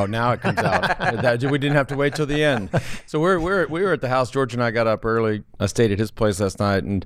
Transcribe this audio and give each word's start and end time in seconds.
Oh, 0.00 0.06
now 0.06 0.32
it 0.32 0.40
comes 0.40 0.58
out. 0.58 0.82
that, 0.98 1.42
we 1.42 1.58
didn't 1.58 1.76
have 1.76 1.88
to 1.88 1.96
wait 1.96 2.14
till 2.14 2.26
the 2.26 2.42
end. 2.42 2.70
So 3.06 3.20
we're 3.20 3.38
we're 3.38 3.66
we 3.66 3.82
were 3.82 3.92
at 3.92 4.00
the 4.00 4.08
house. 4.08 4.30
George 4.30 4.54
and 4.54 4.62
I 4.62 4.70
got 4.70 4.86
up 4.86 5.04
early. 5.04 5.42
I 5.58 5.66
stayed 5.66 5.92
at 5.92 5.98
his 5.98 6.10
place 6.10 6.40
last 6.40 6.58
night, 6.58 6.84
and 6.84 7.04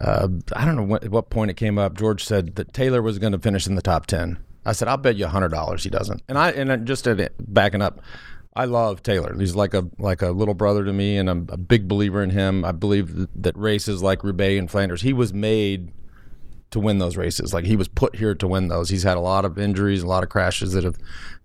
uh, 0.00 0.28
I 0.54 0.64
don't 0.64 0.76
know 0.76 0.82
what, 0.82 1.08
what 1.08 1.30
point 1.30 1.50
it 1.50 1.54
came 1.54 1.78
up. 1.78 1.96
George 1.96 2.24
said 2.24 2.56
that 2.56 2.72
Taylor 2.72 3.00
was 3.02 3.18
going 3.18 3.32
to 3.32 3.38
finish 3.38 3.66
in 3.66 3.74
the 3.74 3.82
top 3.82 4.06
ten. 4.06 4.38
I 4.64 4.72
said, 4.72 4.88
I'll 4.88 4.96
bet 4.96 5.16
you 5.16 5.26
hundred 5.26 5.50
dollars 5.50 5.84
he 5.84 5.90
doesn't. 5.90 6.22
And 6.28 6.38
I 6.38 6.50
and 6.50 6.86
just 6.86 7.06
at 7.06 7.32
backing 7.52 7.82
up. 7.82 8.00
I 8.54 8.66
love 8.66 9.02
Taylor. 9.02 9.34
He's 9.38 9.54
like 9.54 9.72
a 9.72 9.88
like 9.98 10.20
a 10.20 10.30
little 10.30 10.54
brother 10.54 10.84
to 10.84 10.92
me, 10.92 11.16
and 11.16 11.30
I'm 11.30 11.48
a 11.50 11.56
big 11.56 11.88
believer 11.88 12.22
in 12.22 12.30
him. 12.30 12.64
I 12.64 12.72
believe 12.72 13.28
that 13.34 13.56
races 13.56 14.02
like 14.02 14.22
Roubaix 14.22 14.58
and 14.58 14.70
Flanders, 14.70 15.00
he 15.00 15.14
was 15.14 15.32
made 15.32 15.90
to 16.72 16.80
win 16.80 16.98
those 16.98 17.16
races. 17.16 17.54
Like 17.54 17.64
he 17.64 17.76
was 17.76 17.88
put 17.88 18.16
here 18.16 18.34
to 18.34 18.48
win 18.48 18.68
those. 18.68 18.88
He's 18.88 19.04
had 19.04 19.16
a 19.16 19.20
lot 19.20 19.44
of 19.44 19.58
injuries, 19.58 20.02
a 20.02 20.06
lot 20.06 20.22
of 20.22 20.28
crashes 20.28 20.72
that 20.72 20.84
have 20.84 20.96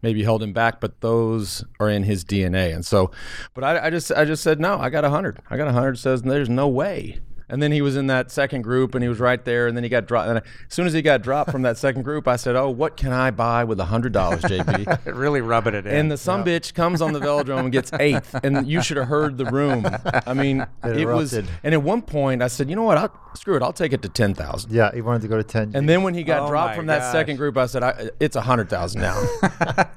maybe 0.02 0.24
held 0.24 0.42
him 0.42 0.54
back, 0.54 0.82
but 0.82 1.00
those 1.02 1.64
are 1.80 1.90
in 1.90 2.04
his 2.04 2.26
DNA. 2.26 2.74
And 2.74 2.86
so, 2.86 3.12
but 3.54 3.64
I, 3.64 3.88
I 3.88 3.90
just 3.90 4.12
I 4.12 4.26
just 4.26 4.44
said 4.44 4.60
no. 4.60 4.78
I 4.78 4.90
got 4.90 5.06
a 5.06 5.10
hundred. 5.10 5.40
I 5.50 5.58
got 5.58 5.68
a 5.68 5.74
hundred. 5.74 6.00
Says 6.00 6.24
there's 6.24 6.50
no 6.50 6.68
way 6.68 7.20
and 7.50 7.62
then 7.62 7.72
he 7.72 7.82
was 7.82 7.96
in 7.96 8.08
that 8.08 8.30
second 8.30 8.64
group 8.64 8.94
and 8.94 9.04
he 9.04 9.08
was 9.08 9.20
right 9.20 9.44
there. 9.44 9.68
And 9.68 9.78
then 9.78 9.84
he 9.84 9.90
got 9.90 10.06
dropped. 10.06 10.30
And 10.30 10.38
as 10.40 10.44
soon 10.68 10.86
as 10.86 10.94
he 10.94 11.02
got 11.02 11.22
dropped 11.22 11.52
from 11.52 11.62
that 11.62 11.78
second 11.78 12.04
group, 12.04 12.28
I 12.28 12.36
said, 12.36 12.56
Oh, 12.56 12.70
what 12.70 12.98
can 12.98 13.14
I 13.14 13.32
buy 13.32 13.64
with 13.64 13.80
a 13.80 13.86
$100, 13.86 14.12
JB? 14.12 15.16
really 15.16 15.42
rubbing 15.42 15.74
it 15.74 15.86
in. 15.86 15.94
And 15.94 16.12
the 16.12 16.18
some 16.18 16.44
bitch 16.44 16.74
comes 16.74 17.02
on 17.02 17.14
the 17.14 17.20
velodrome 17.20 17.60
and 17.60 17.72
gets 17.72 17.92
eighth. 17.94 18.36
And 18.44 18.68
you 18.68 18.82
should 18.82 18.98
have 18.98 19.08
heard 19.08 19.38
the 19.38 19.46
room. 19.46 19.86
I 20.26 20.34
mean, 20.34 20.62
it, 20.84 20.98
it 20.98 21.06
was. 21.06 21.34
And 21.34 21.48
at 21.64 21.82
one 21.82 22.02
point, 22.02 22.42
I 22.42 22.48
said, 22.48 22.70
You 22.70 22.76
know 22.76 22.84
what? 22.84 22.98
I'll, 22.98 23.14
screw 23.36 23.56
it. 23.56 23.62
I'll 23.62 23.74
take 23.74 23.94
it 23.94 24.02
to 24.02 24.10
10,000. 24.10 24.72
Yeah, 24.72 24.92
he 24.94 25.02
wanted 25.02 25.22
to 25.22 25.28
go 25.28 25.38
to 25.38 25.44
10. 25.44 25.74
And 25.76 25.88
then 25.88 26.04
when 26.04 26.14
he 26.14 26.24
got 26.24 26.44
oh 26.44 26.50
dropped 26.50 26.76
from 26.76 26.88
gosh. 26.88 27.00
that 27.00 27.12
second 27.12 27.38
group, 27.38 27.56
I 27.58 27.68
said, 27.68 27.84
I, 27.84 28.10
It's 28.20 28.36
100,000 28.36 29.00
now. 29.02 29.16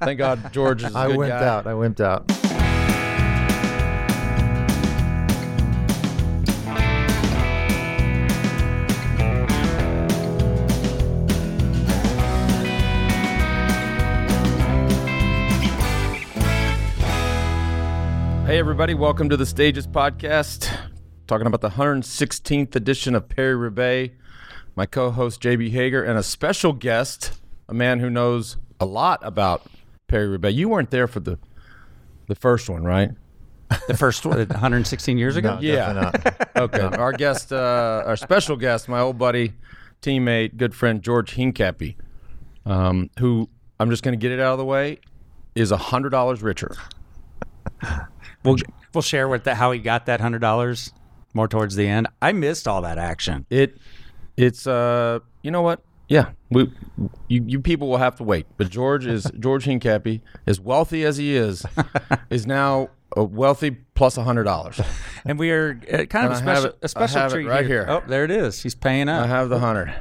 Thank 0.00 0.18
God 0.18 0.52
George 0.52 0.84
is 0.84 0.94
a 0.94 0.98
I 0.98 1.08
wimped 1.08 1.28
guy. 1.28 1.46
out. 1.46 1.66
I 1.66 1.72
wimped 1.72 2.00
out. 2.00 2.59
Everybody, 18.60 18.92
welcome 18.92 19.30
to 19.30 19.38
the 19.38 19.46
Stages 19.46 19.86
Podcast. 19.86 20.70
Talking 21.26 21.46
about 21.46 21.62
the 21.62 21.70
116th 21.70 22.76
edition 22.76 23.14
of 23.14 23.26
Paris 23.26 23.56
Roubaix. 23.56 24.14
My 24.76 24.84
co 24.84 25.10
host, 25.10 25.40
JB 25.40 25.70
Hager, 25.70 26.04
and 26.04 26.18
a 26.18 26.22
special 26.22 26.74
guest, 26.74 27.40
a 27.70 27.74
man 27.74 28.00
who 28.00 28.10
knows 28.10 28.58
a 28.78 28.84
lot 28.84 29.20
about 29.22 29.62
Paris 30.08 30.28
Roubaix. 30.28 30.54
You 30.54 30.68
weren't 30.68 30.90
there 30.90 31.08
for 31.08 31.20
the 31.20 31.38
the 32.26 32.34
first 32.34 32.68
one, 32.68 32.84
right? 32.84 33.12
The 33.88 33.96
first 33.96 34.26
one, 34.26 34.36
116 34.46 35.16
years 35.16 35.36
ago? 35.36 35.54
No, 35.54 35.60
yeah. 35.62 36.12
okay. 36.56 36.82
Our 36.82 37.12
guest, 37.14 37.54
uh, 37.54 38.02
our 38.04 38.16
special 38.18 38.56
guest, 38.56 38.90
my 38.90 39.00
old 39.00 39.16
buddy, 39.16 39.54
teammate, 40.02 40.58
good 40.58 40.74
friend, 40.74 41.00
George 41.00 41.34
Hincapie, 41.34 41.96
um, 42.66 43.08
who 43.20 43.48
I'm 43.80 43.88
just 43.88 44.02
going 44.02 44.12
to 44.12 44.22
get 44.22 44.32
it 44.32 44.38
out 44.38 44.52
of 44.52 44.58
the 44.58 44.66
way, 44.66 44.98
is 45.54 45.72
$100 45.72 46.42
richer. 46.42 46.76
We'll 48.44 48.56
we'll 48.94 49.02
share 49.02 49.28
with 49.28 49.44
the, 49.44 49.54
how 49.54 49.72
he 49.72 49.78
got 49.78 50.06
that 50.06 50.20
hundred 50.20 50.40
dollars 50.40 50.92
more 51.34 51.48
towards 51.48 51.76
the 51.76 51.86
end. 51.86 52.08
I 52.20 52.32
missed 52.32 52.66
all 52.66 52.82
that 52.82 52.98
action. 52.98 53.46
It 53.50 53.78
it's 54.36 54.66
uh 54.66 55.20
you 55.42 55.50
know 55.50 55.62
what? 55.62 55.82
Yeah, 56.08 56.30
we 56.50 56.72
you, 57.28 57.44
you 57.46 57.60
people 57.60 57.88
will 57.88 57.98
have 57.98 58.16
to 58.16 58.24
wait. 58.24 58.46
But 58.56 58.68
George 58.68 59.06
is 59.06 59.30
George 59.38 59.64
Hincapie, 59.64 60.20
as 60.46 60.60
wealthy 60.60 61.04
as 61.04 61.16
he 61.18 61.36
is, 61.36 61.64
is 62.30 62.46
now 62.46 62.90
a 63.16 63.22
wealthy 63.22 63.70
plus 63.94 64.16
a 64.16 64.24
hundred 64.24 64.44
dollars. 64.44 64.80
And 65.24 65.38
we 65.38 65.50
are 65.52 65.80
uh, 65.92 66.04
kind 66.06 66.26
of 66.26 66.32
a 66.32 66.36
special, 66.36 66.64
it, 66.66 66.78
a 66.82 66.88
special 66.88 67.28
treat 67.30 67.46
right 67.46 67.64
here. 67.66 67.86
here. 67.86 68.02
Oh, 68.02 68.02
there 68.08 68.24
it 68.24 68.30
is. 68.30 68.62
He's 68.62 68.74
paying 68.74 69.08
up. 69.08 69.24
I 69.24 69.28
have 69.28 69.50
the 69.50 69.60
hundred. 69.60 69.94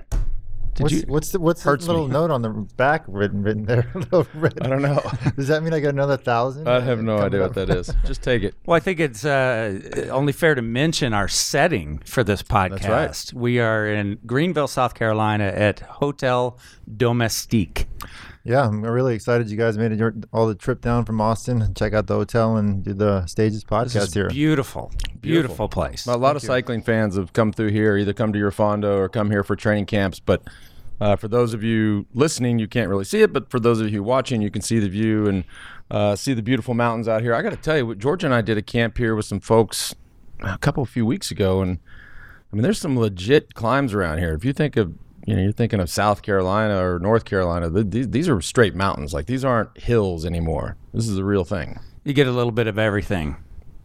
Did 0.79 0.83
what's, 0.83 0.93
you, 0.93 1.03
what's 1.07 1.31
the 1.31 1.39
what's 1.41 1.63
the 1.63 1.71
little 1.71 2.07
me. 2.07 2.13
note 2.13 2.31
on 2.31 2.41
the 2.41 2.49
back 2.77 3.03
written 3.07 3.43
written 3.43 3.65
there? 3.65 3.91
I 4.13 4.67
don't 4.67 4.81
know. 4.81 5.01
Does 5.35 5.49
that 5.49 5.61
mean 5.61 5.73
I 5.73 5.81
got 5.81 5.89
another 5.89 6.15
thousand? 6.15 6.69
I 6.69 6.79
have 6.79 7.03
no 7.03 7.17
idea 7.17 7.43
up? 7.43 7.55
what 7.55 7.67
that 7.67 7.75
is. 7.75 7.93
Just 8.05 8.23
take 8.23 8.43
it. 8.43 8.55
Well, 8.65 8.77
I 8.77 8.79
think 8.79 9.01
it's 9.01 9.25
uh, 9.25 10.07
only 10.09 10.31
fair 10.31 10.55
to 10.55 10.61
mention 10.61 11.13
our 11.13 11.27
setting 11.27 11.99
for 12.05 12.23
this 12.23 12.41
podcast. 12.41 12.83
That's 12.83 13.33
right. 13.33 13.41
We 13.41 13.59
are 13.59 13.87
in 13.87 14.19
Greenville, 14.25 14.69
South 14.69 14.93
Carolina, 14.93 15.47
at 15.47 15.81
Hotel 15.81 16.57
Domestique. 16.95 17.85
Yeah, 18.45 18.65
I'm 18.65 18.81
really 18.81 19.15
excited 19.15 19.49
you 19.49 19.57
guys 19.57 19.77
made 19.77 19.91
it 19.91 20.13
all 20.31 20.47
the 20.47 20.55
trip 20.55 20.79
down 20.79 21.03
from 21.03 21.19
Austin, 21.19 21.61
and 21.61 21.75
check 21.75 21.93
out 21.93 22.07
the 22.07 22.15
hotel 22.15 22.55
and 22.55 22.81
do 22.81 22.93
the 22.93 23.25
Stages 23.25 23.65
podcast 23.65 24.13
here. 24.13 24.29
Beautiful, 24.29 24.91
beautiful, 24.91 25.19
beautiful 25.19 25.69
place. 25.69 26.07
A 26.07 26.11
lot 26.11 26.29
Thank 26.29 26.37
of 26.37 26.43
you. 26.43 26.47
cycling 26.47 26.81
fans 26.81 27.17
have 27.17 27.33
come 27.33 27.51
through 27.51 27.71
here, 27.71 27.97
either 27.97 28.13
come 28.13 28.31
to 28.31 28.39
your 28.39 28.51
Fondo 28.51 28.97
or 28.97 29.09
come 29.09 29.29
here 29.29 29.43
for 29.43 29.57
training 29.57 29.87
camps. 29.87 30.21
But 30.21 30.41
uh, 31.01 31.15
for 31.15 31.27
those 31.27 31.53
of 31.53 31.63
you 31.63 32.05
listening, 32.13 32.59
you 32.59 32.67
can't 32.67 32.89
really 32.89 33.05
see 33.05 33.21
it, 33.21 33.33
but 33.33 33.49
for 33.49 33.59
those 33.59 33.79
of 33.79 33.89
you 33.89 34.03
watching, 34.03 34.41
you 34.41 34.51
can 34.51 34.61
see 34.61 34.79
the 34.79 34.89
view 34.89 35.27
and 35.27 35.43
uh, 35.91 36.15
see 36.15 36.33
the 36.33 36.41
beautiful 36.41 36.73
mountains 36.73 37.07
out 37.07 37.21
here. 37.21 37.33
I 37.33 37.41
got 37.41 37.51
to 37.51 37.57
tell 37.57 37.77
you, 37.77 37.95
George 37.95 38.23
and 38.23 38.33
I 38.33 38.41
did 38.41 38.57
a 38.57 38.61
camp 38.61 38.97
here 38.97 39.15
with 39.15 39.25
some 39.25 39.39
folks 39.39 39.95
a 40.41 40.57
couple 40.57 40.83
of 40.83 40.89
few 40.89 41.05
weeks 41.05 41.31
ago, 41.31 41.61
and 41.61 41.79
I 42.51 42.55
mean, 42.55 42.63
there's 42.63 42.79
some 42.79 42.97
legit 42.97 43.53
climbs 43.53 43.93
around 43.93 44.19
here. 44.19 44.33
If 44.33 44.43
you 44.43 44.53
think 44.53 44.77
of 44.77 44.93
you 45.29 45.35
know, 45.35 45.43
you're 45.43 45.51
thinking 45.51 45.79
of 45.79 45.91
South 45.91 46.23
Carolina 46.23 46.83
or 46.83 46.97
North 46.97 47.23
Carolina. 47.23 47.69
These, 47.69 48.09
these 48.09 48.27
are 48.27 48.41
straight 48.41 48.73
mountains. 48.73 49.13
Like 49.13 49.27
these 49.27 49.45
aren't 49.45 49.77
hills 49.77 50.25
anymore. 50.25 50.75
This 50.91 51.07
is 51.07 51.19
a 51.19 51.23
real 51.23 51.45
thing. 51.45 51.79
You 52.03 52.13
get 52.13 52.25
a 52.25 52.31
little 52.31 52.51
bit 52.51 52.65
of 52.65 52.79
everything. 52.79 53.35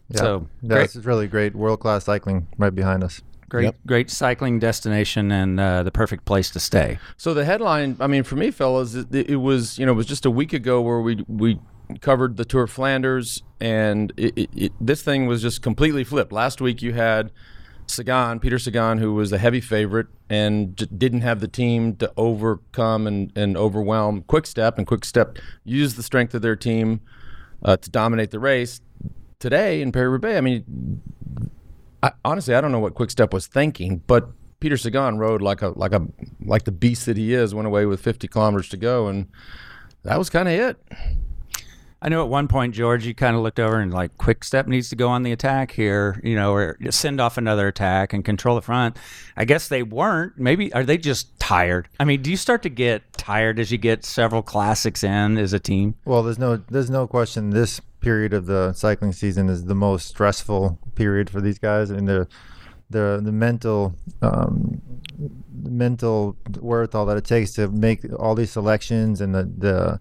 Yeah. 0.09 0.17
So 0.17 0.47
yeah, 0.63 0.79
this 0.79 0.95
is 0.95 1.05
really 1.05 1.27
great. 1.27 1.53
World 1.53 1.81
class 1.81 2.05
cycling 2.05 2.47
right 2.57 2.73
behind 2.73 3.03
us. 3.03 3.21
Great, 3.47 3.65
yep. 3.65 3.75
great 3.85 4.09
cycling 4.09 4.59
destination 4.59 5.31
and 5.31 5.59
uh, 5.59 5.83
the 5.83 5.91
perfect 5.91 6.25
place 6.25 6.49
to 6.51 6.59
stay. 6.59 6.97
So 7.17 7.33
the 7.33 7.45
headline, 7.45 7.95
I 7.99 8.07
mean, 8.07 8.23
for 8.23 8.35
me, 8.35 8.49
fellas, 8.49 8.95
it, 8.95 9.13
it, 9.13 9.35
was 9.35 9.77
you 9.77 9.85
know 9.85 9.91
it 9.91 9.95
was 9.95 10.07
just 10.07 10.25
a 10.25 10.31
week 10.31 10.53
ago 10.53 10.81
where 10.81 10.99
we 10.99 11.23
we 11.27 11.59
covered 12.01 12.37
the 12.37 12.45
Tour 12.45 12.63
of 12.63 12.71
Flanders, 12.71 13.43
and 13.59 14.11
it, 14.17 14.49
it, 14.55 14.71
this 14.81 15.03
thing 15.03 15.27
was 15.27 15.41
just 15.41 15.61
completely 15.61 16.03
flipped. 16.03 16.31
Last 16.31 16.59
week 16.59 16.81
you 16.81 16.93
had 16.93 17.31
Sagan, 17.87 18.39
Peter 18.39 18.57
Sagan, 18.57 18.97
who 18.97 19.13
was 19.13 19.31
a 19.31 19.37
heavy 19.37 19.61
favorite 19.61 20.07
and 20.29 20.75
didn't 20.97 21.21
have 21.21 21.39
the 21.39 21.47
team 21.47 21.95
to 21.97 22.11
overcome 22.17 23.05
and, 23.05 23.31
and 23.37 23.55
overwhelm 23.55 24.23
Quick 24.23 24.47
Step, 24.47 24.77
and 24.77 24.87
Quick 24.87 25.05
Step 25.05 25.37
used 25.63 25.97
the 25.97 26.03
strength 26.03 26.33
of 26.33 26.41
their 26.41 26.55
team 26.55 27.01
uh, 27.63 27.77
to 27.77 27.89
dominate 27.89 28.31
the 28.31 28.39
race. 28.39 28.81
Today 29.37 29.81
in 29.81 29.91
Paris 29.91 30.11
Roubaix, 30.13 30.37
I 30.37 30.41
mean, 30.41 31.01
I, 32.05 32.11
honestly, 32.23 32.53
I 32.53 32.61
don't 32.61 32.71
know 32.71 32.79
what 32.79 32.93
Quick 32.93 33.09
Step 33.09 33.33
was 33.33 33.47
thinking, 33.47 34.03
but 34.05 34.29
Peter 34.59 34.77
Sagan 34.77 35.17
rode 35.17 35.41
like 35.41 35.63
a 35.63 35.69
like 35.69 35.91
a 35.91 36.05
like 36.39 36.65
the 36.65 36.71
beast 36.71 37.07
that 37.07 37.17
he 37.17 37.33
is. 37.33 37.55
Went 37.55 37.65
away 37.65 37.87
with 37.87 37.99
50 37.99 38.27
kilometers 38.27 38.69
to 38.69 38.77
go, 38.77 39.07
and 39.07 39.27
that 40.03 40.19
was 40.19 40.29
kind 40.29 40.47
of 40.47 40.53
it. 40.53 40.77
I 42.03 42.09
know 42.09 42.21
at 42.21 42.29
one 42.29 42.47
point, 42.47 42.75
George, 42.75 43.07
you 43.07 43.15
kind 43.15 43.35
of 43.35 43.41
looked 43.41 43.59
over 43.59 43.79
and 43.79 43.91
like, 43.91 44.15
Quick 44.19 44.43
Step 44.43 44.67
needs 44.67 44.89
to 44.89 44.95
go 44.95 45.09
on 45.09 45.23
the 45.23 45.31
attack 45.31 45.71
here, 45.71 46.21
you 46.23 46.35
know, 46.35 46.53
or 46.53 46.77
send 46.91 47.19
off 47.19 47.39
another 47.39 47.67
attack 47.67 48.13
and 48.13 48.23
control 48.23 48.55
the 48.55 48.61
front. 48.61 48.97
I 49.35 49.45
guess 49.45 49.67
they 49.67 49.81
weren't. 49.81 50.37
Maybe 50.37 50.71
are 50.73 50.83
they 50.83 50.99
just 50.99 51.39
tired? 51.39 51.89
I 51.99 52.05
mean, 52.05 52.21
do 52.21 52.29
you 52.29 52.37
start 52.37 52.61
to 52.63 52.69
get 52.69 53.13
tired 53.13 53.59
as 53.59 53.71
you 53.71 53.79
get 53.79 54.05
several 54.05 54.43
classics 54.43 55.03
in 55.03 55.39
as 55.39 55.53
a 55.53 55.59
team? 55.59 55.95
Well, 56.05 56.21
there's 56.21 56.37
no 56.37 56.57
there's 56.57 56.91
no 56.91 57.07
question. 57.07 57.49
This 57.49 57.79
period 58.01 58.33
of 58.33 58.45
the 58.45 58.73
cycling 58.73 59.11
season 59.11 59.49
is 59.49 59.65
the 59.65 59.73
most 59.73 60.07
stressful 60.07 60.77
period 60.95 61.29
for 61.29 61.41
these 61.41 61.59
guys, 61.59 61.89
and 61.89 62.07
the 62.07 62.27
the 62.89 63.19
the 63.23 63.31
mental 63.31 63.95
um, 64.21 64.81
mental 65.53 66.35
wherewithal 66.59 67.05
that 67.05 67.17
it 67.17 67.25
takes 67.25 67.53
to 67.53 67.67
make 67.69 68.01
all 68.19 68.35
these 68.35 68.51
selections 68.51 69.21
and 69.21 69.33
the 69.33 69.43
the 69.43 69.99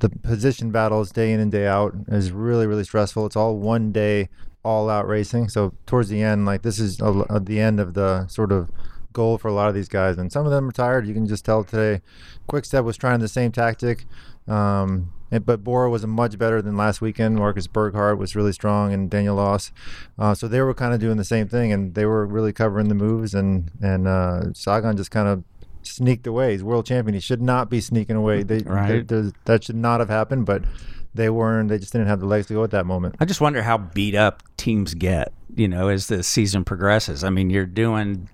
the 0.00 0.08
position 0.08 0.70
battles 0.70 1.10
day 1.10 1.32
in 1.32 1.40
and 1.40 1.50
day 1.50 1.66
out 1.66 1.94
is 2.08 2.30
really 2.30 2.66
really 2.66 2.84
stressful. 2.84 3.26
It's 3.26 3.36
all 3.36 3.56
one 3.56 3.92
day, 3.92 4.28
all 4.62 4.88
out 4.88 5.08
racing. 5.08 5.48
So 5.48 5.72
towards 5.86 6.08
the 6.08 6.22
end, 6.22 6.46
like 6.46 6.62
this 6.62 6.78
is 6.78 7.00
a, 7.00 7.10
a, 7.30 7.40
the 7.40 7.60
end 7.60 7.80
of 7.80 7.94
the 7.94 8.26
sort 8.28 8.52
of 8.52 8.70
goal 9.12 9.38
for 9.38 9.48
a 9.48 9.52
lot 9.52 9.68
of 9.68 9.74
these 9.74 9.88
guys, 9.88 10.18
and 10.18 10.30
some 10.32 10.46
of 10.46 10.52
them 10.52 10.68
are 10.68 10.72
tired. 10.72 11.06
You 11.06 11.14
can 11.14 11.26
just 11.26 11.44
tell 11.44 11.64
today. 11.64 12.02
Quickstep 12.46 12.84
was 12.84 12.96
trying 12.96 13.20
the 13.20 13.28
same 13.28 13.50
tactic, 13.50 14.06
um, 14.46 15.12
but 15.30 15.64
Bora 15.64 15.90
was 15.90 16.06
much 16.06 16.38
better 16.38 16.62
than 16.62 16.76
last 16.76 17.00
weekend. 17.00 17.36
Marcus 17.36 17.66
Burghardt 17.66 18.18
was 18.18 18.34
really 18.34 18.52
strong, 18.52 18.92
and 18.92 19.10
Daniel 19.10 19.38
Oss. 19.38 19.72
Uh, 20.18 20.34
so 20.34 20.48
they 20.48 20.60
were 20.60 20.74
kind 20.74 20.94
of 20.94 21.00
doing 21.00 21.16
the 21.16 21.24
same 21.24 21.48
thing, 21.48 21.72
and 21.72 21.94
they 21.94 22.06
were 22.06 22.26
really 22.26 22.52
covering 22.52 22.88
the 22.88 22.94
moves. 22.94 23.34
And 23.34 23.70
and 23.82 24.08
uh, 24.08 24.52
Sagan 24.54 24.96
just 24.96 25.10
kind 25.10 25.28
of 25.28 25.44
sneaked 25.82 26.26
away. 26.26 26.52
He's 26.52 26.64
world 26.64 26.86
champion. 26.86 27.14
He 27.14 27.20
should 27.20 27.42
not 27.42 27.70
be 27.70 27.80
sneaking 27.80 28.16
away. 28.16 28.42
They, 28.42 28.58
right. 28.58 29.06
They, 29.06 29.32
that 29.44 29.64
should 29.64 29.76
not 29.76 30.00
have 30.00 30.08
happened, 30.08 30.46
but 30.46 30.64
they 31.14 31.30
weren't. 31.30 31.68
They 31.68 31.78
just 31.78 31.92
didn't 31.92 32.08
have 32.08 32.20
the 32.20 32.26
legs 32.26 32.46
to 32.46 32.54
go 32.54 32.64
at 32.64 32.70
that 32.70 32.86
moment. 32.86 33.16
I 33.20 33.24
just 33.24 33.40
wonder 33.40 33.62
how 33.62 33.78
beat 33.78 34.14
up 34.14 34.42
teams 34.56 34.94
get, 34.94 35.32
you 35.54 35.68
know, 35.68 35.88
as 35.88 36.08
the 36.08 36.22
season 36.22 36.64
progresses. 36.64 37.24
I 37.24 37.30
mean, 37.30 37.50
you're 37.50 37.66
doing 37.66 38.28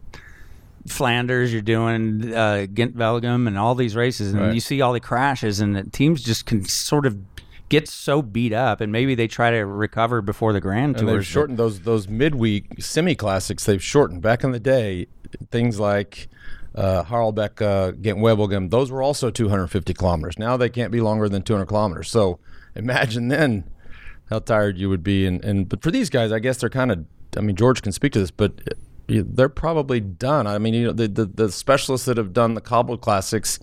Flanders, 0.87 1.53
you're 1.53 1.63
doing 1.63 2.35
uh, 2.35 2.67
Gent 2.67 2.97
Wevelgem 2.97 3.47
and 3.47 3.59
all 3.59 3.75
these 3.75 3.97
races, 3.97 4.33
and 4.33 4.41
right. 4.41 4.55
you 4.55 4.61
see 4.61 4.81
all 4.81 4.93
the 4.93 5.01
crashes, 5.01 5.61
and 5.61 5.75
the 5.75 5.85
teams 5.85 6.23
just 6.23 6.47
can 6.47 6.65
sort 6.65 7.07
of 7.07 7.17
get 7.69 7.89
so 7.89 8.21
beat 8.23 8.53
up, 8.53 8.81
and 8.81 8.93
maybe 8.93 9.15
they 9.15 9.27
try 9.27 9.51
to 9.51 9.65
recover 9.65 10.21
before 10.21 10.53
the 10.53 10.61
Grand 10.61 10.97
And 10.97 11.07
Tour. 11.07 11.17
they've 11.17 11.27
shortened 11.27 11.59
those 11.59 11.81
those 11.81 12.09
midweek 12.09 12.83
semi 12.83 13.15
classics. 13.15 13.65
They've 13.65 13.83
shortened. 13.83 14.23
Back 14.23 14.45
in 14.45 14.53
the 14.53 14.61
day, 14.61 15.07
things 15.51 15.81
like 15.81 16.29
uh, 16.75 17.05
Harelbeke, 17.05 17.63
uh, 17.63 17.93
Gent 17.93 18.19
Wevelgem, 18.19 18.71
those 18.71 18.91
were 18.91 19.03
also 19.03 19.31
250 19.31 19.95
kilometers. 19.95 20.39
Now 20.39 20.57
they 20.57 20.69
can't 20.69 20.93
be 20.93 21.01
longer 21.01 21.29
than 21.29 21.43
200 21.43 21.67
kilometers. 21.67 22.11
So 22.11 22.39
imagine 22.75 23.29
then 23.29 23.71
how 24.31 24.41
tired 24.41 24.79
you 24.79 24.89
would 24.89 25.03
be. 25.03 25.27
And, 25.27 25.45
and 25.45 25.69
but 25.69 25.83
for 25.83 25.91
these 25.91 26.11
guys, 26.11 26.33
I 26.33 26.39
guess 26.39 26.59
they're 26.59 26.71
kind 26.71 26.91
of. 26.93 27.05
I 27.37 27.41
mean, 27.41 27.57
George 27.57 27.83
can 27.83 27.91
speak 27.91 28.13
to 28.13 28.21
this, 28.21 28.31
but 28.31 28.61
they're 29.06 29.49
probably 29.49 30.01
done. 30.01 30.47
I 30.47 30.59
mean, 30.59 30.75
you 30.75 30.87
know, 30.87 30.93
the 30.93 31.09
the, 31.09 31.27
the 31.27 31.53
specialists 31.53 32.06
that 32.06 32.17
have 32.17 32.33
done 32.33 32.55
the 32.55 32.61
cobbled 32.61 33.01
classics 33.01 33.59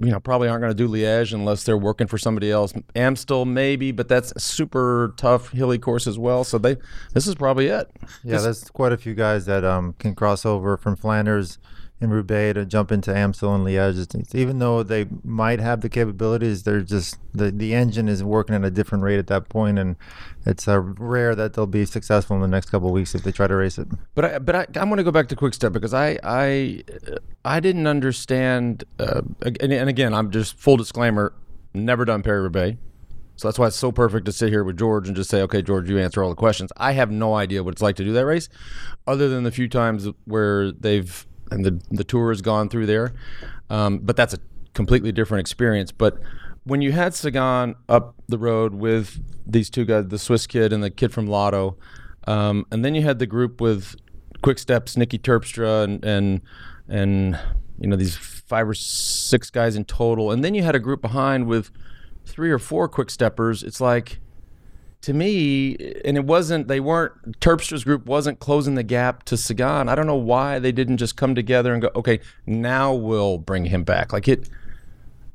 you 0.00 0.10
know, 0.10 0.20
probably 0.20 0.48
aren't 0.48 0.62
going 0.62 0.74
to 0.74 0.76
do 0.76 0.88
Liège 0.88 1.32
unless 1.32 1.64
they're 1.64 1.78
working 1.78 2.06
for 2.06 2.18
somebody 2.18 2.50
else. 2.50 2.72
Amstel 2.94 3.44
maybe, 3.44 3.92
but 3.92 4.08
that's 4.08 4.32
a 4.34 4.40
super 4.40 5.14
tough 5.16 5.50
hilly 5.50 5.78
course 5.78 6.06
as 6.06 6.18
well. 6.18 6.44
So 6.44 6.58
they, 6.58 6.76
this 7.12 7.26
is 7.26 7.34
probably 7.34 7.66
it. 7.66 7.90
Yeah, 8.24 8.38
there's 8.38 8.70
quite 8.70 8.92
a 8.92 8.96
few 8.96 9.14
guys 9.14 9.46
that 9.46 9.64
um, 9.64 9.94
can 9.98 10.14
cross 10.14 10.46
over 10.46 10.76
from 10.76 10.96
Flanders 10.96 11.58
and 12.02 12.12
Roubaix 12.12 12.54
to 12.54 12.66
jump 12.66 12.92
into 12.92 13.16
Amstel 13.16 13.54
and 13.54 13.64
Liège. 13.64 14.34
Even 14.34 14.58
though 14.58 14.82
they 14.82 15.06
might 15.24 15.60
have 15.60 15.80
the 15.80 15.88
capabilities, 15.88 16.64
they're 16.64 16.80
just 16.80 17.18
the 17.32 17.50
the 17.50 17.74
engine 17.74 18.08
is 18.08 18.22
working 18.22 18.54
at 18.54 18.64
a 18.64 18.70
different 18.70 19.04
rate 19.04 19.18
at 19.18 19.28
that 19.28 19.48
point, 19.48 19.78
and 19.78 19.96
it's 20.44 20.68
uh, 20.68 20.80
rare 20.80 21.34
that 21.34 21.54
they'll 21.54 21.66
be 21.66 21.84
successful 21.84 22.36
in 22.36 22.42
the 22.42 22.48
next 22.48 22.70
couple 22.70 22.92
weeks 22.92 23.14
if 23.14 23.22
they 23.22 23.32
try 23.32 23.46
to 23.46 23.54
race 23.54 23.78
it. 23.78 23.88
But 24.14 24.24
I, 24.24 24.38
but 24.38 24.54
I, 24.54 24.66
I'm 24.76 24.88
going 24.88 24.98
to 24.98 25.04
go 25.04 25.10
back 25.12 25.28
to 25.28 25.36
Quick 25.36 25.54
Step 25.54 25.72
because 25.72 25.94
I 25.94 26.18
I 26.22 26.82
I 27.44 27.60
didn't 27.60 27.86
understand. 27.86 28.84
Uh, 28.98 29.22
and, 29.42 29.72
and 29.72 29.88
again, 29.88 30.12
I'm 30.14 30.30
just 30.30 30.58
full 30.58 30.76
disclaimer, 30.76 31.32
never 31.74 32.04
done 32.04 32.22
Paris 32.22 32.42
Roubaix. 32.42 32.76
So 33.36 33.48
that's 33.48 33.58
why 33.58 33.66
it's 33.68 33.76
so 33.76 33.90
perfect 33.90 34.26
to 34.26 34.32
sit 34.32 34.50
here 34.50 34.62
with 34.62 34.78
George 34.78 35.08
and 35.08 35.16
just 35.16 35.30
say, 35.30 35.42
okay, 35.42 35.62
George, 35.62 35.88
you 35.88 35.98
answer 35.98 36.22
all 36.22 36.28
the 36.28 36.36
questions. 36.36 36.70
I 36.76 36.92
have 36.92 37.10
no 37.10 37.34
idea 37.34 37.64
what 37.64 37.72
it's 37.72 37.82
like 37.82 37.96
to 37.96 38.04
do 38.04 38.12
that 38.12 38.26
race, 38.26 38.48
other 39.06 39.28
than 39.28 39.42
the 39.42 39.50
few 39.50 39.68
times 39.68 40.06
where 40.26 40.70
they've 40.70 41.26
and 41.52 41.64
the 41.64 41.80
the 41.90 42.04
tour 42.04 42.30
has 42.30 42.42
gone 42.42 42.68
through 42.68 42.86
there. 42.86 43.12
Um, 43.70 43.98
but 43.98 44.16
that's 44.16 44.34
a 44.34 44.38
completely 44.74 45.12
different 45.12 45.40
experience. 45.40 45.92
But 45.92 46.18
when 46.64 46.82
you 46.82 46.92
had 46.92 47.14
Sagan 47.14 47.74
up 47.88 48.14
the 48.28 48.38
road 48.38 48.74
with 48.74 49.20
these 49.46 49.70
two 49.70 49.84
guys, 49.84 50.08
the 50.08 50.18
Swiss 50.18 50.46
kid 50.46 50.72
and 50.72 50.82
the 50.82 50.90
kid 50.90 51.12
from 51.12 51.26
Lotto, 51.26 51.76
um, 52.26 52.66
and 52.70 52.84
then 52.84 52.94
you 52.94 53.02
had 53.02 53.18
the 53.18 53.26
group 53.26 53.60
with 53.60 53.96
Quick 54.42 54.58
Steps, 54.58 54.96
Nicky 54.96 55.18
Terpstra, 55.18 55.84
and 55.84 56.04
and 56.04 56.40
and 56.88 57.38
you 57.78 57.88
know 57.88 57.96
these 57.96 58.16
five 58.16 58.68
or 58.68 58.74
six 58.74 59.50
guys 59.50 59.76
in 59.76 59.84
total, 59.84 60.30
and 60.30 60.44
then 60.44 60.54
you 60.54 60.62
had 60.62 60.74
a 60.74 60.80
group 60.80 61.00
behind 61.00 61.46
with 61.46 61.70
three 62.24 62.50
or 62.50 62.58
four 62.58 62.88
Quick 62.88 63.10
Steppers. 63.10 63.62
It's 63.62 63.80
like 63.80 64.20
to 65.02 65.12
me, 65.12 65.76
and 66.04 66.16
it 66.16 66.24
wasn't. 66.24 66.68
They 66.68 66.80
weren't. 66.80 67.40
Terpstra's 67.40 67.84
group 67.84 68.06
wasn't 68.06 68.38
closing 68.38 68.74
the 68.74 68.82
gap 68.82 69.24
to 69.24 69.36
Sagan. 69.36 69.88
I 69.88 69.94
don't 69.94 70.06
know 70.06 70.16
why 70.16 70.58
they 70.58 70.72
didn't 70.72 70.96
just 70.96 71.16
come 71.16 71.34
together 71.34 71.72
and 71.72 71.82
go, 71.82 71.90
okay, 71.94 72.20
now 72.46 72.94
we'll 72.94 73.38
bring 73.38 73.66
him 73.66 73.84
back. 73.84 74.12
Like 74.12 74.28
it. 74.28 74.48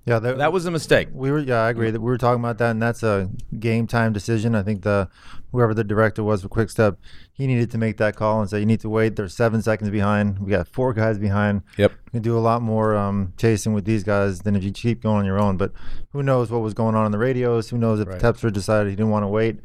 Yeah, 0.05 0.19
that, 0.19 0.37
That 0.37 0.53
was 0.53 0.65
a 0.65 0.71
mistake. 0.71 1.09
We 1.11 1.31
were, 1.31 1.39
yeah, 1.39 1.63
I 1.63 1.69
agree. 1.69 1.91
That 1.91 1.99
we 1.99 2.05
were 2.05 2.17
talking 2.17 2.39
about 2.39 2.59
that, 2.59 2.71
and 2.71 2.81
that's 2.81 3.03
a 3.03 3.29
game 3.59 3.87
time 3.87 4.13
decision. 4.13 4.55
I 4.55 4.63
think 4.63 4.83
the 4.83 5.09
whoever 5.51 5.73
the 5.73 5.83
director 5.83 6.23
was 6.23 6.41
for 6.41 6.49
Quick 6.49 6.69
Step, 6.69 6.97
he 7.33 7.47
needed 7.47 7.71
to 7.71 7.77
make 7.77 7.97
that 7.97 8.15
call 8.15 8.41
and 8.41 8.49
say, 8.49 8.59
"You 8.59 8.65
need 8.65 8.79
to 8.81 8.89
wait. 8.89 9.15
They're 9.15 9.29
seven 9.29 9.61
seconds 9.61 9.89
behind. 9.89 10.39
We 10.39 10.51
got 10.51 10.67
four 10.67 10.93
guys 10.93 11.17
behind. 11.17 11.63
Yep. 11.77 11.91
You 11.91 12.11
can 12.11 12.21
do 12.21 12.37
a 12.37 12.39
lot 12.39 12.61
more 12.61 12.95
um, 12.95 13.33
chasing 13.37 13.73
with 13.73 13.85
these 13.85 14.03
guys 14.03 14.39
than 14.41 14.55
if 14.55 14.63
you 14.63 14.71
keep 14.71 15.01
going 15.03 15.17
on 15.17 15.25
your 15.25 15.39
own. 15.39 15.57
But 15.57 15.71
who 16.13 16.23
knows 16.23 16.49
what 16.51 16.61
was 16.61 16.73
going 16.73 16.95
on 16.95 17.05
in 17.05 17.11
the 17.11 17.17
radios? 17.17 17.69
Who 17.69 17.77
knows 17.77 17.99
if 17.99 18.07
Right. 18.07 18.19
Terpstra 18.19 18.51
decided 18.51 18.89
he 18.89 18.95
didn't 18.95 19.11
want 19.11 19.23
to 19.23 19.27
wait? 19.27 19.59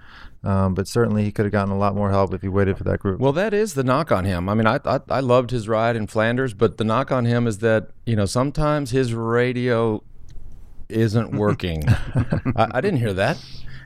Um, 0.44 0.74
but 0.74 0.88
certainly 0.88 1.22
he 1.22 1.30
could 1.30 1.44
have 1.44 1.52
gotten 1.52 1.72
a 1.72 1.78
lot 1.78 1.94
more 1.94 2.10
help 2.10 2.34
if 2.34 2.42
he 2.42 2.48
waited 2.48 2.76
for 2.76 2.82
that 2.82 2.98
group. 2.98 3.20
Well, 3.20 3.32
that 3.34 3.54
is 3.54 3.74
the 3.74 3.84
knock 3.84 4.10
on 4.10 4.24
him. 4.24 4.48
I 4.48 4.54
mean, 4.54 4.66
I, 4.66 4.80
I 4.84 4.98
I 5.08 5.20
loved 5.20 5.50
his 5.52 5.68
ride 5.68 5.94
in 5.94 6.08
Flanders, 6.08 6.52
but 6.52 6.78
the 6.78 6.84
knock 6.84 7.12
on 7.12 7.26
him 7.26 7.46
is 7.46 7.58
that 7.58 7.90
you 8.06 8.16
know 8.16 8.26
sometimes 8.26 8.90
his 8.90 9.14
radio 9.14 10.02
isn't 10.88 11.30
working. 11.32 11.84
I, 12.56 12.68
I 12.74 12.80
didn't 12.80 12.98
hear 12.98 13.12
that, 13.14 13.38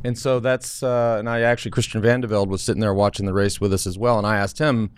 and 0.05 0.19
so 0.19 0.41
that's 0.41 0.83
uh, 0.83 1.17
and 1.19 1.29
I 1.29 1.41
actually 1.41 1.71
Christian 1.71 2.03
Vande 2.03 2.25
Velde 2.27 2.49
was 2.49 2.63
sitting 2.63 2.81
there 2.81 2.95
watching 2.95 3.27
the 3.27 3.35
race 3.35 3.61
with 3.61 3.73
us 3.73 3.87
as 3.87 3.99
well, 3.99 4.19
and 4.19 4.27
I 4.27 4.37
asked 4.37 4.59
him 4.59 4.91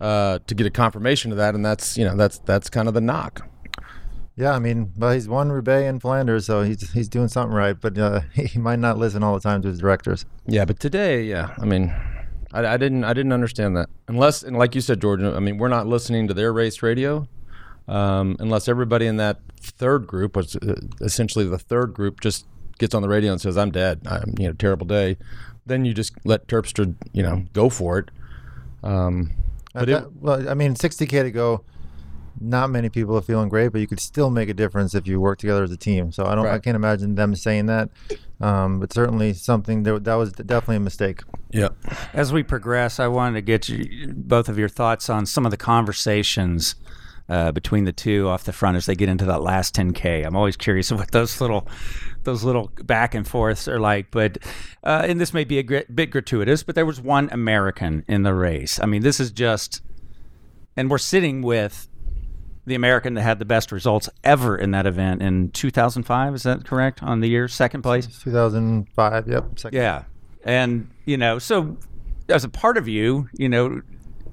uh, 0.00 0.40
to 0.46 0.54
get 0.54 0.66
a 0.66 0.70
confirmation 0.70 1.30
of 1.30 1.38
that, 1.38 1.54
and 1.54 1.64
that's 1.64 1.96
you 1.96 2.04
know 2.04 2.16
that's 2.16 2.38
that's 2.38 2.68
kind 2.68 2.88
of 2.88 2.94
the 2.94 3.00
knock. 3.00 3.48
yeah, 4.36 4.52
I 4.52 4.58
mean, 4.58 4.92
well, 4.96 5.12
he's 5.12 5.28
won 5.28 5.50
Roubaix 5.52 5.88
and 5.88 6.00
Flanders, 6.00 6.46
so 6.46 6.62
he's 6.62 6.90
he's 6.92 7.08
doing 7.08 7.28
something 7.28 7.54
right. 7.54 7.78
But 7.80 7.96
uh, 7.98 8.20
he 8.34 8.58
might 8.58 8.78
not 8.78 8.98
listen 8.98 9.22
all 9.22 9.34
the 9.34 9.40
time 9.40 9.62
to 9.62 9.68
his 9.68 9.78
directors. 9.78 10.24
Yeah, 10.46 10.64
but 10.64 10.80
today, 10.80 11.22
yeah, 11.22 11.54
I 11.58 11.64
mean, 11.64 11.94
I, 12.52 12.66
I 12.66 12.76
didn't, 12.76 13.04
I 13.04 13.12
didn't 13.12 13.32
understand 13.32 13.76
that. 13.76 13.88
Unless, 14.08 14.42
and 14.42 14.58
like 14.58 14.74
you 14.74 14.80
said, 14.80 15.00
George, 15.00 15.22
I 15.22 15.38
mean, 15.38 15.58
we're 15.58 15.68
not 15.68 15.86
listening 15.86 16.28
to 16.28 16.34
their 16.34 16.52
race 16.52 16.82
radio, 16.82 17.28
um, 17.88 18.36
unless 18.40 18.68
everybody 18.68 19.06
in 19.06 19.16
that 19.16 19.40
third 19.60 20.06
group, 20.06 20.36
was 20.36 20.56
uh, 20.56 20.74
essentially 21.00 21.46
the 21.46 21.58
third 21.58 21.94
group, 21.94 22.20
just 22.20 22.46
gets 22.78 22.94
on 22.94 23.02
the 23.02 23.08
radio 23.08 23.32
and 23.32 23.40
says, 23.40 23.56
"I'm 23.56 23.70
dead. 23.70 24.00
I'm, 24.06 24.34
you 24.38 24.46
know, 24.48 24.52
terrible 24.54 24.86
day." 24.86 25.16
Then 25.66 25.84
you 25.84 25.94
just 25.94 26.12
let 26.24 26.48
Terpstra, 26.48 26.94
you 27.12 27.22
know, 27.22 27.44
go 27.52 27.68
for 27.68 27.98
it. 27.98 28.10
Um, 28.82 29.30
At 29.74 29.80
but 29.80 29.88
it, 29.88 29.92
that- 29.92 30.12
well, 30.16 30.48
I 30.48 30.54
mean, 30.54 30.74
60k 30.74 31.22
to 31.22 31.30
go. 31.30 31.64
Not 32.40 32.70
many 32.70 32.88
people 32.88 33.16
are 33.16 33.20
feeling 33.22 33.48
great, 33.50 33.68
but 33.68 33.80
you 33.80 33.86
could 33.86 34.00
still 34.00 34.30
make 34.30 34.48
a 34.48 34.54
difference 34.54 34.94
if 34.94 35.06
you 35.06 35.20
work 35.20 35.38
together 35.38 35.62
as 35.62 35.70
a 35.70 35.76
team. 35.76 36.10
So 36.10 36.24
I 36.24 36.34
don't, 36.34 36.46
I 36.46 36.58
can't 36.58 36.74
imagine 36.74 37.14
them 37.14 37.36
saying 37.36 37.66
that. 37.66 37.90
Um, 38.40 38.80
but 38.80 38.92
certainly 38.92 39.34
something 39.34 39.82
that, 39.84 40.02
that 40.04 40.14
was 40.14 40.32
definitely 40.32 40.76
a 40.76 40.80
mistake. 40.80 41.20
yeah, 41.52 41.68
As 42.14 42.32
we 42.32 42.42
progress, 42.42 42.98
I 42.98 43.06
wanted 43.06 43.34
to 43.34 43.42
get 43.42 43.68
you, 43.68 44.12
both 44.16 44.48
of 44.48 44.58
your 44.58 44.70
thoughts 44.70 45.08
on 45.10 45.26
some 45.26 45.44
of 45.44 45.50
the 45.52 45.56
conversations 45.58 46.74
uh, 47.28 47.52
between 47.52 47.84
the 47.84 47.92
two 47.92 48.28
off 48.28 48.44
the 48.44 48.52
front 48.52 48.76
as 48.76 48.86
they 48.86 48.94
get 48.94 49.08
into 49.08 49.24
that 49.26 49.42
last 49.42 49.74
10k. 49.74 50.26
I'm 50.26 50.36
always 50.36 50.56
curious 50.56 50.90
of 50.90 50.98
what 50.98 51.10
those 51.10 51.40
little, 51.40 51.66
those 52.24 52.44
little 52.44 52.70
back 52.84 53.14
and 53.14 53.26
forths 53.26 53.68
are 53.68 53.80
like. 53.80 54.10
But 54.10 54.38
uh, 54.84 55.04
and 55.06 55.20
this 55.20 55.32
may 55.32 55.44
be 55.44 55.58
a 55.58 55.62
gr- 55.62 55.92
bit 55.92 56.10
gratuitous, 56.10 56.62
but 56.62 56.74
there 56.74 56.86
was 56.86 57.00
one 57.00 57.28
American 57.32 58.04
in 58.08 58.22
the 58.22 58.34
race. 58.34 58.80
I 58.80 58.86
mean, 58.86 59.02
this 59.02 59.20
is 59.20 59.30
just, 59.30 59.82
and 60.76 60.90
we're 60.90 60.98
sitting 60.98 61.42
with 61.42 61.88
the 62.64 62.74
American 62.74 63.14
that 63.14 63.22
had 63.22 63.38
the 63.38 63.44
best 63.44 63.72
results 63.72 64.08
ever 64.22 64.56
in 64.56 64.70
that 64.70 64.86
event 64.86 65.20
in 65.22 65.50
2005. 65.50 66.34
Is 66.34 66.42
that 66.44 66.64
correct? 66.64 67.02
On 67.02 67.20
the 67.20 67.28
year 67.28 67.48
second 67.48 67.82
place. 67.82 68.06
2005, 68.22 69.28
yep. 69.28 69.58
Second. 69.58 69.76
Yeah. 69.76 70.04
And, 70.44 70.90
you 71.04 71.16
know, 71.16 71.38
so 71.38 71.76
as 72.28 72.44
a 72.44 72.48
part 72.48 72.76
of 72.76 72.86
you, 72.86 73.28
you 73.36 73.48
know, 73.48 73.82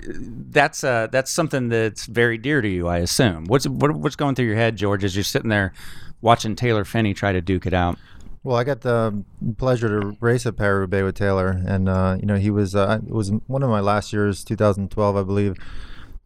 that's 0.07 0.83
uh 0.83 1.07
that's 1.11 1.31
something 1.31 1.69
that's 1.69 2.05
very 2.05 2.37
dear 2.37 2.61
to 2.61 2.67
you, 2.67 2.87
I 2.87 2.97
assume. 2.97 3.45
What's 3.45 3.67
what, 3.67 3.91
what's 3.95 4.15
going 4.15 4.35
through 4.35 4.45
your 4.45 4.55
head, 4.55 4.75
George, 4.75 5.03
as 5.03 5.15
you're 5.15 5.23
sitting 5.23 5.49
there 5.49 5.73
watching 6.21 6.55
Taylor 6.55 6.85
Phinney 6.85 7.13
try 7.13 7.31
to 7.31 7.41
duke 7.41 7.65
it 7.65 7.73
out? 7.73 7.97
Well, 8.43 8.55
I 8.55 8.63
got 8.63 8.81
the 8.81 9.23
pleasure 9.57 9.99
to 9.99 10.17
race 10.21 10.45
at 10.45 10.55
Paris 10.55 10.79
Roubaix 10.81 11.03
with 11.03 11.15
Taylor, 11.15 11.61
and 11.65 11.89
uh, 11.89 12.17
you 12.19 12.25
know 12.25 12.35
he 12.35 12.49
was 12.49 12.75
uh, 12.75 12.99
it 13.05 13.13
was 13.13 13.31
one 13.47 13.63
of 13.63 13.69
my 13.69 13.81
last 13.81 14.13
years, 14.13 14.43
2012, 14.43 15.15
I 15.15 15.23
believe. 15.23 15.55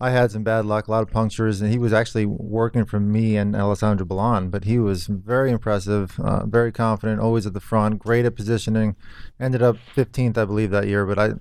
I 0.02 0.10
had 0.10 0.32
some 0.32 0.44
bad 0.44 0.66
luck, 0.66 0.88
a 0.88 0.92
lot 0.92 1.04
of 1.04 1.12
punctures, 1.12 1.62
and 1.62 1.72
he 1.72 1.78
was 1.78 1.94
actually 1.94 2.26
working 2.26 2.86
for 2.86 3.00
me 3.00 3.38
and 3.38 3.56
Alessandro 3.56 4.06
Ballan. 4.06 4.50
But 4.50 4.66
he 4.66 4.78
was 4.78 5.08
very 5.08 5.52
impressive, 5.52 6.20
uh, 6.20 6.46
very 6.46 6.72
confident, 6.72 7.22
always 7.22 7.46
at 7.46 7.54
the 7.54 7.62
front, 7.62 8.00
great 8.00 8.26
at 8.26 8.36
positioning. 8.36 8.96
Ended 9.40 9.62
up 9.62 9.78
15th, 9.96 10.38
I 10.38 10.46
believe, 10.46 10.72
that 10.72 10.88
year. 10.88 11.06
But 11.06 11.20
I, 11.20 11.34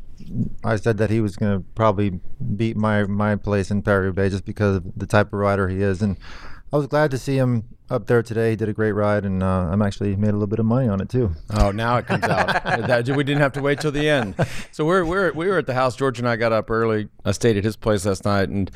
I 0.63 0.77
said 0.77 0.99
that 0.99 1.11
he 1.11 1.21
was 1.21 1.37
going 1.37 1.59
to 1.59 1.65
probably 1.75 2.21
beat 2.55 2.77
my 2.77 3.05
my 3.05 3.37
place 3.37 3.71
in 3.71 3.83
Paris 3.83 4.15
Bay 4.15 4.29
just 4.29 4.45
because 4.45 4.77
of 4.77 4.85
the 4.97 5.07
type 5.07 5.29
of 5.29 5.41
rider 5.41 5.69
he 5.69 5.83
is, 5.83 6.03
and 6.03 6.17
I 6.73 6.77
was 6.79 6.87
glad 6.87 7.11
to 7.11 7.19
see 7.19 7.37
him 7.37 7.65
up 7.91 8.07
there 8.07 8.23
today. 8.23 8.51
He 8.51 8.57
did 8.57 8.69
a 8.69 8.73
great 8.73 8.93
ride, 8.93 9.25
and 9.27 9.43
uh, 9.43 9.47
I'm 9.71 9.83
actually 9.83 10.17
made 10.17 10.31
a 10.31 10.33
little 10.33 10.47
bit 10.47 10.59
of 10.59 10.65
money 10.65 10.89
on 10.89 11.01
it 11.03 11.11
too. 11.11 11.33
Oh, 11.51 11.71
now 11.71 11.99
it 11.99 12.07
comes 12.07 12.25
out. 12.25 12.49
That- 12.87 13.09
we 13.15 13.25
didn't 13.25 13.43
have 13.43 13.53
to 13.53 13.61
wait 13.61 13.81
till 13.81 13.91
the 13.93 14.09
end. 14.09 14.35
So 14.71 14.85
we're, 14.87 15.05
we're 15.05 15.33
we 15.33 15.49
were 15.49 15.59
at 15.59 15.67
the 15.67 15.75
house. 15.75 15.95
George 15.97 16.19
and 16.19 16.27
I 16.27 16.37
got 16.37 16.53
up 16.53 16.71
early. 16.71 17.09
I 17.25 17.33
stayed 17.33 17.57
at 17.59 17.65
his 17.65 17.77
place 17.77 18.07
last 18.07 18.25
night, 18.25 18.49
and 18.49 18.71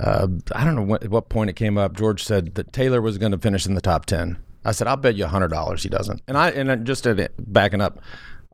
uh, 0.00 0.28
I 0.54 0.64
don't 0.64 0.74
know 0.74 0.82
what, 0.82 1.02
at 1.04 1.10
what 1.10 1.30
point 1.30 1.48
it 1.48 1.54
came 1.54 1.78
up. 1.78 1.96
George 1.96 2.22
said 2.22 2.54
that 2.56 2.72
Taylor 2.72 3.00
was 3.00 3.16
going 3.16 3.32
to 3.32 3.38
finish 3.38 3.64
in 3.66 3.74
the 3.74 3.80
top 3.80 4.04
ten. 4.04 4.36
I 4.64 4.72
said, 4.72 4.86
"I'll 4.86 4.96
bet 4.96 5.14
you 5.16 5.26
hundred 5.26 5.48
dollars 5.48 5.82
he 5.82 5.88
doesn't." 5.88 6.20
And 6.28 6.36
I 6.36 6.50
and 6.50 6.70
I- 6.70 6.76
just 6.76 7.06
it, 7.06 7.32
backing 7.38 7.80
up, 7.80 8.00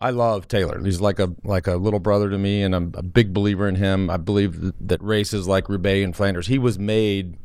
I 0.01 0.11
love 0.11 0.47
Taylor. 0.47 0.81
He's 0.85 1.01
like 1.01 1.19
a 1.19 1.35
like 1.43 1.67
a 1.67 1.75
little 1.75 2.01
brother 2.01 2.31
to 2.31 2.39
me, 2.39 2.63
and 2.63 2.75
I'm 2.77 2.93
a 2.95 3.03
big 3.03 3.33
believer 3.35 3.67
in 3.69 3.75
him. 3.75 4.09
I 4.11 4.17
believe 4.19 4.61
that, 4.61 4.75
that 4.89 5.03
races 5.03 5.49
like 5.49 5.69
Roubaix 5.69 6.05
and 6.05 6.15
Flanders, 6.15 6.47
he 6.47 6.59
was 6.59 6.79
made 6.79 7.37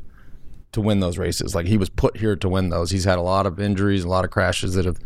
to 0.72 0.80
win 0.80 1.00
those 1.00 1.18
races. 1.18 1.54
Like 1.54 1.66
he 1.66 1.76
was 1.76 1.88
put 1.88 2.16
here 2.18 2.36
to 2.36 2.48
win 2.48 2.68
those. 2.68 2.90
He's 2.90 3.04
had 3.04 3.18
a 3.18 3.22
lot 3.22 3.46
of 3.46 3.58
injuries, 3.58 4.04
a 4.04 4.08
lot 4.08 4.24
of 4.24 4.30
crashes 4.30 4.74
that 4.74 4.84
have 4.84 4.98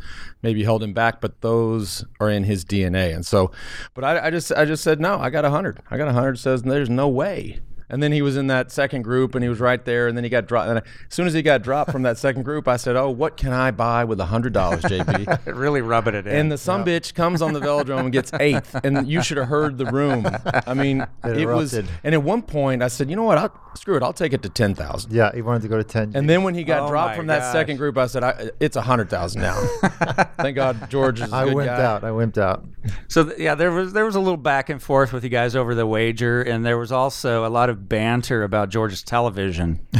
maybe 0.42 0.64
held 0.64 0.83
him 0.83 0.92
back, 0.92 1.21
but 1.21 1.40
those 1.40 2.04
are 2.21 2.30
in 2.30 2.44
his 2.44 2.64
DNA. 2.64 3.14
And 3.14 3.25
so, 3.25 3.50
but 3.94 4.04
I, 4.04 4.26
I 4.26 4.30
just, 4.30 4.52
I 4.52 4.64
just 4.64 4.83
said 4.83 5.00
no. 5.00 5.18
I 5.18 5.30
got 5.30 5.44
a 5.44 5.50
hundred. 5.50 5.80
I 5.90 5.97
got 5.97 6.09
a 6.09 6.12
hundred. 6.12 6.38
Says 6.38 6.62
there's 6.62 6.90
no 6.90 7.09
way. 7.09 7.61
And 7.88 8.02
then 8.02 8.12
he 8.12 8.22
was 8.22 8.36
in 8.36 8.46
that 8.48 8.72
second 8.72 9.02
group, 9.02 9.34
and 9.34 9.42
he 9.42 9.48
was 9.48 9.60
right 9.60 9.84
there. 9.84 10.08
And 10.08 10.16
then 10.16 10.24
he 10.24 10.30
got 10.30 10.46
dropped. 10.46 10.68
And 10.68 10.78
as 10.78 10.84
soon 11.10 11.26
as 11.26 11.34
he 11.34 11.42
got 11.42 11.62
dropped 11.62 11.90
from 11.92 12.02
that 12.02 12.16
second 12.18 12.42
group, 12.44 12.66
I 12.66 12.76
said, 12.76 12.96
"Oh, 12.96 13.10
what 13.10 13.36
can 13.36 13.52
I 13.52 13.70
buy 13.70 14.04
with 14.04 14.18
a 14.20 14.26
hundred 14.26 14.52
dollars, 14.52 14.82
JB?" 14.84 15.46
It 15.46 15.54
really 15.54 15.80
rubbing 15.82 16.14
it 16.14 16.26
in. 16.26 16.34
And 16.34 16.52
the 16.52 16.58
some 16.58 16.84
bitch 16.84 17.14
comes 17.14 17.42
on 17.42 17.52
the 17.52 17.60
velodrome 17.60 18.00
and 18.00 18.12
gets 18.12 18.32
eighth, 18.34 18.74
and 18.84 19.06
you 19.08 19.22
should 19.22 19.36
have 19.36 19.48
heard 19.48 19.78
the 19.78 19.86
room. 19.86 20.26
I 20.66 20.74
mean, 20.74 21.06
It 21.24 21.38
it, 21.38 21.46
was. 21.46 21.74
And 21.74 21.88
at 22.04 22.22
one 22.22 22.42
point, 22.42 22.82
I 22.82 22.88
said, 22.88 23.10
"You 23.10 23.16
know 23.16 23.24
what? 23.24 23.38
I'll, 23.38 23.52
screw 23.74 23.96
it. 23.96 24.02
I'll 24.02 24.12
take 24.12 24.32
it 24.32 24.42
to 24.42 24.48
ten 24.48 24.74
thousand. 24.74 25.12
Yeah, 25.12 25.32
he 25.34 25.42
wanted 25.42 25.62
to 25.62 25.68
go 25.68 25.76
to 25.76 25.84
ten. 25.84 26.12
And 26.14 26.28
then 26.28 26.42
when 26.42 26.54
he 26.54 26.64
got 26.64 26.84
Oh 26.84 26.88
dropped 26.88 27.12
my 27.12 27.16
from 27.16 27.26
that 27.28 27.52
second 27.52 27.76
group, 27.76 27.98
I 27.98 28.06
said, 28.06 28.22
I, 28.24 28.50
"It's 28.60 28.76
a 28.76 28.82
hundred 28.82 29.10
thousand 29.10 29.42
now." 29.42 29.54
Thank 30.38 30.56
God 30.56 30.88
George 30.90 31.20
is 31.20 31.32
a 31.32 31.34
I 31.36 31.44
good 31.44 31.54
wimped 31.54 31.66
guy. 31.66 31.82
out. 31.84 32.04
I 32.04 32.08
wimped 32.10 32.38
out. 32.38 32.64
So 33.08 33.24
th- 33.24 33.38
yeah, 33.38 33.54
there 33.54 33.72
was 33.72 33.92
there 33.92 34.04
was 34.04 34.14
a 34.14 34.20
little 34.20 34.36
back 34.36 34.68
and 34.70 34.82
forth 34.82 35.12
with 35.12 35.24
you 35.24 35.30
guys 35.30 35.56
over 35.56 35.74
the 35.74 35.86
wager, 35.86 36.42
and 36.42 36.64
there 36.64 36.78
was 36.78 36.92
also 36.92 37.46
a 37.46 37.48
lot 37.48 37.70
of 37.70 37.74
banter 37.75 38.43
about 38.43 38.69
George's 38.69 39.02
television. 39.02 39.87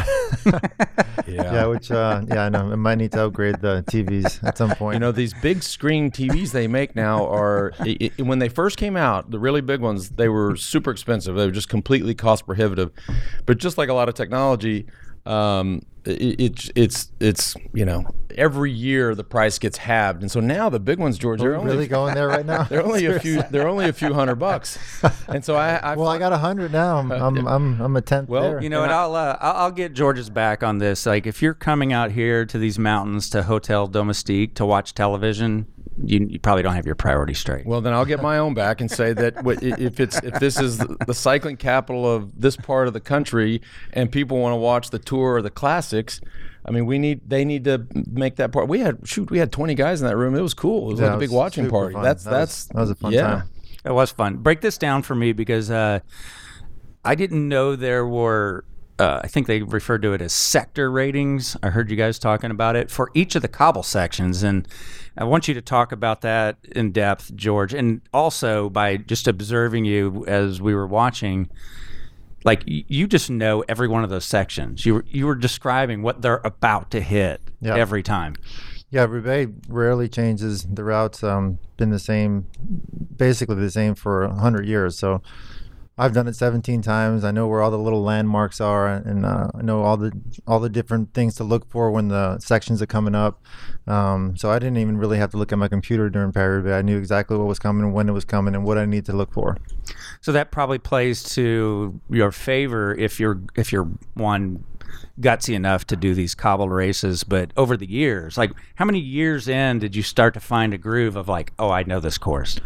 Yeah, 1.27 1.67
which 1.67 1.91
uh, 1.91 2.23
yeah, 2.29 2.45
I 2.45 2.49
know. 2.49 2.73
I 2.73 2.77
might 2.77 2.97
need 2.97 3.13
to 3.13 3.25
upgrade 3.25 3.61
the 3.61 3.85
TVs 3.89 4.43
at 4.45 4.59
some 4.59 4.71
point. 4.71 4.95
You 4.95 5.01
know, 5.01 5.13
these 5.13 5.35
big 5.35 5.63
screen 5.63 6.11
TVs 6.11 6.53
they 6.53 6.67
make 6.69 6.95
now 6.95 7.27
are 7.27 7.73
i 7.81 7.97
i 8.19 8.23
when 8.23 8.39
they 8.39 8.49
first 8.49 8.77
came 8.77 8.97
out, 8.97 9.31
the 9.31 9.39
really 9.39 9.61
big 9.61 9.81
ones, 9.81 10.11
they 10.11 10.29
were 10.29 10.57
super 10.57 10.91
expensive. 10.91 11.35
They 11.35 11.47
were 11.47 11.53
just 11.53 11.69
completely 11.69 12.15
cost 12.15 12.47
prohibitive. 12.47 12.91
But 13.47 13.59
just 13.59 13.79
like 13.79 13.89
a 13.89 13.95
lot 13.95 14.09
of 14.09 14.15
technology, 14.15 14.87
um, 15.27 15.83
it, 16.05 16.41
it's 16.41 16.71
it's 16.75 17.13
it's 17.21 17.55
you 17.73 17.85
know 17.85 18.05
every 18.37 18.71
year 18.71 19.15
the 19.15 19.25
price 19.25 19.59
gets 19.59 19.79
halved, 19.79 20.23
and 20.23 20.31
so 20.31 20.41
now 20.41 20.69
the 20.69 20.81
big 20.81 20.99
ones, 20.99 21.19
George, 21.19 21.41
they're 21.41 21.57
only 21.57 21.73
really 21.73 21.87
going 21.87 22.15
there 22.15 22.29
right 22.29 22.45
now. 22.45 22.65
they're 22.71 22.85
only 22.85 23.07
a 23.07 23.19
few 23.21 23.43
they're 23.51 23.69
only 23.69 23.89
a 23.89 23.93
few 23.93 24.13
hundred 24.13 24.37
bucks, 24.37 24.79
and 25.29 25.45
so 25.45 25.55
I, 25.57 25.77
I 25.77 25.95
Well, 25.97 26.09
I 26.09 26.19
got 26.19 26.33
a 26.33 26.39
hundred 26.39 26.73
now. 26.73 26.99
I'm 26.99 27.11
I'm, 27.11 27.47
I'm 27.47 27.81
I'm 27.81 27.97
a 27.97 28.03
tenth 28.03 28.29
Well, 28.29 28.43
there. 28.43 28.63
You 28.63 28.69
know 28.69 28.81
what? 28.81 28.91
I'll, 28.91 29.15
uh, 29.15 29.39
I'll 29.41 29.57
I'll 29.65 29.73
get 29.73 29.95
George's 29.95 30.31
back 30.31 30.63
on 30.63 30.79
this. 30.79 31.07
Like, 31.07 31.27
if 31.27 31.41
you're 31.41 31.55
coming 31.55 31.93
out 31.93 32.13
here 32.13 32.45
to 32.47 32.59
these 32.59 32.79
mountains 32.79 33.31
to 33.31 33.45
Hotel 33.45 33.87
Domestique 33.87 34.55
to 34.57 34.67
watch 34.67 34.95
television, 34.95 35.67
you, 36.03 36.27
you 36.29 36.39
probably 36.41 36.63
don't 36.63 36.75
have 36.75 36.87
your 36.87 36.95
priorities 36.95 37.39
straight. 37.39 37.67
Well, 37.67 37.81
then 37.81 37.93
I'll 37.93 38.05
get 38.05 38.21
my 38.23 38.39
own 38.39 38.55
back 38.55 38.81
and 38.81 38.91
say 38.91 39.13
that 39.13 39.35
if 39.63 40.01
it's 40.01 40.17
if 40.23 40.41
this 40.41 40.59
is 40.59 40.79
the 40.79 41.15
cycling 41.15 41.57
capital 41.57 42.11
of 42.11 42.41
this 42.41 42.57
part 42.57 42.87
of 42.89 42.93
the 42.95 43.01
country, 43.01 43.61
and 43.93 44.11
people 44.11 44.39
want 44.39 44.53
to 44.53 44.57
watch 44.57 44.91
the 44.91 44.99
tour 44.99 45.35
or 45.35 45.43
the 45.43 45.51
classics, 45.51 46.21
I 46.67 46.71
mean, 46.71 46.87
we 46.87 46.99
need 46.99 47.21
they 47.29 47.45
need 47.45 47.65
to 47.65 47.87
make 48.11 48.37
that 48.37 48.51
part. 48.53 48.69
We 48.69 48.81
had 48.81 49.07
shoot, 49.07 49.31
we 49.31 49.39
had 49.39 49.53
twenty 49.53 49.75
guys 49.75 50.01
in 50.01 50.09
that 50.09 50.17
room. 50.17 50.35
It 50.35 50.41
was 50.43 50.55
cool. 50.55 50.89
It 50.89 50.93
was 50.93 51.01
Yeah, 51.01 51.07
like 51.09 51.17
a 51.17 51.19
big 51.21 51.29
was 51.31 51.37
watching 51.37 51.69
party. 51.71 51.95
fun. 51.95 52.03
That's 52.03 52.25
That 52.25 52.31
was- 52.33 52.39
that's 52.41 52.65
that 52.67 52.77
was 52.81 52.91
a 52.91 52.95
fun 52.97 53.13
yeah. 53.13 53.23
time. 53.23 53.43
It 53.85 53.93
was 53.93 54.11
fun. 54.11 54.37
Break 54.39 54.63
this 54.63 54.79
down 54.79 55.03
for 55.03 55.15
me 55.15 55.33
because 55.33 55.71
uh, 55.71 56.01
I 57.05 57.15
didn't 57.15 57.49
know 57.49 57.77
there 57.77 58.07
were. 58.07 58.65
Uh, 58.99 59.21
I 59.25 59.27
think 59.27 59.49
they 59.49 59.61
referred 59.61 60.03
to 60.03 60.13
it 60.13 60.23
as 60.23 60.33
sector 60.33 60.89
ratings. 60.91 61.57
I 61.65 61.71
heard 61.71 61.91
you 61.91 61.97
guys 61.97 62.17
talking 62.19 62.53
about 62.53 62.77
it 62.77 62.91
for 62.93 63.11
each 63.13 63.35
of 63.35 63.43
the 63.43 63.49
cobble 63.49 63.83
sections, 63.83 64.45
and 64.45 64.69
I 65.17 65.25
want 65.25 65.47
you 65.47 65.55
to 65.55 65.63
talk 65.63 65.93
about 65.93 66.23
that 66.23 66.57
in 66.73 66.91
depth, 66.93 67.35
George. 67.37 67.73
And 67.73 68.01
also 68.13 68.69
by 68.69 68.97
just 68.97 69.29
observing 69.29 69.85
you 69.85 70.25
as 70.27 70.61
we 70.61 70.75
were 70.75 70.87
watching, 70.87 71.49
like 72.45 72.63
you 72.67 73.07
just 73.07 73.31
know 73.31 73.65
every 73.69 73.89
one 73.89 74.05
of 74.05 74.11
those 74.11 74.25
sections. 74.25 74.85
You 74.85 74.95
were 74.95 75.05
you 75.09 75.27
were 75.27 75.35
describing 75.35 76.03
what 76.03 76.21
they're 76.23 76.41
about 76.45 76.91
to 76.93 77.01
hit 77.01 77.41
Yeah. 77.61 77.77
every 77.77 78.03
time. 78.03 78.35
Yeah, 78.91 79.07
Roubaix 79.07 79.51
rarely 79.69 80.09
changes. 80.09 80.65
The 80.65 80.85
route's 80.85 81.25
um, 81.25 81.59
been 81.77 81.91
the 81.91 81.99
same, 81.99 82.47
basically 83.17 83.57
the 83.57 83.71
same 83.71 83.95
for 83.97 84.23
a 84.23 84.35
hundred 84.35 84.67
years. 84.67 84.97
So 84.99 85.21
I've 85.97 86.13
done 86.13 86.27
it 86.27 86.35
17 86.35 86.83
times. 86.83 87.23
I 87.23 87.31
know 87.31 87.47
where 87.47 87.63
all 87.63 87.71
the 87.71 87.79
little 87.79 88.03
landmarks 88.03 88.61
are, 88.61 88.89
and 88.89 89.25
uh, 89.25 89.49
I 89.55 89.63
know 89.63 89.83
all 89.83 89.97
the 89.97 90.13
all 90.45 90.59
the 90.59 90.69
different 90.69 91.15
things 91.15 91.37
to 91.37 91.45
look 91.45 91.71
for 91.71 91.91
when 91.93 92.09
the 92.09 92.41
sections 92.41 92.83
are 92.83 92.87
coming 92.87 93.15
up. 93.15 93.41
Um, 93.87 94.37
so 94.37 94.51
I 94.51 94.59
didn't 94.59 94.79
even 94.79 94.99
really 94.99 95.19
have 95.19 95.31
to 95.31 95.37
look 95.37 95.53
at 95.53 95.59
my 95.59 95.69
computer 95.69 96.11
during 96.11 96.33
Roubaix. 96.35 96.73
I 96.73 96.83
knew 96.83 96.99
exactly 96.99 97.37
what 97.37 97.47
was 97.47 97.61
coming, 97.61 97.93
when 97.93 98.09
it 98.09 98.13
was 98.13 98.25
coming, 98.25 98.57
and 98.57 98.65
what 98.65 98.77
I 98.77 98.87
need 98.87 99.05
to 99.07 99.13
look 99.13 99.33
for. 99.33 99.57
So 100.21 100.33
that 100.33 100.51
probably 100.51 100.79
plays 100.79 101.23
to 101.35 102.01
your 102.11 102.33
favor 102.33 102.93
if 102.95 103.21
you're 103.21 103.41
if 103.55 103.71
you're 103.71 103.89
one 104.15 104.65
gutsy 105.21 105.55
enough 105.55 105.87
to 105.87 105.97
do 105.97 106.13
these 106.13 106.35
cobble 106.35 106.69
races. 106.69 107.23
But 107.23 107.53
over 107.57 107.77
the 107.77 107.89
years, 107.89 108.37
like 108.37 108.51
how 108.75 108.85
many 108.85 108.99
years 108.99 109.47
in 109.47 109.79
did 109.79 109.95
you 109.95 110.03
start 110.03 110.35
to 110.35 110.41
find 110.41 110.75
a 110.75 110.79
groove 110.79 111.15
of 111.15 111.29
like, 111.29 111.53
oh, 111.57 111.71
I 111.71 111.85
know 111.85 112.01
this 112.01 112.19
course? 112.19 112.59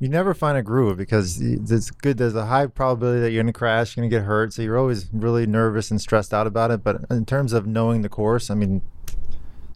You 0.00 0.08
never 0.08 0.32
find 0.32 0.56
a 0.56 0.62
groove 0.62 0.96
because 0.96 1.38
it's 1.40 1.90
good. 1.90 2.16
There's 2.16 2.34
a 2.34 2.46
high 2.46 2.66
probability 2.66 3.20
that 3.20 3.32
you're 3.32 3.42
going 3.42 3.52
to 3.52 3.58
crash, 3.58 3.96
you're 3.96 4.02
going 4.02 4.10
to 4.10 4.16
get 4.16 4.24
hurt. 4.24 4.54
So 4.54 4.62
you're 4.62 4.78
always 4.78 5.10
really 5.12 5.46
nervous 5.46 5.90
and 5.90 6.00
stressed 6.00 6.32
out 6.32 6.46
about 6.46 6.70
it. 6.70 6.82
But 6.82 7.04
in 7.10 7.26
terms 7.26 7.52
of 7.52 7.66
knowing 7.66 8.00
the 8.00 8.08
course, 8.08 8.50
I 8.50 8.54
mean, 8.54 8.80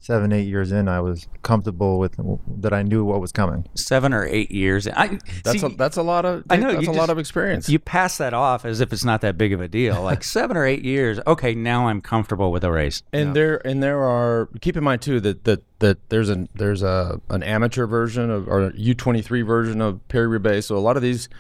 seven, 0.04 0.32
eight 0.34 0.46
years 0.46 0.70
in, 0.70 0.87
I 0.87 1.00
was 1.00 1.26
comfortable 1.42 1.99
with 1.99 2.16
that. 2.61 2.75
I 2.75 2.82
knew 2.82 3.06
what 3.06 3.23
was 3.23 3.32
coming. 3.32 3.66
Seven 3.75 4.12
or 4.12 4.26
eight 4.26 4.50
years. 4.50 4.87
I, 4.87 5.18
That's 5.42 5.61
see, 5.61 5.66
a 5.66 5.70
that's 5.70 5.96
a 5.96 6.02
lot 6.02 6.26
of 6.26 6.44
I 6.50 6.56
know, 6.56 6.73
that's 6.73 6.82
a 6.82 6.87
just- 6.87 6.99
lot 6.99 7.08
of 7.08 7.18
experience. 7.18 7.70
you 7.70 7.78
pass 7.78 8.18
that 8.18 8.34
off 8.34 8.66
as 8.66 8.80
if 8.80 8.92
it's 8.92 9.04
not 9.04 9.23
that 9.23 9.38
big 9.38 9.54
of 9.54 9.62
a 9.62 9.68
deal. 9.68 10.02
Like 10.02 10.23
seven 10.38 10.58
or 10.58 10.66
eight 10.66 10.84
years. 10.84 11.18
Okay, 11.26 11.54
now 11.54 11.88
I'm 11.88 12.02
comfortable 12.02 12.52
with 12.52 12.64
a 12.64 12.70
race. 12.70 13.02
And 13.14 13.34
there 13.34 13.66
and 13.66 13.82
there 13.82 14.02
are 14.02 14.50
keep 14.61 14.76
in 14.76 14.84
mind 14.84 15.00
too 15.00 15.20
that 15.20 15.44
that, 15.44 15.62
that 15.78 16.11
there's 16.11 16.28
an 16.28 16.50
there's 16.54 16.82
a 16.82 17.18
an 17.30 17.42
amateur 17.42 17.87
version 17.87 18.30
of 18.30 18.46
or 18.46 18.73
U 18.76 18.92
twenty 18.94 19.23
three 19.23 19.40
version 19.42 19.80
of 19.80 20.06
Paris 20.08 20.28
Roubaix. 20.28 20.66
So 20.66 20.76
a 20.76 20.80
lot 20.80 20.96
of 20.99 21.02
these, 21.02 21.30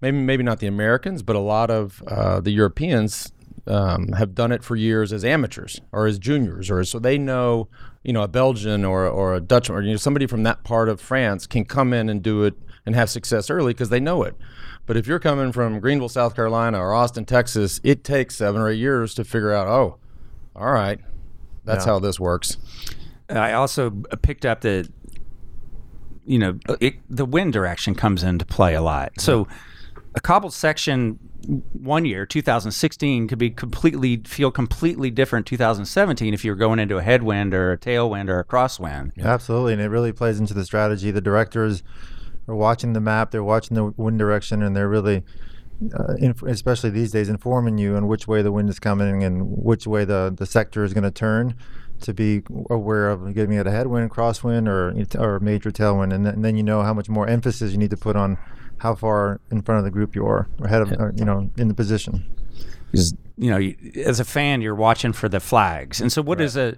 maybe 0.00 0.16
maybe 0.16 0.42
not 0.42 0.58
the 0.60 0.66
Americans, 0.68 1.22
but 1.22 1.36
a 1.36 1.40
lot 1.40 1.70
of 1.70 2.02
uh, 2.06 2.40
the 2.40 2.50
Europeans 2.50 3.30
um, 3.66 4.08
have 4.12 4.34
done 4.34 4.52
it 4.52 4.62
for 4.64 4.76
years 4.76 5.12
as 5.12 5.24
amateurs 5.24 5.80
or 5.92 6.06
as 6.06 6.18
juniors, 6.18 6.70
or 6.70 6.82
so 6.84 6.98
they 6.98 7.18
know 7.18 7.68
you 8.02 8.12
know 8.12 8.22
a 8.22 8.28
Belgian 8.28 8.84
or 8.84 9.06
or 9.06 9.34
a 9.34 9.40
Dutchman 9.40 9.78
or 9.78 9.82
you 9.82 9.90
know 9.92 9.96
somebody 9.96 10.26
from 10.26 10.42
that 10.44 10.64
part 10.64 10.88
of 10.88 11.00
France 11.00 11.46
can 11.46 11.64
come 11.64 11.92
in 11.92 12.08
and 12.08 12.22
do 12.22 12.44
it 12.44 12.54
and 12.86 12.94
have 12.94 13.10
success 13.10 13.50
early 13.50 13.72
because 13.72 13.90
they 13.90 14.00
know 14.00 14.22
it. 14.22 14.34
But 14.86 14.96
if 14.96 15.06
you're 15.06 15.18
coming 15.20 15.52
from 15.52 15.78
Greenville, 15.80 16.08
South 16.08 16.34
Carolina, 16.34 16.78
or 16.80 16.92
Austin, 16.94 17.24
Texas, 17.24 17.80
it 17.84 18.02
takes 18.02 18.36
seven 18.36 18.60
or 18.60 18.68
eight 18.70 18.78
years 18.78 19.14
to 19.14 19.24
figure 19.24 19.52
out. 19.52 19.68
Oh, 19.68 19.98
all 20.56 20.72
right, 20.72 20.98
that's 21.64 21.84
Yeah. 21.86 21.92
how 21.92 21.98
this 22.00 22.18
works. 22.18 22.56
I 23.28 23.52
also 23.52 23.90
picked 24.22 24.44
up 24.44 24.62
that 24.62 24.88
you 26.26 26.38
know 26.38 26.58
it, 26.80 26.94
the 27.08 27.24
wind 27.24 27.52
direction 27.52 27.94
comes 27.94 28.22
into 28.22 28.44
play 28.44 28.74
a 28.74 28.82
lot. 28.82 29.12
So 29.20 29.46
a 30.14 30.20
cobbled 30.20 30.52
section 30.52 31.18
one 31.46 32.04
year 32.04 32.26
2016 32.26 33.28
could 33.28 33.38
be 33.38 33.50
completely 33.50 34.18
feel 34.26 34.50
completely 34.50 35.10
different 35.10 35.46
2017 35.46 36.34
if 36.34 36.44
you're 36.44 36.54
going 36.54 36.78
into 36.78 36.98
a 36.98 37.02
headwind 37.02 37.54
or 37.54 37.72
a 37.72 37.78
tailwind 37.78 38.28
or 38.28 38.38
a 38.38 38.44
crosswind. 38.44 39.12
Absolutely, 39.18 39.72
and 39.74 39.82
it 39.82 39.88
really 39.88 40.12
plays 40.12 40.38
into 40.38 40.54
the 40.54 40.64
strategy. 40.64 41.10
The 41.10 41.20
directors 41.20 41.82
are 42.48 42.54
watching 42.54 42.92
the 42.92 43.00
map, 43.00 43.30
they're 43.30 43.44
watching 43.44 43.74
the 43.74 43.86
wind 43.96 44.18
direction, 44.18 44.62
and 44.62 44.76
they're 44.76 44.88
really, 44.88 45.22
uh, 45.94 46.14
inf- 46.18 46.42
especially 46.42 46.90
these 46.90 47.12
days, 47.12 47.28
informing 47.28 47.78
you 47.78 47.96
on 47.96 48.06
which 48.06 48.26
way 48.28 48.42
the 48.42 48.52
wind 48.52 48.68
is 48.68 48.78
coming 48.78 49.22
and 49.22 49.44
which 49.46 49.86
way 49.86 50.04
the, 50.04 50.34
the 50.36 50.46
sector 50.46 50.84
is 50.84 50.92
going 50.92 51.04
to 51.04 51.10
turn 51.10 51.54
to 52.00 52.14
be 52.14 52.42
aware 52.70 53.08
of 53.10 53.34
getting 53.34 53.56
at 53.56 53.66
a 53.66 53.70
headwind, 53.70 54.10
crosswind, 54.10 54.66
or 54.68 54.94
or 55.20 55.38
major 55.40 55.70
tailwind, 55.70 56.14
and, 56.14 56.24
th- 56.24 56.34
and 56.34 56.44
then 56.44 56.56
you 56.56 56.62
know 56.62 56.82
how 56.82 56.94
much 56.94 57.08
more 57.08 57.26
emphasis 57.26 57.72
you 57.72 57.78
need 57.78 57.90
to 57.90 57.96
put 57.96 58.16
on 58.16 58.38
how 58.80 58.94
far 58.94 59.40
in 59.50 59.62
front 59.62 59.78
of 59.78 59.84
the 59.84 59.90
group 59.90 60.14
you 60.14 60.26
are, 60.26 60.48
or 60.58 60.66
ahead 60.66 60.82
of, 60.82 60.92
uh, 60.92 61.12
you 61.14 61.24
know, 61.24 61.50
in 61.56 61.68
the 61.68 61.74
position. 61.74 62.24
Because 62.90 63.14
you 63.36 63.50
know, 63.50 63.72
as 64.04 64.20
a 64.20 64.24
fan, 64.24 64.60
you're 64.60 64.74
watching 64.74 65.12
for 65.12 65.28
the 65.28 65.40
flags. 65.40 66.00
And 66.00 66.12
so, 66.12 66.22
what 66.22 66.40
is 66.40 66.56
a? 66.56 66.76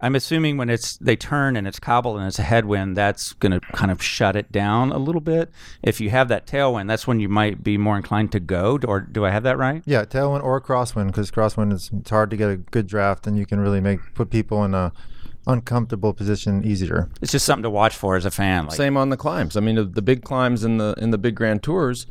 I'm 0.00 0.14
assuming 0.14 0.56
when 0.56 0.68
it's 0.68 0.96
they 0.98 1.16
turn 1.16 1.56
and 1.56 1.66
it's 1.66 1.78
cobble 1.78 2.18
and 2.18 2.26
it's 2.26 2.38
a 2.38 2.42
headwind, 2.42 2.96
that's 2.96 3.32
going 3.34 3.52
to 3.52 3.60
kind 3.60 3.90
of 3.90 4.02
shut 4.02 4.36
it 4.36 4.50
down 4.50 4.90
a 4.90 4.98
little 4.98 5.20
bit. 5.20 5.50
If 5.82 6.00
you 6.00 6.10
have 6.10 6.28
that 6.28 6.46
tailwind, 6.46 6.88
that's 6.88 7.06
when 7.06 7.20
you 7.20 7.28
might 7.28 7.62
be 7.62 7.78
more 7.78 7.96
inclined 7.96 8.32
to 8.32 8.40
go. 8.40 8.78
Or 8.86 9.00
do 9.00 9.24
I 9.24 9.30
have 9.30 9.44
that 9.44 9.56
right? 9.56 9.82
Yeah, 9.86 10.04
tailwind 10.04 10.42
or 10.42 10.60
crosswind, 10.60 11.06
because 11.06 11.30
crosswind 11.30 11.72
is 11.72 11.90
it's 11.92 12.10
hard 12.10 12.30
to 12.30 12.36
get 12.36 12.50
a 12.50 12.56
good 12.56 12.86
draft, 12.86 13.26
and 13.26 13.38
you 13.38 13.46
can 13.46 13.60
really 13.60 13.80
make 13.80 14.00
put 14.14 14.30
people 14.30 14.64
in 14.64 14.74
a 14.74 14.92
uncomfortable 15.46 16.12
position 16.12 16.64
easier. 16.64 17.08
It's 17.20 17.32
just 17.32 17.44
something 17.46 17.62
to 17.64 17.70
watch 17.70 17.96
for 17.96 18.16
as 18.16 18.24
a 18.24 18.30
fan. 18.30 18.66
Like, 18.66 18.76
Same 18.76 18.96
on 18.96 19.10
the 19.10 19.16
climbs. 19.16 19.56
I 19.56 19.60
mean, 19.60 19.76
the, 19.76 19.84
the 19.84 20.02
big 20.02 20.24
climbs 20.24 20.64
in 20.64 20.78
the 20.78 20.94
in 20.98 21.10
the 21.10 21.18
big 21.18 21.34
grand 21.34 21.62
tours. 21.62 22.06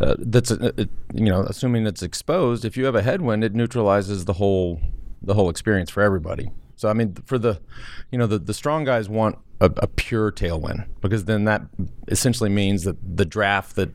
Uh, 0.00 0.16
that's 0.18 0.50
uh, 0.50 0.72
it, 0.76 0.90
you 1.12 1.26
know, 1.26 1.42
assuming 1.42 1.86
it's 1.86 2.02
exposed. 2.02 2.64
If 2.64 2.76
you 2.76 2.84
have 2.84 2.94
a 2.94 3.02
headwind, 3.02 3.44
it 3.44 3.54
neutralizes 3.54 4.24
the 4.24 4.34
whole 4.34 4.80
the 5.22 5.34
whole 5.34 5.48
experience 5.48 5.90
for 5.90 6.02
everybody. 6.02 6.50
So 6.76 6.88
I 6.88 6.92
mean, 6.92 7.14
for 7.24 7.38
the 7.38 7.60
you 8.10 8.18
know 8.18 8.26
the 8.26 8.38
the 8.38 8.54
strong 8.54 8.84
guys 8.84 9.08
want 9.08 9.38
a, 9.60 9.66
a 9.78 9.86
pure 9.86 10.32
tailwind 10.32 10.86
because 11.00 11.26
then 11.26 11.44
that 11.44 11.62
essentially 12.08 12.50
means 12.50 12.84
that 12.84 12.96
the 13.16 13.24
draft 13.24 13.76
that 13.76 13.90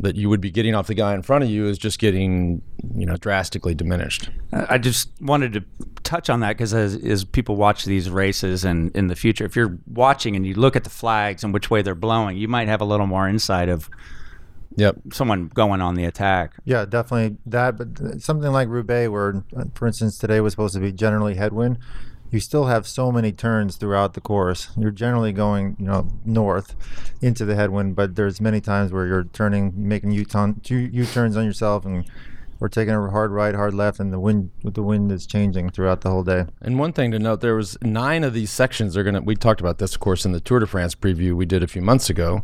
that 0.00 0.14
you 0.16 0.28
would 0.28 0.40
be 0.40 0.50
getting 0.50 0.74
off 0.74 0.86
the 0.86 0.94
guy 0.94 1.14
in 1.14 1.22
front 1.22 1.42
of 1.44 1.50
you 1.50 1.66
is 1.66 1.76
just 1.78 1.98
getting 1.98 2.62
you 2.94 3.04
know 3.04 3.16
drastically 3.16 3.74
diminished. 3.74 4.30
I 4.52 4.78
just 4.78 5.10
wanted 5.20 5.52
to 5.54 5.64
touch 6.04 6.30
on 6.30 6.40
that 6.40 6.56
because 6.56 6.72
as, 6.72 6.94
as 6.96 7.24
people 7.24 7.56
watch 7.56 7.84
these 7.84 8.08
races 8.08 8.64
and 8.64 8.94
in 8.96 9.08
the 9.08 9.16
future, 9.16 9.44
if 9.44 9.56
you're 9.56 9.76
watching 9.86 10.36
and 10.36 10.46
you 10.46 10.54
look 10.54 10.76
at 10.76 10.84
the 10.84 10.90
flags 10.90 11.42
and 11.42 11.52
which 11.52 11.70
way 11.70 11.82
they're 11.82 11.94
blowing, 11.94 12.36
you 12.36 12.48
might 12.48 12.68
have 12.68 12.80
a 12.80 12.84
little 12.84 13.06
more 13.06 13.28
insight 13.28 13.68
of 13.68 13.90
Yep. 14.76 14.96
someone 15.12 15.48
going 15.48 15.80
on 15.80 15.96
the 15.96 16.04
attack. 16.04 16.52
Yeah, 16.64 16.84
definitely 16.84 17.36
that. 17.46 17.76
But 17.76 18.22
something 18.22 18.52
like 18.52 18.68
Roubaix, 18.68 19.10
where, 19.10 19.42
for 19.74 19.88
instance, 19.88 20.18
today 20.18 20.40
was 20.40 20.52
supposed 20.52 20.74
to 20.74 20.80
be 20.80 20.92
generally 20.92 21.34
headwind, 21.34 21.78
you 22.30 22.40
still 22.40 22.66
have 22.66 22.86
so 22.86 23.10
many 23.10 23.32
turns 23.32 23.76
throughout 23.76 24.14
the 24.14 24.20
course. 24.20 24.68
You're 24.76 24.90
generally 24.90 25.32
going, 25.32 25.76
you 25.78 25.86
know, 25.86 26.08
north 26.24 26.74
into 27.20 27.44
the 27.44 27.54
headwind, 27.54 27.96
but 27.96 28.16
there's 28.16 28.40
many 28.40 28.60
times 28.60 28.92
where 28.92 29.06
you're 29.06 29.24
turning, 29.24 29.72
making 29.76 30.12
U-turn, 30.12 30.60
U-turns 30.64 31.36
on 31.36 31.44
yourself, 31.44 31.84
and 31.84 32.04
we're 32.58 32.68
taking 32.68 32.94
a 32.94 33.10
hard 33.10 33.30
right, 33.30 33.54
hard 33.54 33.74
left, 33.74 34.00
and 34.00 34.12
the 34.12 34.18
wind 34.18 34.50
the 34.64 34.82
wind 34.82 35.12
is 35.12 35.26
changing 35.26 35.70
throughout 35.70 36.00
the 36.00 36.10
whole 36.10 36.24
day. 36.24 36.46
And 36.60 36.78
one 36.78 36.92
thing 36.92 37.12
to 37.12 37.18
note, 37.18 37.40
there 37.40 37.54
was 37.54 37.78
nine 37.82 38.24
of 38.24 38.34
these 38.34 38.50
sections 38.50 38.96
are 38.96 39.04
gonna. 39.04 39.20
We 39.20 39.36
talked 39.36 39.60
about 39.60 39.78
this, 39.78 39.94
of 39.94 40.00
course, 40.00 40.24
in 40.24 40.32
the 40.32 40.40
Tour 40.40 40.58
de 40.58 40.66
France 40.66 40.94
preview 40.94 41.34
we 41.34 41.46
did 41.46 41.62
a 41.62 41.68
few 41.68 41.82
months 41.82 42.10
ago. 42.10 42.42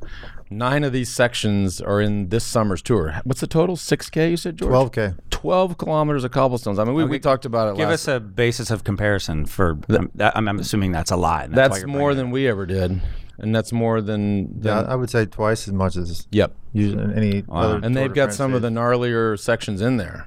Nine 0.51 0.85
of 0.85 0.93
these 0.93 1.13
sections 1.13 1.81
are 1.81 2.01
in 2.01 2.29
this 2.29 2.45
summer's 2.45 2.83
tour. 2.83 3.21
What's 3.25 3.41
the 3.41 3.47
total? 3.49 3.77
Six 3.77 4.09
k? 4.09 4.31
You 4.31 4.37
said 4.37 4.57
George. 4.57 4.93
12k. 4.93 5.19
12 5.45 5.77
kilometers 5.77 6.25
of 6.25 6.31
cobblestones. 6.31 6.79
I 6.79 6.85
mean, 6.85 6.95
we, 6.95 7.05
we 7.05 7.19
talked 7.19 7.45
about 7.45 7.69
it 7.69 7.77
Give 7.77 7.91
last. 7.91 8.09
us 8.09 8.17
a 8.17 8.19
basis 8.19 8.71
of 8.71 8.83
comparison 8.83 9.45
for. 9.45 9.79
that, 9.89 10.35
I'm, 10.35 10.49
I'm 10.49 10.59
assuming 10.59 10.91
that's 10.91 11.11
a 11.11 11.17
lot. 11.17 11.45
and 11.45 11.55
why 11.55 11.69
that's 11.69 11.85
more 11.85 12.09
bringing 12.09 12.17
than 12.17 12.31
we 12.31 12.49
ever 12.49 12.65
did, 12.65 12.99
and 13.37 13.55
that's 13.55 13.71
more 13.71 14.01
than. 14.01 14.63
Yeah, 14.63 14.81
I 14.89 14.95
would 14.95 15.11
say 15.11 15.27
twice 15.27 15.69
as 15.69 15.75
much 15.75 15.97
as 15.97 16.27
yep. 16.31 16.55
usually 16.73 17.15
any 17.15 17.45
other. 17.51 17.79
And 17.85 17.95
they've 17.95 18.15
got 18.15 18.33
some 18.33 18.55
of 18.55 18.63
the 18.63 18.71
gnarlier 18.71 19.39
sections 19.39 19.83
in 19.83 19.99
there. 19.99 20.27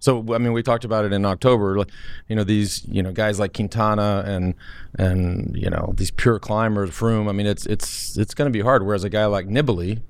So 0.00 0.34
I 0.34 0.38
mean, 0.38 0.52
we 0.52 0.62
talked 0.62 0.84
about 0.84 1.06
it 1.06 1.14
in 1.14 1.24
October. 1.24 1.78
like, 1.78 1.90
You 2.28 2.36
know, 2.36 2.44
these 2.44 2.84
you 2.88 3.02
know 3.02 3.10
guys 3.10 3.40
like 3.40 3.54
Quintana 3.54 4.22
and 4.26 4.54
and 4.98 5.56
you 5.56 5.70
know 5.70 5.94
these 5.96 6.10
pure 6.10 6.38
climbers, 6.38 6.90
Froome. 6.90 7.30
I 7.30 7.32
mean, 7.32 7.46
it's 7.46 7.64
it's 7.64 8.18
it's 8.18 8.34
going 8.34 8.52
to 8.52 8.56
be 8.56 8.62
hard. 8.62 8.84
Whereas 8.84 9.02
a 9.02 9.08
guy 9.08 9.24
like 9.24 9.46
Nibali, 9.48 10.02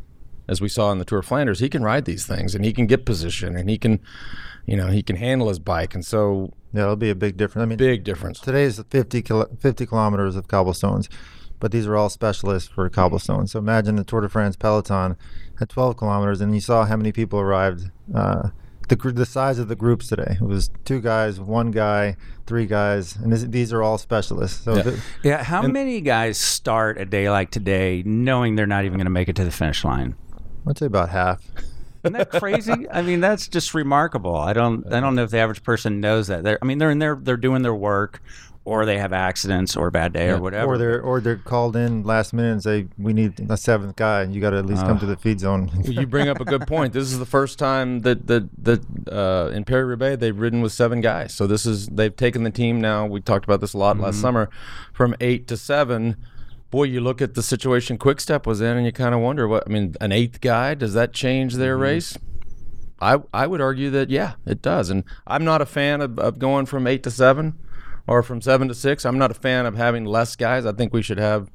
as 0.49 0.61
we 0.61 0.69
saw 0.69 0.91
in 0.93 0.99
the 0.99 1.05
Tour 1.05 1.19
of 1.21 1.27
Flanders, 1.27 1.61
he 1.61 1.69
can 1.69 1.83
ride 1.83 2.05
these 2.05 2.27
things 2.27 2.55
and 2.55 2.65
he 2.65 2.73
can 2.73 2.87
get 2.87 3.05
position 3.05 3.57
and 3.57 3.69
he 3.69 3.77
can, 3.79 4.01
you 4.67 4.77
know, 4.77 4.89
he 4.89 5.03
can 5.03 5.17
handle 5.17 5.49
his 5.49 5.59
bike. 5.59 5.95
And 5.95 6.05
so 6.05 6.53
Yeah, 6.73 6.83
it'll 6.85 6.97
be 6.97 7.11
a 7.11 7.15
big 7.15 7.37
difference. 7.37 7.63
I 7.65 7.67
mean, 7.67 7.79
big 7.79 8.05
difference. 8.05 8.41
today 8.41 8.65
is 8.65 8.83
50, 8.91 9.23
kilo, 9.23 9.47
50 9.61 9.87
kilometers 9.87 10.37
of 10.37 10.49
cobblestones, 10.49 11.09
but 11.61 11.73
these 11.73 11.87
are 11.87 11.97
all 11.97 12.09
specialists 12.09 12.69
for 12.69 12.89
cobblestones. 12.89 13.53
So 13.53 13.59
imagine 13.59 13.97
the 13.97 14.05
Tour 14.05 14.21
de 14.23 14.29
France 14.29 14.57
peloton 14.57 15.17
at 15.61 15.69
12 15.69 15.97
kilometers, 15.97 16.41
and 16.41 16.55
you 16.55 16.61
saw 16.61 16.85
how 16.85 16.97
many 16.97 17.11
people 17.13 17.41
arrived. 17.41 17.91
Uh, 18.15 18.51
the, 18.89 18.97
the 18.97 19.27
size 19.27 19.59
of 19.59 19.69
the 19.69 19.77
groups 19.77 20.09
today 20.09 20.39
it 20.41 20.45
was 20.45 20.71
two 20.87 21.01
guys, 21.01 21.39
one 21.41 21.71
guy, 21.73 22.17
three 22.47 22.65
guys, 22.65 23.17
and 23.17 23.31
this, 23.33 23.43
these 23.43 23.71
are 23.73 23.83
all 23.83 23.99
specialists. 23.99 24.63
So 24.65 24.77
Yeah. 24.77 24.83
the- 24.83 25.01
Yeah, 25.23 25.43
how 25.45 25.61
many 25.63 26.01
guys 26.01 26.39
start 26.39 26.97
a 26.99 27.05
day 27.05 27.29
like 27.29 27.51
today 27.51 28.03
knowing 28.07 28.57
they're 28.57 28.67
not 28.67 28.85
even 28.87 28.97
going 28.97 29.05
to 29.05 29.11
make 29.11 29.29
it 29.29 29.37
to 29.37 29.45
the 29.45 29.51
finish 29.51 29.85
line? 29.85 30.15
I'd 30.67 30.79
say 30.79 30.87
about 30.87 31.09
half. 31.11 31.43
Isn't 32.05 32.17
that 32.17 32.31
crazy? 32.31 32.89
I 32.93 33.03
mean, 33.03 33.21
that's 33.21 33.49
just 33.49 33.75
remarkable. 33.75 34.37
I 34.37 34.53
don't, 34.53 34.91
I 34.93 35.01
don't 35.01 35.15
know 35.15 35.25
if 35.25 35.31
the 35.31 35.39
average 35.39 35.63
person 35.63 36.01
knows 36.01 36.29
that. 36.29 36.45
They're, 36.45 36.59
I 36.63 36.65
mean, 36.65 36.79
they're 36.79 36.91
in 36.91 36.99
there, 36.99 37.19
they're 37.21 37.37
doing 37.37 37.63
their 37.63 37.75
work, 37.75 38.23
or 38.65 38.85
they 38.85 38.99
have 38.99 39.15
accidents, 39.15 39.77
or 39.77 39.87
a 39.87 39.91
bad 39.91 40.13
day, 40.13 40.29
or 40.29 40.39
whatever. 40.39 40.75
Or 40.75 40.79
they're 40.79 41.01
or 41.01 41.21
they're 41.21 41.37
called 41.37 41.75
in 41.75 42.03
last 42.05 42.35
minute 42.35 42.53
and 42.53 42.63
say 42.63 42.87
we 42.99 43.15
need 43.15 43.51
a 43.51 43.57
seventh 43.57 43.97
guy, 43.97 44.21
and 44.21 44.35
you 44.35 44.43
got 44.43 44.51
to 44.51 44.59
at 44.59 44.67
least 44.67 44.83
come 44.83 44.99
to 44.99 45.07
the 45.07 45.17
feed 45.17 45.41
zone. 45.41 45.71
You 45.85 46.07
bring 46.07 46.29
up 46.29 46.39
a 46.39 46.45
good 46.45 46.67
point. 46.67 46.93
This 46.93 47.05
is 47.11 47.19
the 47.19 47.25
first 47.25 47.59
time 47.59 48.01
that 48.01 48.27
that 48.27 48.49
that 48.63 48.85
uh, 49.11 49.51
in 49.55 49.65
Paris 49.65 49.87
Roubaix 49.87 50.21
they've 50.21 50.39
ridden 50.39 50.61
with 50.61 50.73
seven 50.73 51.01
guys. 51.01 51.33
So 51.33 51.47
this 51.47 51.65
is 51.65 51.87
they've 51.87 52.15
taken 52.15 52.43
the 52.43 52.51
team 52.51 52.79
now. 52.79 53.07
We 53.07 53.23
talked 53.23 53.47
about 53.47 53.63
this 53.63 53.73
a 53.73 53.79
lot 53.79 53.99
last 53.99 54.21
summer, 54.21 54.51
from 54.93 55.17
eight 55.19 55.49
to 55.49 55.57
seven. 55.57 56.17
Boy, 56.71 56.85
you 56.85 57.01
look 57.01 57.23
at 57.23 57.35
the 57.35 57.43
situation 57.43 57.97
Quick 57.97 58.21
Step 58.21 58.47
was 58.47 58.61
in, 58.61 58.77
and 58.77 58.85
you 58.85 58.93
kind 58.93 59.15
of 59.15 59.21
wonder 59.21 59.49
what. 59.49 59.65
I 59.67 59.71
mean, 59.71 59.95
an 60.01 60.13
eighth 60.13 60.41
guy 60.41 60.75
does 60.75 60.95
that 60.95 61.13
change 61.13 61.55
their 61.55 61.75
mm-hmm. 61.75 61.83
race? 61.83 62.19
I 63.01 63.19
I 63.33 63.47
would 63.47 63.61
argue 63.61 63.91
that 63.91 64.11
yeah, 64.11 64.35
it 64.47 64.61
does. 64.61 64.91
And 64.91 65.05
I'm 65.27 65.45
not 65.45 65.63
a 65.63 65.67
fan 65.67 66.01
of, 66.01 66.19
of 66.19 66.39
going 66.39 66.67
from 66.67 66.87
eight 66.87 67.03
to 67.05 67.11
seven, 67.11 67.59
or 68.07 68.23
from 68.23 68.41
seven 68.41 68.69
to 68.69 68.75
six. 68.75 69.05
I'm 69.05 69.19
not 69.19 69.31
a 69.31 69.35
fan 69.35 69.67
of 69.67 69.77
having 69.77 70.05
less 70.05 70.37
guys. 70.37 70.67
I 70.67 70.73
think 70.73 70.93
we 70.93 71.03
should 71.03 71.19
have 71.19 71.51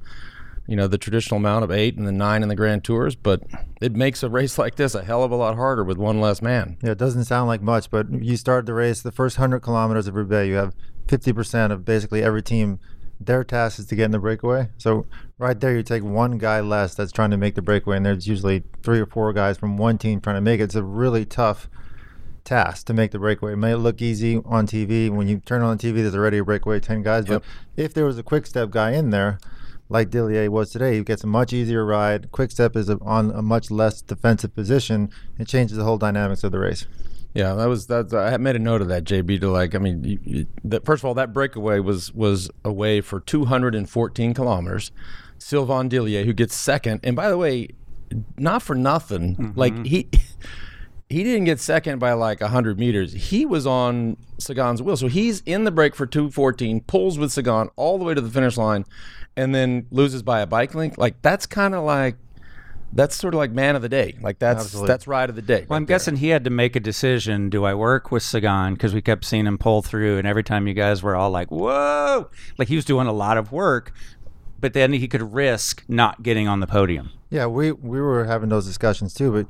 you 0.67 0.75
know 0.75 0.87
the 0.87 0.97
traditional 0.97 1.37
amount 1.37 1.63
of 1.63 1.71
eight 1.71 1.97
and 1.97 2.07
the 2.07 2.11
nine 2.11 2.41
in 2.41 2.49
the 2.49 2.55
grand 2.55 2.83
tours 2.83 3.15
but 3.15 3.41
it 3.81 3.93
makes 3.93 4.23
a 4.23 4.29
race 4.29 4.57
like 4.57 4.75
this 4.75 4.95
a 4.95 5.03
hell 5.03 5.23
of 5.23 5.31
a 5.31 5.35
lot 5.35 5.55
harder 5.55 5.83
with 5.83 5.97
one 5.97 6.21
less 6.21 6.41
man 6.41 6.77
Yeah, 6.81 6.91
it 6.91 6.97
doesn't 6.97 7.25
sound 7.25 7.47
like 7.47 7.61
much, 7.61 7.89
but 7.89 8.11
you 8.11 8.37
start 8.37 8.65
the 8.65 8.73
race, 8.73 9.01
the 9.01 9.11
first 9.11 9.37
100 9.37 9.59
kilometers 9.59 10.07
of 10.07 10.15
Roubaix, 10.15 10.47
you 10.47 10.55
have 10.55 10.73
50% 11.07 11.71
of 11.71 11.85
basically 11.85 12.23
every 12.23 12.41
team. 12.41 12.79
Their 13.25 13.43
task 13.43 13.79
is 13.79 13.85
to 13.87 13.95
get 13.95 14.05
in 14.05 14.11
the 14.11 14.19
breakaway. 14.19 14.69
So 14.77 15.05
right 15.37 15.59
there, 15.59 15.75
you 15.75 15.83
take 15.83 16.03
one 16.03 16.37
guy 16.37 16.59
less 16.59 16.95
that's 16.95 17.11
trying 17.11 17.31
to 17.31 17.37
make 17.37 17.55
the 17.55 17.61
breakaway, 17.61 17.97
and 17.97 18.05
there's 18.05 18.27
usually 18.27 18.63
three 18.81 18.99
or 18.99 19.05
four 19.05 19.33
guys 19.33 19.57
from 19.57 19.77
one 19.77 19.97
team 19.97 20.21
trying 20.21 20.35
to 20.35 20.41
make 20.41 20.59
it. 20.59 20.63
It's 20.63 20.75
a 20.75 20.83
really 20.83 21.25
tough 21.25 21.69
task 22.43 22.87
to 22.87 22.93
make 22.93 23.11
the 23.11 23.19
breakaway. 23.19 23.53
It 23.53 23.57
may 23.57 23.75
look 23.75 24.01
easy 24.01 24.41
on 24.45 24.67
TV. 24.67 25.09
When 25.09 25.27
you 25.27 25.39
turn 25.39 25.61
on 25.61 25.77
TV, 25.77 25.95
there's 25.95 26.15
already 26.15 26.39
a 26.39 26.43
breakaway, 26.43 26.79
10 26.79 27.01
guys. 27.01 27.27
Yep. 27.27 27.43
But 27.75 27.83
if 27.83 27.93
there 27.93 28.05
was 28.05 28.17
a 28.17 28.23
quick 28.23 28.45
step 28.45 28.69
guy 28.69 28.91
in 28.91 29.09
there, 29.09 29.39
like 29.89 30.09
Dillier 30.09 30.49
was 30.49 30.71
today, 30.71 30.97
he 30.97 31.03
gets 31.03 31.23
a 31.23 31.27
much 31.27 31.53
easier 31.53 31.85
ride. 31.85 32.31
Quick 32.31 32.51
step 32.51 32.75
is 32.75 32.89
on 32.89 33.31
a 33.31 33.41
much 33.41 33.69
less 33.69 34.01
defensive 34.01 34.55
position. 34.55 35.09
It 35.37 35.47
changes 35.47 35.77
the 35.77 35.83
whole 35.83 35.97
dynamics 35.97 36.43
of 36.43 36.51
the 36.51 36.59
race. 36.59 36.85
Yeah 37.33 37.53
that 37.55 37.65
was 37.65 37.87
that 37.87 38.13
i 38.13 38.37
made 38.37 38.55
a 38.55 38.59
note 38.59 38.81
of 38.81 38.89
that 38.89 39.05
jb 39.05 39.41
to 39.41 39.49
like 39.49 39.73
i 39.73 39.79
mean 39.79 40.03
you, 40.03 40.19
you, 40.23 40.47
that 40.63 40.85
first 40.85 41.01
of 41.01 41.05
all 41.05 41.15
that 41.15 41.33
breakaway 41.33 41.79
was 41.79 42.13
was 42.13 42.51
away 42.63 43.01
for 43.01 43.19
214 43.19 44.33
kilometers 44.35 44.91
silvan 45.39 45.89
dillier 45.89 46.25
who 46.25 46.33
gets 46.33 46.55
second 46.55 46.99
and 47.03 47.15
by 47.15 47.29
the 47.29 47.37
way 47.37 47.69
not 48.37 48.61
for 48.61 48.75
nothing 48.75 49.35
mm-hmm. 49.35 49.59
like 49.59 49.85
he 49.85 50.07
he 51.13 51.23
didn't 51.23 51.43
get 51.43 51.59
second 51.59 51.99
by 51.99 52.13
like 52.13 52.41
100 52.41 52.79
meters. 52.79 53.13
He 53.13 53.45
was 53.45 53.67
on 53.67 54.17
Sagan's 54.39 54.81
wheel. 54.81 54.97
So 54.97 55.07
he's 55.07 55.41
in 55.45 55.63
the 55.63 55.71
break 55.71 55.95
for 55.95 56.07
214, 56.07 56.81
pulls 56.81 57.19
with 57.19 57.31
Sagan 57.31 57.69
all 57.75 57.99
the 57.99 58.03
way 58.03 58.15
to 58.15 58.21
the 58.21 58.31
finish 58.31 58.57
line, 58.57 58.83
and 59.37 59.53
then 59.53 59.85
loses 59.91 60.23
by 60.23 60.41
a 60.41 60.47
bike 60.47 60.73
length. 60.73 60.97
Like, 60.97 61.21
that's 61.21 61.45
kind 61.45 61.75
of 61.75 61.83
like, 61.83 62.17
that's 62.95 63.15
sort 63.15 63.33
of 63.33 63.39
like 63.39 63.51
man 63.51 63.75
of 63.75 63.81
the 63.81 63.89
day. 63.89 64.15
Like, 64.21 64.39
that's 64.39 64.65
Absolutely. 64.65 64.87
that's 64.87 65.07
ride 65.07 65.29
of 65.29 65.35
the 65.35 65.41
day. 65.41 65.65
Well, 65.67 65.77
I'm 65.77 65.85
there. 65.85 65.95
guessing 65.95 66.17
he 66.17 66.29
had 66.29 66.43
to 66.43 66.49
make 66.49 66.75
a 66.75 66.79
decision. 66.79 67.49
Do 67.49 67.65
I 67.65 67.73
work 67.73 68.11
with 68.11 68.23
Sagan? 68.23 68.73
Because 68.73 68.93
we 68.93 69.01
kept 69.01 69.25
seeing 69.25 69.47
him 69.47 69.57
pull 69.57 69.81
through, 69.81 70.17
and 70.17 70.27
every 70.27 70.43
time 70.43 70.67
you 70.67 70.73
guys 70.73 71.01
were 71.01 71.15
all 71.15 71.31
like, 71.31 71.49
whoa, 71.51 72.29
like 72.57 72.67
he 72.67 72.75
was 72.75 72.85
doing 72.85 73.07
a 73.07 73.13
lot 73.13 73.37
of 73.37 73.51
work, 73.51 73.93
but 74.59 74.73
then 74.73 74.93
he 74.93 75.07
could 75.07 75.33
risk 75.33 75.83
not 75.87 76.23
getting 76.23 76.47
on 76.47 76.59
the 76.59 76.67
podium. 76.67 77.11
Yeah, 77.29 77.47
we 77.47 77.71
we 77.71 77.99
were 77.99 78.25
having 78.25 78.49
those 78.49 78.65
discussions 78.65 79.13
too, 79.13 79.31
but 79.31 79.47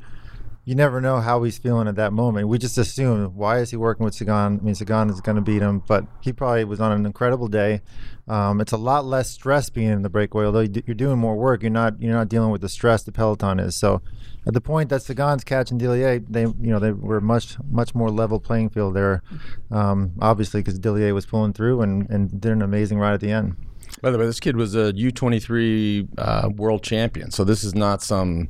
you 0.66 0.76
never 0.76 1.02
know 1.02 1.20
how 1.20 1.44
he's 1.44 1.58
feeling 1.58 1.88
at 1.88 1.96
that 1.96 2.14
moment. 2.14 2.48
We 2.48 2.58
just 2.58 2.78
assume 2.78 3.36
why 3.36 3.60
is 3.60 3.72
he 3.72 3.78
working 3.78 4.06
with 4.06 4.16
Sagan? 4.16 4.60
I 4.62 4.64
mean, 4.64 4.76
Sagan 4.76 5.10
is 5.10 5.20
going 5.20 5.36
to 5.36 5.42
beat 5.42 5.62
him, 5.62 5.84
but 5.88 6.06
he 6.22 6.32
probably 6.32 6.64
was 6.64 6.80
on 6.80 6.92
an 6.94 7.06
incredible 7.06 7.48
day. 7.48 7.82
Um, 8.30 8.62
it's 8.62 8.72
a 8.72 8.78
lot 8.78 9.04
less 9.04 9.30
stress 9.30 9.70
being 9.70 9.90
in 9.90 10.04
the 10.04 10.10
breakaway. 10.10 10.46
Although 10.46 10.62
you're 10.62 10.96
doing 10.96 11.20
more 11.20 11.36
work, 11.36 11.62
you're 11.64 11.72
not 11.72 12.02
you're 12.02 12.14
not 12.14 12.30
dealing 12.30 12.52
with 12.52 12.62
the 12.62 12.70
stress 12.70 13.04
the 13.04 13.12
peloton 13.12 13.60
is. 13.60 13.76
So, 13.76 14.02
at 14.48 14.54
the 14.54 14.62
point 14.62 14.90
that 14.90 15.02
Sagan's 15.02 15.44
catching 15.44 15.78
Dillier, 15.78 16.26
they 16.30 16.44
you 16.44 16.56
know 16.72 16.80
they 16.80 16.94
were 16.94 17.20
much 17.20 17.58
much 17.70 17.94
more 17.94 18.10
level 18.10 18.40
playing 18.40 18.70
field 18.70 18.94
there. 18.94 19.22
Um, 19.70 20.14
obviously, 20.22 20.62
because 20.62 20.80
Dillier 20.80 21.14
was 21.14 21.26
pulling 21.26 21.52
through 21.52 21.82
and 21.82 22.10
and 22.10 22.40
did 22.40 22.54
an 22.54 22.62
amazing 22.62 23.00
ride 23.00 23.14
at 23.14 23.20
the 23.20 23.32
end. 23.32 23.58
By 24.02 24.12
the 24.12 24.18
way, 24.18 24.26
this 24.26 24.40
kid 24.40 24.56
was 24.56 24.76
a 24.76 24.94
U23 24.94 26.08
uh, 26.18 26.50
world 26.50 26.84
champion. 26.84 27.32
So 27.32 27.44
this 27.44 27.64
is 27.64 27.76
not 27.76 28.02
some, 28.02 28.50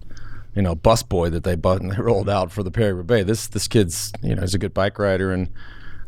you 0.55 0.61
know, 0.61 0.75
bus 0.75 1.03
boy 1.03 1.29
that 1.29 1.43
they 1.43 1.55
bought 1.55 1.81
and 1.81 1.91
they 1.91 1.97
rolled 2.01 2.29
out 2.29 2.51
for 2.51 2.63
the 2.63 2.71
Paris 2.71 2.93
Roubaix. 2.93 3.25
This 3.25 3.47
this 3.47 3.67
kid's, 3.67 4.11
you 4.21 4.35
know, 4.35 4.41
he's 4.41 4.53
a 4.53 4.59
good 4.59 4.73
bike 4.73 4.99
rider 4.99 5.31
and, 5.31 5.49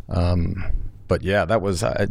um, 0.09 0.63
but 1.07 1.21
yeah, 1.21 1.45
that 1.45 1.61
was. 1.61 1.83
I, 1.83 2.07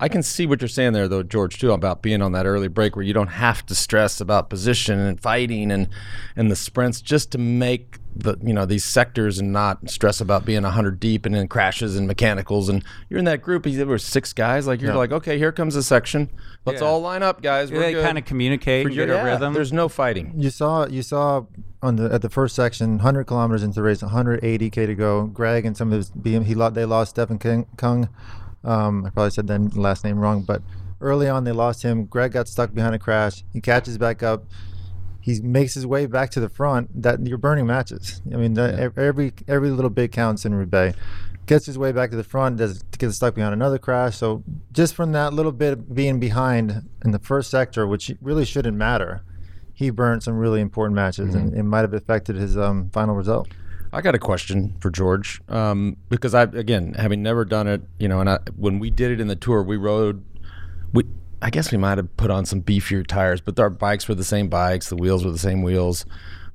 I 0.00 0.08
can 0.08 0.24
see 0.24 0.46
what 0.46 0.60
you're 0.60 0.66
saying 0.66 0.94
there, 0.94 1.06
though, 1.06 1.22
George, 1.22 1.60
too, 1.60 1.70
about 1.70 2.02
being 2.02 2.22
on 2.22 2.32
that 2.32 2.44
early 2.44 2.66
break 2.66 2.96
where 2.96 3.04
you 3.04 3.12
don't 3.12 3.28
have 3.28 3.64
to 3.66 3.74
stress 3.76 4.20
about 4.20 4.50
position 4.50 4.98
and 4.98 5.20
fighting 5.20 5.70
and 5.70 5.88
and 6.34 6.50
the 6.50 6.56
sprints 6.56 7.00
just 7.00 7.30
to 7.32 7.38
make 7.38 7.98
the 8.14 8.36
you 8.42 8.52
know 8.52 8.66
these 8.66 8.84
sectors 8.84 9.38
and 9.38 9.52
not 9.52 9.88
stress 9.88 10.20
about 10.20 10.44
being 10.44 10.62
100 10.62 11.00
deep 11.00 11.24
and 11.24 11.34
then 11.34 11.48
crashes 11.48 11.96
and 11.96 12.06
mechanicals 12.06 12.68
and 12.68 12.84
you're 13.08 13.18
in 13.18 13.24
that 13.24 13.40
group 13.40 13.64
there 13.64 13.86
were 13.86 13.98
six 13.98 14.32
guys 14.34 14.66
like 14.66 14.80
you're 14.82 14.90
Yeah. 14.92 14.96
like 14.98 15.12
okay 15.12 15.38
here 15.38 15.50
comes 15.50 15.76
a 15.76 15.82
section 15.82 16.28
let's 16.66 16.82
Yeah. 16.82 16.88
all 16.88 17.00
line 17.00 17.22
up 17.22 17.40
guys 17.40 17.70
Do 17.70 17.76
We're 17.76 17.80
they 17.82 17.92
good. 17.94 18.04
kind 18.04 18.18
of 18.18 18.24
communicate 18.26 18.84
and 18.86 18.94
Forget- 18.94 19.08
get 19.08 19.14
a 19.14 19.16
yeah, 19.18 19.32
rhythm? 19.32 19.54
there's 19.54 19.72
no 19.72 19.88
fighting 19.88 20.34
You 20.36 20.50
saw 20.50 20.86
you 20.86 21.00
saw 21.02 21.46
on 21.82 21.96
the 21.96 22.12
at 22.12 22.22
the 22.22 22.28
first 22.30 22.54
section, 22.54 22.98
100 22.98 23.24
kilometers 23.24 23.62
into 23.64 23.74
the 23.76 23.82
race, 23.82 24.02
180k 24.02 24.86
to 24.86 24.94
go. 24.94 25.24
Greg 25.24 25.66
and 25.66 25.76
some 25.76 25.90
of 25.90 25.96
his 25.96 26.10
BM, 26.12 26.44
he 26.44 26.54
lost. 26.54 26.74
They 26.74 26.84
lost 26.84 27.10
Stephen 27.10 27.38
King, 27.40 27.66
Kung. 27.76 28.08
Um, 28.62 29.04
I 29.04 29.10
probably 29.10 29.30
said 29.30 29.48
that 29.48 29.76
last 29.76 30.04
name 30.04 30.18
wrong, 30.20 30.42
but 30.42 30.62
early 31.00 31.28
on 31.28 31.42
they 31.42 31.50
lost 31.50 31.82
him. 31.82 32.04
Greg 32.04 32.30
got 32.30 32.46
stuck 32.46 32.72
behind 32.72 32.94
a 32.94 33.00
crash. 33.00 33.42
He 33.52 33.60
catches 33.60 33.98
back 33.98 34.22
up. 34.22 34.44
He 35.22 35.40
makes 35.40 35.72
his 35.72 35.86
way 35.86 36.04
back 36.06 36.30
to 36.32 36.40
the 36.40 36.50
front. 36.50 37.02
That 37.02 37.26
you're 37.26 37.38
burning 37.38 37.66
matches. 37.66 38.20
I 38.30 38.36
mean, 38.36 38.54
the, 38.54 38.78
ev- 38.78 38.98
every 38.98 39.32
every 39.48 39.70
little 39.70 39.90
bit 39.90 40.12
counts 40.12 40.44
in 40.44 40.54
Roubaix. 40.54 40.98
Gets 41.46 41.66
his 41.66 41.78
way 41.78 41.90
back 41.92 42.10
to 42.10 42.16
the 42.16 42.24
front. 42.24 42.58
Does 42.58 42.82
gets 42.98 43.16
stuck 43.16 43.34
behind 43.34 43.54
another 43.54 43.78
crash. 43.78 44.16
So 44.16 44.42
just 44.72 44.94
from 44.94 45.12
that 45.12 45.32
little 45.32 45.52
bit 45.52 45.72
of 45.72 45.94
being 45.94 46.20
behind 46.20 46.88
in 47.04 47.12
the 47.12 47.18
first 47.18 47.50
sector, 47.50 47.86
which 47.86 48.12
really 48.20 48.44
shouldn't 48.44 48.76
matter, 48.76 49.22
he 49.72 49.90
burned 49.90 50.22
some 50.22 50.36
really 50.36 50.60
important 50.60 50.94
matches, 50.94 51.34
and 51.34 51.54
it 51.54 51.62
might 51.62 51.80
have 51.80 51.94
affected 51.94 52.36
his 52.36 52.58
um, 52.58 52.90
final 52.90 53.14
result. 53.14 53.48
I 53.92 54.00
got 54.00 54.14
a 54.14 54.18
question 54.18 54.74
for 54.80 54.90
George 54.90 55.42
um, 55.48 55.96
because 56.08 56.34
I, 56.34 56.44
again, 56.44 56.94
having 56.94 57.22
never 57.22 57.44
done 57.44 57.66
it, 57.66 57.82
you 57.98 58.08
know, 58.08 58.20
and 58.20 58.30
I, 58.30 58.38
when 58.56 58.78
we 58.78 58.90
did 58.90 59.10
it 59.10 59.20
in 59.20 59.28
the 59.28 59.36
tour, 59.36 59.62
we 59.62 59.76
rode. 59.76 60.24
We, 60.94 61.04
I 61.42 61.50
guess 61.50 61.72
we 61.72 61.78
might 61.78 61.98
have 61.98 62.16
put 62.16 62.30
on 62.30 62.46
some 62.46 62.62
beefier 62.62 63.04
tires, 63.04 63.40
but 63.40 63.58
our 63.58 63.68
bikes 63.68 64.08
were 64.08 64.14
the 64.14 64.24
same 64.24 64.48
bikes, 64.48 64.88
the 64.88 64.96
wheels 64.96 65.24
were 65.24 65.32
the 65.32 65.38
same 65.38 65.62
wheels. 65.62 66.06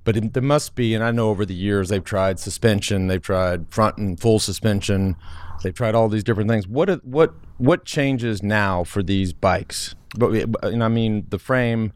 But 0.05 0.15
it, 0.15 0.33
there 0.33 0.41
must 0.41 0.75
be, 0.75 0.95
and 0.95 1.03
I 1.03 1.11
know 1.11 1.29
over 1.29 1.45
the 1.45 1.53
years 1.53 1.89
they've 1.89 2.03
tried 2.03 2.39
suspension, 2.39 3.07
they've 3.07 3.21
tried 3.21 3.69
front 3.69 3.97
and 3.97 4.17
full 4.17 4.39
suspension, 4.39 5.17
they've 5.61 5.73
tried 5.73 5.93
all 5.93 6.07
these 6.07 6.23
different 6.23 6.49
things. 6.49 6.65
What 6.65 7.03
what 7.03 7.33
what 7.57 7.83
changes 7.83 8.41
now 8.41 8.85
for 8.85 9.03
these 9.03 9.33
bikes? 9.33 9.95
But 10.17 10.31
and 10.63 10.81
I 10.81 10.87
mean 10.87 11.25
the 11.27 11.39
frame, 11.39 11.91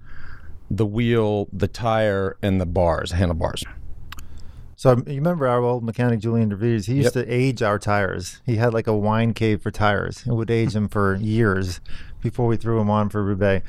the 0.70 0.86
wheel, 0.86 1.48
the 1.54 1.70
tire, 1.70 2.36
and 2.42 2.60
the 2.60 2.66
bars, 2.66 3.12
handlebars. 3.14 3.64
So 4.76 4.90
um, 4.90 5.04
you 5.08 5.16
remember 5.16 5.48
our 5.48 5.62
old 5.62 5.84
mechanic 5.84 6.20
Julien 6.20 6.52
DeVriese? 6.52 6.88
He 6.88 6.96
used 6.96 7.14
to 7.14 7.26
age 7.34 7.62
our 7.62 7.78
tires. 7.80 8.42
He 8.46 8.56
had 8.56 8.74
like 8.74 8.88
a 8.88 8.98
wine 8.98 9.34
cave 9.34 9.62
for 9.62 9.72
tires. 9.72 10.24
It 10.26 10.34
would 10.34 10.50
age 10.50 10.74
them 10.74 10.90
for 10.90 11.16
years 11.16 11.80
before 12.22 12.48
we 12.48 12.58
threw 12.58 12.80
him 12.80 12.90
on 12.90 13.10
for 13.10 13.24
Roubaix. 13.24 13.68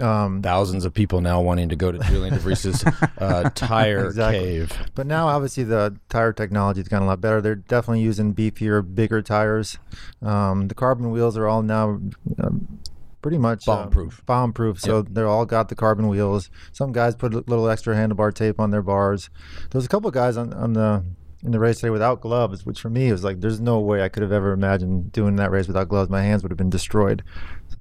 Um, 0.00 0.40
thousands 0.40 0.86
of 0.86 0.94
people 0.94 1.20
now 1.20 1.42
wanting 1.42 1.68
to 1.68 1.76
go 1.76 1.92
to 1.92 1.98
Julien 1.98 2.32
DeVriese's 2.34 2.82
uh, 3.18 3.50
tire 3.54 4.06
Exactly. 4.06 4.38
cave. 4.40 4.72
But 4.94 5.06
now, 5.06 5.28
obviously, 5.28 5.64
the 5.64 5.98
tire 6.08 6.32
technology 6.32 6.80
has 6.80 6.88
gotten 6.88 7.04
a 7.04 7.10
lot 7.10 7.20
better. 7.20 7.42
They're 7.42 7.56
definitely 7.56 8.00
using 8.00 8.34
beefier, 8.34 8.82
bigger 8.94 9.20
tires. 9.20 9.78
Um, 10.22 10.68
the 10.68 10.74
carbon 10.74 11.10
wheels 11.10 11.36
are 11.36 11.46
all 11.46 11.62
now 11.62 12.00
um, 12.42 12.78
pretty 13.20 13.36
much 13.36 13.68
uh, 13.68 13.76
Bomb-proof. 13.82 14.22
bomb-proof. 14.24 14.80
So 14.80 15.02
they're 15.02 15.28
all 15.28 15.44
got 15.44 15.68
the 15.68 15.74
carbon 15.74 16.08
wheels. 16.08 16.48
Some 16.72 16.92
guys 16.92 17.14
put 17.14 17.34
a 17.34 17.44
little 17.46 17.68
extra 17.68 17.94
handlebar 17.94 18.32
tape 18.34 18.58
on 18.58 18.70
their 18.70 18.82
bars. 18.82 19.28
There's 19.72 19.84
a 19.84 19.88
couple 19.88 20.08
of 20.08 20.14
guys 20.14 20.38
on, 20.38 20.54
on 20.54 20.72
the 20.72 21.04
in 21.44 21.50
the 21.50 21.58
race 21.58 21.80
today 21.80 21.90
without 21.90 22.20
gloves, 22.20 22.64
which 22.64 22.80
for 22.80 22.88
me 22.88 23.10
was 23.10 23.24
like, 23.24 23.40
there's 23.40 23.60
no 23.60 23.80
way 23.80 24.00
I 24.00 24.08
could 24.08 24.22
have 24.22 24.30
ever 24.30 24.52
imagined 24.52 25.10
doing 25.10 25.34
that 25.36 25.50
race 25.50 25.66
without 25.66 25.88
gloves. 25.88 26.08
My 26.08 26.22
hands 26.22 26.42
would 26.44 26.52
have 26.52 26.56
been 26.56 26.70
destroyed. 26.70 27.24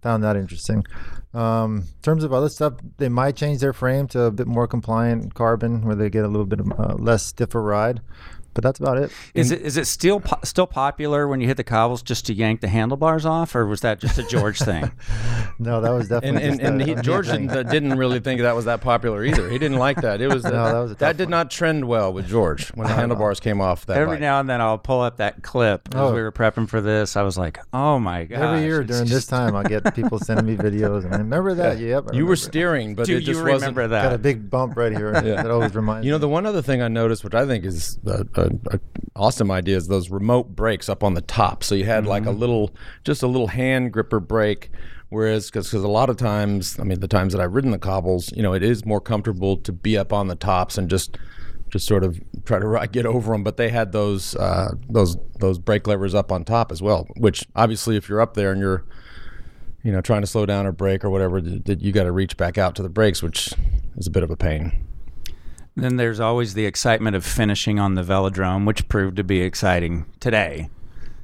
Found 0.02 0.24
that 0.24 0.36
interesting. 0.36 0.86
Um, 1.34 1.78
in 1.78 2.02
terms 2.02 2.24
of 2.24 2.34
other 2.34 2.50
stuff, 2.50 2.74
they 2.98 3.10
might 3.10 3.36
change 3.36 3.62
their 3.62 3.74
frame 3.74 4.08
to 4.10 4.24
a 4.24 4.32
bit 4.32 4.48
more 4.48 4.68
compliant 4.68 5.34
carbon, 5.34 5.84
where 5.86 5.96
they 5.96 6.10
get 6.10 6.26
a 6.26 6.28
little 6.28 6.46
bit 6.46 6.60
of, 6.60 6.72
uh, 6.80 6.96
less 6.98 7.26
stiffer 7.26 7.62
ride. 7.62 8.02
But 8.54 8.66
that's 8.66 8.82
about 8.82 8.98
it. 8.98 9.14
Is 9.34 9.50
it 9.52 9.62
is 9.62 9.78
it 9.78 9.88
still 9.88 10.20
po- 10.20 10.42
still 10.44 10.68
popular 10.68 11.26
when 11.26 11.40
you 11.40 11.48
hit 11.48 11.56
the 11.56 11.64
cobbles 11.64 12.02
just 12.02 12.26
to 12.26 12.34
yank 12.34 12.60
the 12.60 12.68
handlebars 12.68 13.26
off, 13.26 13.56
or 13.56 13.66
was 13.66 13.80
that 13.80 14.02
just 14.02 14.18
a 14.18 14.24
George 14.24 14.60
thing? 14.70 14.92
No, 15.58 15.80
that 15.80 15.92
was 15.92 16.10
definitely. 16.10 16.42
and, 16.50 16.60
just 16.60 16.62
and 16.70 16.82
a- 16.82 16.86
he, 16.86 16.96
George 16.96 17.28
didn't, 17.28 17.48
didn't 17.70 17.98
really 17.98 18.20
think 18.20 18.42
that 18.42 18.54
was 18.54 18.66
that 18.66 18.82
popular 18.82 19.24
either. 19.24 19.48
He 19.50 19.58
didn't 19.58 19.78
like 19.78 20.02
that. 20.02 20.20
It 20.20 20.28
was, 20.28 20.44
No, 20.52 20.52
that 20.52 20.80
was 20.82 20.92
a 20.92 20.96
tough 20.96 21.16
did 21.16 21.28
one. 21.28 21.32
not 21.32 21.50
trend 21.50 21.86
well 21.88 22.12
with 22.12 22.28
George 22.28 22.68
when 22.72 22.90
the 22.90 22.94
handlebars 22.94 23.40
came 23.40 23.62
off 23.62 23.86
that 23.86 23.96
Every 23.96 24.16
bike. 24.16 24.20
now 24.22 24.42
and 24.42 24.50
then 24.50 24.60
I'll 24.60 24.78
pull 24.78 25.00
up 25.00 25.16
that 25.18 25.44
clip 25.44 25.88
as 25.96 26.02
Oh. 26.02 26.14
we 26.14 26.22
were 26.22 26.34
prepping 26.34 26.68
for 26.68 26.82
this. 26.82 27.16
I 27.16 27.22
was 27.22 27.38
like, 27.38 27.58
oh 27.72 28.00
my 28.00 28.26
god! 28.26 28.42
Every 28.42 28.66
year 28.66 28.84
during 28.84 29.06
this 29.06 29.28
time, 29.28 29.56
I 29.56 29.64
get 29.64 29.96
people 29.96 30.20
sending 30.20 30.46
me 30.46 30.58
videos, 30.58 31.06
and 31.06 31.16
I 31.16 31.21
remember 31.24 31.54
that. 31.56 31.80
Yep. 31.80 31.82
I 31.82 31.86
you 31.88 32.02
remember 32.12 32.26
were 32.26 32.34
it. 32.34 32.38
steering, 32.38 32.96
but 32.96 33.06
Do 33.08 33.16
it 33.16 33.20
you 33.22 33.26
just 33.34 33.42
wasn't. 33.42 33.76
remember 33.76 33.88
got 33.88 34.08
a 34.08 34.10
that? 34.12 34.22
big 34.22 34.50
bump 34.50 34.76
right 34.78 34.92
here 34.92 35.12
that 35.22 35.50
always 35.50 35.74
reminds 35.76 36.06
You 36.06 36.12
know, 36.12 36.18
me. 36.18 36.22
the 36.22 36.30
one 36.30 36.46
other 36.46 36.62
thing 36.62 36.82
I 36.82 36.88
noticed, 36.88 37.24
which 37.24 37.34
I 37.34 37.46
think 37.46 37.66
is 37.66 38.00
a, 38.06 38.26
a, 38.36 38.50
a 38.76 38.80
awesome 39.16 39.52
idea, 39.52 39.78
is 39.78 39.88
those 39.88 40.10
remote 40.10 40.56
brakes 40.56 40.90
up 40.90 41.04
on 41.04 41.14
the 41.14 41.22
top. 41.22 41.64
So 41.64 41.76
you 41.76 41.86
had 41.86 42.06
like 42.06 42.26
a 42.26 42.32
little, 42.32 42.72
just 43.04 43.24
a 43.24 43.28
little 43.28 43.48
hand 43.48 43.94
gripper 43.94 44.20
brake. 44.20 44.70
Whereas, 45.10 45.48
because 45.52 45.74
a 45.74 45.88
lot 45.90 46.10
of 46.10 46.16
times, 46.16 46.80
I 46.80 46.84
mean, 46.84 47.02
the 47.02 47.08
times 47.08 47.34
that 47.34 47.42
I've 47.42 47.54
ridden 47.54 47.72
the 47.72 47.78
cobbles, 47.80 48.32
you 48.34 48.42
know, 48.42 48.54
it 48.54 48.64
is 48.64 48.86
more 48.86 49.02
comfortable 49.02 49.58
to 49.58 49.74
be 49.74 49.98
up 49.98 50.14
on 50.14 50.28
the 50.30 50.36
tops 50.36 50.78
and 50.78 50.90
just, 50.90 51.18
just 51.70 51.86
sort 51.86 52.06
of 52.06 52.18
try 52.46 52.60
to 52.60 52.66
ri- 52.68 52.88
get 52.88 53.06
over 53.06 53.34
them. 53.34 53.44
But 53.44 53.58
they 53.58 53.68
had 53.68 53.92
those, 53.92 54.38
uh, 54.38 54.74
those, 54.90 55.18
those 55.40 55.60
brake 55.60 55.86
levers 55.86 56.16
up 56.16 56.32
on 56.32 56.46
top 56.46 56.72
as 56.72 56.82
well. 56.82 57.08
Which 57.18 57.46
obviously, 57.58 57.98
if 57.98 58.08
you're 58.08 58.22
up 58.22 58.36
there 58.36 58.54
and 58.54 58.62
you're, 58.62 58.86
you 59.84 59.92
know, 59.92 60.02
trying 60.02 60.22
to 60.22 60.28
slow 60.28 60.46
down 60.46 60.66
or 60.66 60.72
brake 60.72 61.04
or 61.04 61.10
whatever, 61.10 61.42
that 61.42 61.66
that 61.66 61.82
you 61.82 61.92
got 61.92 62.04
to 62.04 62.12
reach 62.12 62.38
back 62.38 62.58
out 62.58 62.76
to 62.76 62.84
the 62.84 62.90
brakes, 62.90 63.24
which 63.24 63.54
is 63.98 64.08
a 64.08 64.12
bit 64.12 64.24
of 64.24 64.32
a 64.32 64.38
pain. 64.38 64.86
Then 65.76 65.96
there's 65.96 66.20
always 66.20 66.54
the 66.54 66.66
excitement 66.66 67.16
of 67.16 67.26
finishing 67.26 67.80
on 67.80 67.96
the 67.96 68.04
velodrome, 68.04 68.66
which 68.66 68.90
proved 68.90 69.16
to 69.18 69.24
be 69.24 69.42
exciting 69.42 70.06
today. 70.20 70.70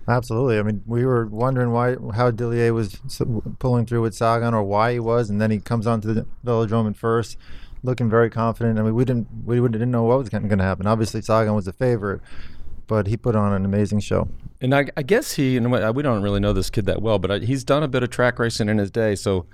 Absolutely. 0.08 0.58
I 0.58 0.63
mean, 0.63 0.84
we 0.86 1.06
were 1.06 1.26
wondering 1.26 1.72
why 1.72 1.96
how 2.15 2.32
Dillier 2.32 2.74
was 2.74 2.98
pulling 3.60 3.86
through 3.86 4.02
with 4.02 4.15
Sagan, 4.15 4.54
or 4.54 4.63
why 4.63 4.93
he 4.93 5.00
was, 5.00 5.30
and 5.30 5.41
then 5.41 5.52
he 5.52 5.60
comes 5.60 5.86
onto 5.86 6.13
the 6.13 6.26
velodrome 6.46 6.89
at 6.89 6.96
first, 6.96 7.38
looking 7.84 8.10
very 8.10 8.30
confident. 8.30 8.80
I 8.80 8.84
mean, 8.84 8.96
we 8.96 9.04
didn't 9.04 9.28
we 9.46 9.60
didn't 9.60 9.91
know 9.91 10.04
what 10.04 10.20
was 10.20 10.30
going 10.30 10.48
to 10.48 10.63
happen. 10.63 10.88
Obviously, 10.88 11.22
Sagan 11.22 11.54
was 11.56 11.65
the 11.65 11.74
favorite, 11.74 12.22
but 12.88 13.08
he 13.08 13.17
put 13.17 13.36
on 13.36 13.54
an 13.54 13.65
amazing 13.65 14.00
show. 14.00 14.28
And 14.60 14.73
I, 14.73 14.88
I 14.97 15.04
guess 15.04 15.34
he, 15.34 15.56
and 15.58 15.71
we 15.71 16.02
don't 16.02 16.23
really 16.23 16.39
know 16.39 16.54
this 16.54 16.69
kid 16.69 16.86
that 16.88 17.02
well, 17.02 17.19
but 17.19 17.32
I, 17.32 17.39
he's 17.39 17.63
done 17.63 17.84
a 17.84 17.88
bit 17.88 18.02
of 18.02 18.10
track 18.10 18.39
racing 18.39 18.69
in 18.69 18.80
his 18.80 18.89
day. 18.89 19.15
So, 19.15 19.45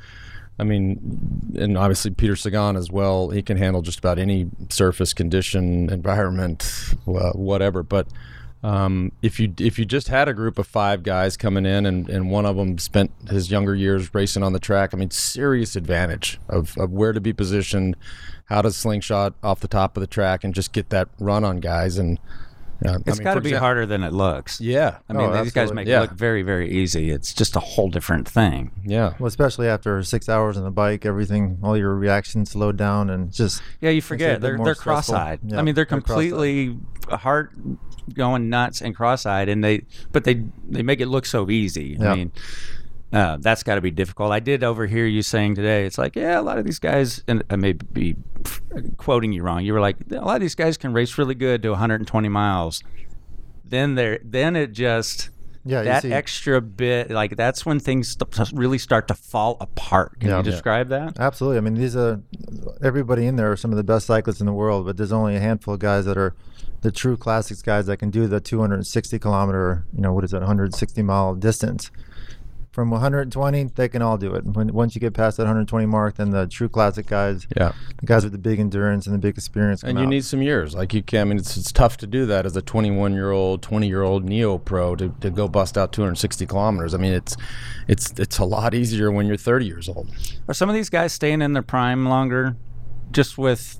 I 0.59 0.63
mean, 0.63 1.55
and 1.57 1.77
obviously 1.77 2.11
Peter 2.11 2.35
Sagan 2.35 2.75
as 2.77 2.91
well. 2.91 3.29
He 3.29 3.41
can 3.41 3.57
handle 3.57 3.81
just 3.81 3.99
about 3.99 4.19
any 4.19 4.49
surface 4.69 5.13
condition, 5.13 5.89
environment, 5.89 6.93
whatever. 7.05 7.83
But 7.83 8.07
um, 8.63 9.11
if 9.21 9.41
you 9.41 9.53
if 9.59 9.77
you 9.77 9.83
just 9.83 10.07
had 10.07 10.29
a 10.29 10.33
group 10.33 10.57
of 10.57 10.65
five 10.65 11.03
guys 11.03 11.35
coming 11.35 11.65
in, 11.65 11.85
and, 11.85 12.09
and 12.09 12.31
one 12.31 12.45
of 12.45 12.55
them 12.55 12.77
spent 12.77 13.11
his 13.29 13.51
younger 13.51 13.75
years 13.75 14.13
racing 14.13 14.41
on 14.41 14.53
the 14.53 14.59
track, 14.59 14.93
I 14.93 14.97
mean, 14.97 15.11
serious 15.11 15.75
advantage 15.75 16.39
of, 16.47 16.77
of 16.77 16.91
where 16.91 17.11
to 17.11 17.19
be 17.19 17.33
positioned, 17.33 17.97
how 18.45 18.61
to 18.61 18.71
slingshot 18.71 19.33
off 19.43 19.59
the 19.59 19.67
top 19.67 19.97
of 19.97 20.01
the 20.01 20.07
track, 20.07 20.45
and 20.45 20.53
just 20.53 20.71
get 20.71 20.91
that 20.91 21.09
run 21.19 21.43
on 21.43 21.59
guys. 21.59 21.97
And 21.97 22.19
uh, 22.85 22.99
It's 23.05 23.17
I 23.17 23.19
mean, 23.19 23.23
got 23.23 23.33
to 23.35 23.41
be 23.41 23.49
exam- 23.49 23.61
harder 23.61 23.85
than 23.85 24.03
it 24.03 24.13
looks. 24.13 24.59
Yeah, 24.61 24.97
I 25.09 25.13
mean, 25.13 25.29
Oh, 25.29 25.43
these 25.43 25.53
guys 25.53 25.71
make 25.73 25.87
Yeah. 25.87 25.99
it 25.99 26.01
look 26.01 26.11
very, 26.11 26.41
very 26.43 26.69
easy. 26.71 27.11
It's 27.11 27.33
just 27.33 27.55
a 27.55 27.59
whole 27.59 27.89
different 27.89 28.27
thing. 28.27 28.71
yeah. 28.85 29.13
Well, 29.19 29.27
especially 29.27 29.67
after 29.67 30.01
six 30.03 30.27
hours 30.29 30.57
on 30.57 30.63
the 30.63 30.71
bike, 30.71 31.05
everything, 31.05 31.57
all 31.63 31.77
your 31.77 31.95
reactions 31.95 32.51
slowed 32.51 32.77
down, 32.77 33.09
and 33.09 33.31
just 33.31 33.61
Yeah, 33.81 33.89
you 33.91 34.01
forget 34.01 34.41
they're 34.41 34.57
they're 34.57 34.75
stressful. 34.75 35.13
cross-eyed. 35.15 35.39
Yeah, 35.43 35.59
I 35.59 35.61
mean, 35.61 35.75
they're 35.75 35.85
they're 35.85 36.01
cross-eyed. 36.01 36.29
completely 36.29 36.77
heart 37.09 37.51
going 38.13 38.49
nuts 38.49 38.81
and 38.81 38.95
cross-eyed, 38.95 39.47
and 39.49 39.63
they 39.63 39.83
but 40.11 40.23
they 40.25 40.43
they 40.69 40.83
make 40.83 40.99
it 40.99 41.07
look 41.07 41.25
so 41.25 41.49
easy. 41.49 41.97
Yeah. 41.99 42.11
I 42.11 42.15
mean, 42.15 42.31
uh, 43.13 43.37
that's 43.39 43.63
got 43.63 43.75
to 43.75 43.81
be 43.81 43.91
difficult. 43.91 44.31
I 44.31 44.39
did 44.39 44.63
overhear 44.63 45.05
you 45.05 45.21
saying 45.21 45.55
today. 45.55 45.85
It's 45.85 45.97
like, 45.97 46.15
yeah, 46.15 46.39
a 46.39 46.41
lot 46.41 46.57
of 46.57 46.65
these 46.65 46.79
guys, 46.79 47.23
and 47.27 47.43
I 47.49 47.55
may 47.55 47.73
be 47.73 48.15
quoting 48.97 49.31
you 49.31 49.43
wrong. 49.43 49.63
You 49.63 49.73
were 49.73 49.79
like, 49.81 49.97
a 50.11 50.15
lot 50.15 50.35
of 50.35 50.41
these 50.41 50.55
guys 50.55 50.77
can 50.77 50.93
race 50.93 51.17
really 51.17 51.35
good 51.35 51.61
to 51.63 51.69
120 51.69 52.27
miles. 52.29 52.81
Then 53.65 53.95
there, 53.95 54.19
then 54.23 54.55
it 54.55 54.71
just 54.73 55.29
Yeah, 55.65 55.83
that 55.83 56.01
see- 56.03 56.11
extra 56.11 56.59
bit, 56.61 57.09
like 57.11 57.35
that's 57.37 57.65
when 57.65 57.79
things 57.79 58.17
really 58.53 58.77
start 58.77 59.07
to 59.07 59.13
fall 59.13 59.57
apart. 59.61 60.19
Can 60.19 60.29
Yeah. 60.29 60.39
you 60.39 60.45
Yeah. 60.45 60.51
describe 60.51 60.89
that? 60.89 61.17
Absolutely. 61.19 61.57
I 61.57 61.61
mean, 61.61 61.75
these 61.75 61.95
are 61.95 62.19
everybody 62.81 63.25
in 63.25 63.35
there 63.37 63.51
are 63.51 63.55
some 63.57 63.71
of 63.71 63.77
the 63.77 63.83
best 63.83 64.05
cyclists 64.07 64.39
in 64.41 64.45
the 64.45 64.53
world, 64.53 64.85
but 64.85 64.97
there's 64.97 65.13
only 65.13 65.35
a 65.35 65.39
handful 65.39 65.73
of 65.75 65.79
guys 65.79 66.05
that 66.05 66.17
are 66.17 66.33
the 66.81 66.91
true 66.91 67.15
classics 67.15 67.61
guys 67.61 67.85
that 67.85 67.95
can 67.97 68.09
do 68.09 68.27
the 68.27 68.41
260 68.41 69.17
kilometer, 69.19 69.85
you 69.95 70.01
know, 70.01 70.11
what 70.11 70.25
is 70.25 70.33
it, 70.33 70.39
160 70.39 71.01
mile 71.01 71.33
distance. 71.33 71.89
From 72.73 72.89
120, 72.89 73.65
they 73.75 73.87
can 73.87 74.01
all 74.01 74.17
do 74.17 74.33
it. 74.33 74.45
When 74.45 74.73
once 74.73 74.95
you 74.95 74.99
get 74.99 75.13
past 75.13 75.37
that 75.37 75.43
120 75.43 75.85
mark, 75.85 76.15
then 76.15 76.31
the 76.31 76.47
true 76.47 76.67
classic 76.67 77.05
guys, 77.05 77.45
Yeah. 77.55 77.73
the 77.99 78.05
guys 78.07 78.23
with 78.23 78.31
the 78.31 78.39
big 78.39 78.59
endurance 78.59 79.05
and 79.05 79.13
the 79.13 79.19
big 79.19 79.37
experience, 79.37 79.83
And 79.83 79.99
you 79.99 80.05
out. 80.05 80.09
need 80.09 80.25
some 80.25 80.41
years. 80.41 80.73
Like 80.73 80.91
you 80.91 81.03
can, 81.03 81.21
I 81.21 81.23
mean, 81.25 81.37
it's, 81.37 81.55
it's 81.55 81.71
tough 81.71 81.97
to 81.97 82.07
do 82.07 82.25
that 82.25 82.47
as 82.47 82.57
a 82.57 82.63
21 82.63 83.13
year 83.13 83.29
old, 83.29 83.61
20 83.61 83.87
year 83.87 84.01
old 84.01 84.25
neo 84.25 84.57
pro 84.57 84.95
to, 84.95 85.09
to 85.21 85.29
go 85.29 85.47
bust 85.47 85.77
out 85.77 85.93
260 85.93 86.47
kilometers. 86.47 86.95
I 86.95 86.97
mean, 86.97 87.13
it's 87.13 87.37
it's 87.87 88.11
it's 88.17 88.39
a 88.39 88.45
lot 88.45 88.73
easier 88.73 89.11
when 89.11 89.27
you're 89.27 89.37
30 89.37 89.67
years 89.67 89.87
old. 89.87 90.09
Are 90.47 90.53
some 90.55 90.67
of 90.67 90.73
these 90.73 90.89
guys 90.89 91.13
staying 91.13 91.43
in 91.43 91.53
their 91.53 91.61
prime 91.61 92.07
longer 92.07 92.55
just 93.11 93.37
with 93.37 93.79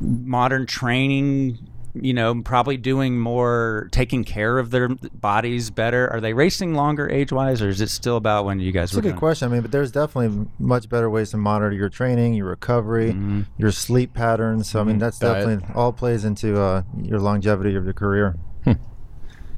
modern 0.00 0.66
training? 0.66 1.58
You 1.96 2.12
know, 2.12 2.42
probably 2.42 2.76
doing 2.76 3.20
more, 3.20 3.88
taking 3.92 4.24
care 4.24 4.58
of 4.58 4.70
their 4.72 4.88
bodies 4.88 5.70
better. 5.70 6.10
Are 6.12 6.20
they 6.20 6.32
racing 6.32 6.74
longer 6.74 7.08
age 7.08 7.30
wise, 7.30 7.62
or 7.62 7.68
is 7.68 7.80
it 7.80 7.88
still 7.88 8.16
about 8.16 8.44
when 8.44 8.58
you 8.58 8.72
guys 8.72 8.90
It's 8.90 8.98
a 8.98 9.00
good 9.00 9.10
doing? 9.10 9.18
question. 9.18 9.48
I 9.48 9.52
mean, 9.52 9.62
but 9.62 9.70
there's 9.70 9.92
definitely 9.92 10.48
much 10.58 10.88
better 10.88 11.08
ways 11.08 11.30
to 11.30 11.36
monitor 11.36 11.72
your 11.72 11.88
training, 11.88 12.34
your 12.34 12.46
recovery, 12.46 13.12
Mm-hmm. 13.12 13.42
your 13.58 13.70
sleep 13.70 14.12
patterns. 14.12 14.68
So 14.68 14.80
I 14.80 14.84
mean, 14.84 14.98
that's 14.98 15.20
Diet. 15.20 15.46
definitely 15.46 15.74
all 15.76 15.92
plays 15.92 16.24
into 16.24 16.60
uh, 16.60 16.82
your 17.00 17.20
longevity 17.20 17.76
of 17.76 17.84
your 17.84 17.94
career. 17.94 18.36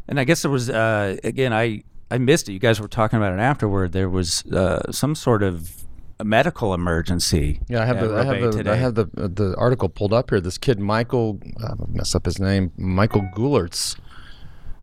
And 0.08 0.20
I 0.20 0.24
guess 0.24 0.42
there 0.42 0.50
was 0.50 0.70
uh, 0.70 1.16
again, 1.24 1.52
I 1.52 1.82
I 2.10 2.18
missed 2.18 2.48
it. 2.48 2.52
You 2.52 2.60
guys 2.60 2.80
were 2.80 2.86
talking 2.86 3.16
about 3.16 3.32
it 3.32 3.40
afterward. 3.40 3.92
There 3.92 4.08
was 4.08 4.44
uh, 4.52 4.92
some 4.92 5.14
sort 5.16 5.42
of 5.42 5.68
a 5.68 5.85
medical 6.24 6.74
emergency. 6.74 7.60
Yeah, 7.68 7.82
I 7.82 7.86
have 7.86 8.00
the 8.00 8.16
I 8.16 8.24
have 8.24 8.52
the. 8.52 8.70
I 8.70 8.76
have 8.76 8.94
the 8.94 9.04
the 9.14 9.54
article 9.56 9.88
pulled 9.88 10.12
up 10.12 10.30
here. 10.30 10.40
This 10.40 10.58
kid 10.58 10.78
Michael, 10.78 11.40
I 11.62 11.74
mess 11.88 12.14
up 12.14 12.24
his 12.24 12.38
name, 12.38 12.72
Michael 12.76 13.22
Goolaerts, 13.34 13.96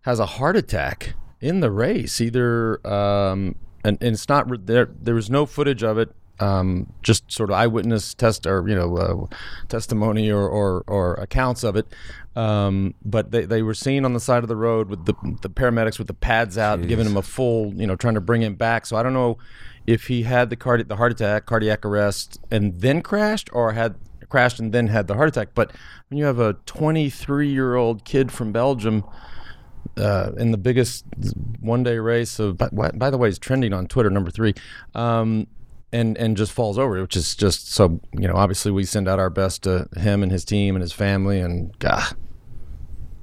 has 0.01 0.19
a 0.19 0.25
heart 0.25 0.55
attack 0.55 1.15
in 1.41 1.59
the 1.59 1.71
race. 1.71 2.21
Either 2.21 2.85
um, 2.87 3.55
and, 3.83 3.97
and 4.01 4.13
it's 4.13 4.29
not 4.29 4.47
there. 4.65 4.89
There 4.99 5.15
was 5.15 5.29
no 5.29 5.45
footage 5.45 5.83
of 5.83 5.97
it 5.97 6.13
um, 6.39 6.91
just 7.03 7.31
sort 7.31 7.49
of 7.49 7.55
eyewitness 7.55 8.13
test 8.13 8.45
or 8.45 8.67
you 8.67 8.75
know 8.75 8.97
uh, 8.97 9.35
testimony 9.67 10.31
or, 10.31 10.47
or, 10.47 10.83
or 10.87 11.15
accounts 11.15 11.63
of 11.63 11.75
it. 11.75 11.87
Um, 12.35 12.95
but 13.05 13.31
they, 13.31 13.45
they 13.45 13.61
were 13.61 13.75
seen 13.75 14.05
on 14.05 14.13
the 14.13 14.19
side 14.19 14.43
of 14.43 14.49
the 14.49 14.55
road 14.55 14.89
with 14.89 15.05
the 15.05 15.13
the 15.41 15.49
paramedics 15.49 15.97
with 15.97 16.07
the 16.07 16.13
pads 16.13 16.57
out, 16.57 16.85
giving 16.87 17.05
him 17.05 17.17
a 17.17 17.21
full 17.21 17.73
you 17.75 17.85
know 17.85 17.95
trying 17.95 18.15
to 18.15 18.21
bring 18.21 18.41
him 18.41 18.55
back. 18.55 18.85
So 18.85 18.97
I 18.97 19.03
don't 19.03 19.13
know 19.13 19.37
if 19.85 20.07
he 20.07 20.23
had 20.23 20.49
the 20.49 20.55
cardi- 20.55 20.83
the 20.83 20.95
heart 20.95 21.11
attack, 21.11 21.45
cardiac 21.45 21.85
arrest, 21.85 22.39
and 22.51 22.79
then 22.81 23.01
crashed, 23.01 23.49
or 23.53 23.73
had 23.73 23.95
crashed 24.29 24.59
and 24.59 24.73
then 24.73 24.87
had 24.87 25.07
the 25.07 25.13
heart 25.15 25.29
attack. 25.29 25.49
But 25.53 25.71
when 26.09 26.17
you 26.17 26.25
have 26.25 26.39
a 26.39 26.53
23 26.65 27.49
year 27.49 27.75
old 27.75 28.03
kid 28.05 28.31
from 28.31 28.51
Belgium 28.51 29.03
uh, 29.97 30.31
in 30.37 30.51
the 30.51 30.57
biggest 30.57 31.05
one 31.59 31.83
day 31.83 31.97
race 31.99 32.39
of, 32.39 32.57
by, 32.57 32.91
by 32.93 33.09
the 33.09 33.17
way, 33.17 33.27
he's 33.29 33.37
trending 33.37 33.73
on 33.73 33.85
Twitter, 33.87 34.09
number 34.09 34.31
three, 34.31 34.53
um, 34.95 35.45
and 35.91 36.17
and 36.17 36.35
just 36.35 36.51
falls 36.51 36.79
over, 36.79 36.99
which 37.01 37.15
is 37.15 37.35
just 37.35 37.71
so 37.71 37.99
you 38.13 38.27
know. 38.27 38.33
Obviously, 38.35 38.71
we 38.71 38.83
send 38.85 39.07
out 39.07 39.19
our 39.19 39.29
best 39.29 39.63
to 39.63 39.87
him 39.95 40.23
and 40.23 40.31
his 40.31 40.43
team 40.43 40.75
and 40.75 40.81
his 40.81 40.93
family, 40.93 41.39
and 41.39 41.77
gah, 41.77 42.09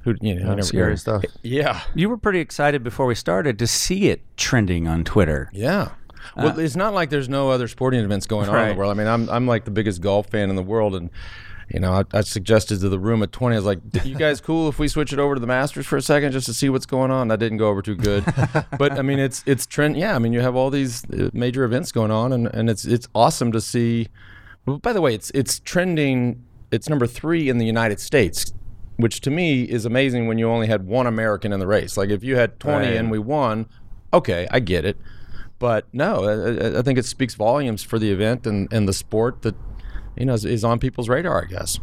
who 0.03 0.15
you 0.21 0.35
know, 0.35 0.51
never- 0.51 0.61
Scary 0.61 0.97
stuff. 0.97 1.25
Yeah, 1.43 1.81
You 1.93 2.07
were 2.07 2.15
pretty 2.17 2.39
excited 2.39 2.81
before 2.83 3.05
we 3.05 3.15
started 3.15 3.59
to 3.59 3.67
see 3.67 4.07
it 4.09 4.21
trending 4.37 4.87
on 4.87 5.03
Twitter. 5.03 5.49
Yeah. 5.51 5.89
Well, 6.35 6.59
it's 6.59 6.75
not 6.75 6.93
like 6.93 7.09
there's 7.09 7.29
no 7.29 7.49
other 7.49 7.67
sporting 7.67 7.99
events 8.01 8.25
going 8.25 8.49
on 8.49 8.55
in 8.61 8.69
the 8.69 8.75
world. 8.75 8.91
I 8.91 8.95
mean, 8.95 9.07
I'm 9.07 9.29
I'm 9.29 9.47
like 9.47 9.65
the 9.65 9.71
biggest 9.71 10.01
golf 10.01 10.27
fan 10.29 10.49
in 10.49 10.55
the 10.55 10.63
world, 10.63 10.95
and 10.95 11.09
you 11.69 11.79
know, 11.79 11.93
I, 11.93 12.03
I 12.17 12.21
suggested 12.21 12.81
to 12.81 12.89
the 12.89 12.99
room 12.99 13.23
at 13.23 13.31
20, 13.31 13.55
I 13.55 13.59
was 13.59 13.65
like, 13.65 13.79
"You 14.03 14.15
guys 14.15 14.41
cool 14.49 14.67
if 14.67 14.77
we 14.77 14.89
switch 14.89 15.13
it 15.13 15.19
over 15.19 15.35
to 15.35 15.39
the 15.39 15.47
Masters 15.47 15.85
for 15.85 15.95
a 15.95 16.01
second 16.01 16.33
just 16.33 16.45
to 16.47 16.53
see 16.53 16.67
what's 16.69 16.85
going 16.85 17.11
on?" 17.11 17.29
That 17.29 17.39
didn't 17.39 17.59
go 17.59 17.69
over 17.69 17.81
too 17.81 17.95
good, 17.95 18.25
but 18.77 18.93
I 18.93 19.01
mean, 19.01 19.19
it's 19.19 19.41
it's 19.45 19.65
trend. 19.65 19.95
Yeah, 19.97 20.15
I 20.15 20.19
mean, 20.19 20.33
you 20.33 20.41
have 20.41 20.55
all 20.55 20.69
these 20.69 21.05
uh, 21.11 21.29
major 21.33 21.63
events 21.63 21.91
going 21.91 22.11
on, 22.11 22.33
and, 22.33 22.47
and 22.47 22.69
it's 22.69 22.85
it's 22.85 23.07
awesome 23.15 23.51
to 23.53 23.61
see. 23.61 24.09
By 24.65 24.93
the 24.93 25.01
way, 25.01 25.13
it's 25.15 25.31
it's 25.31 25.59
trending. 25.59 26.43
It's 26.71 26.87
number 26.89 27.07
three 27.07 27.49
in 27.49 27.57
the 27.57 27.65
United 27.65 27.99
States, 27.99 28.53
which 28.97 29.21
to 29.21 29.31
me 29.31 29.63
is 29.63 29.85
amazing. 29.85 30.27
When 30.27 30.37
you 30.37 30.49
only 30.49 30.67
had 30.67 30.85
one 30.85 31.07
American 31.07 31.51
in 31.53 31.59
the 31.59 31.67
race, 31.67 31.95
like 31.97 32.09
if 32.09 32.23
you 32.23 32.35
had 32.35 32.59
20 32.59 32.77
Right. 32.85 32.95
and 32.97 33.09
we 33.11 33.19
won, 33.19 33.65
okay, 34.13 34.47
I 34.51 34.59
get 34.59 34.85
it. 34.85 34.97
But 35.61 35.85
no, 35.93 36.25
I, 36.25 36.65
I- 36.75 36.79
I 36.79 36.81
think 36.81 36.99
it 36.99 37.05
speaks 37.05 37.35
volumes 37.35 37.83
for 37.83 37.97
the 37.99 38.11
event 38.11 38.45
and, 38.45 38.67
and 38.73 38.85
the 38.89 38.93
sport 38.93 39.43
that 39.43 39.55
you 40.17 40.25
know 40.25 40.33
is, 40.33 40.43
is 40.43 40.63
on 40.65 40.79
people's 40.79 41.07
radar. 41.07 41.43
I 41.43 41.45
guess. 41.45 41.79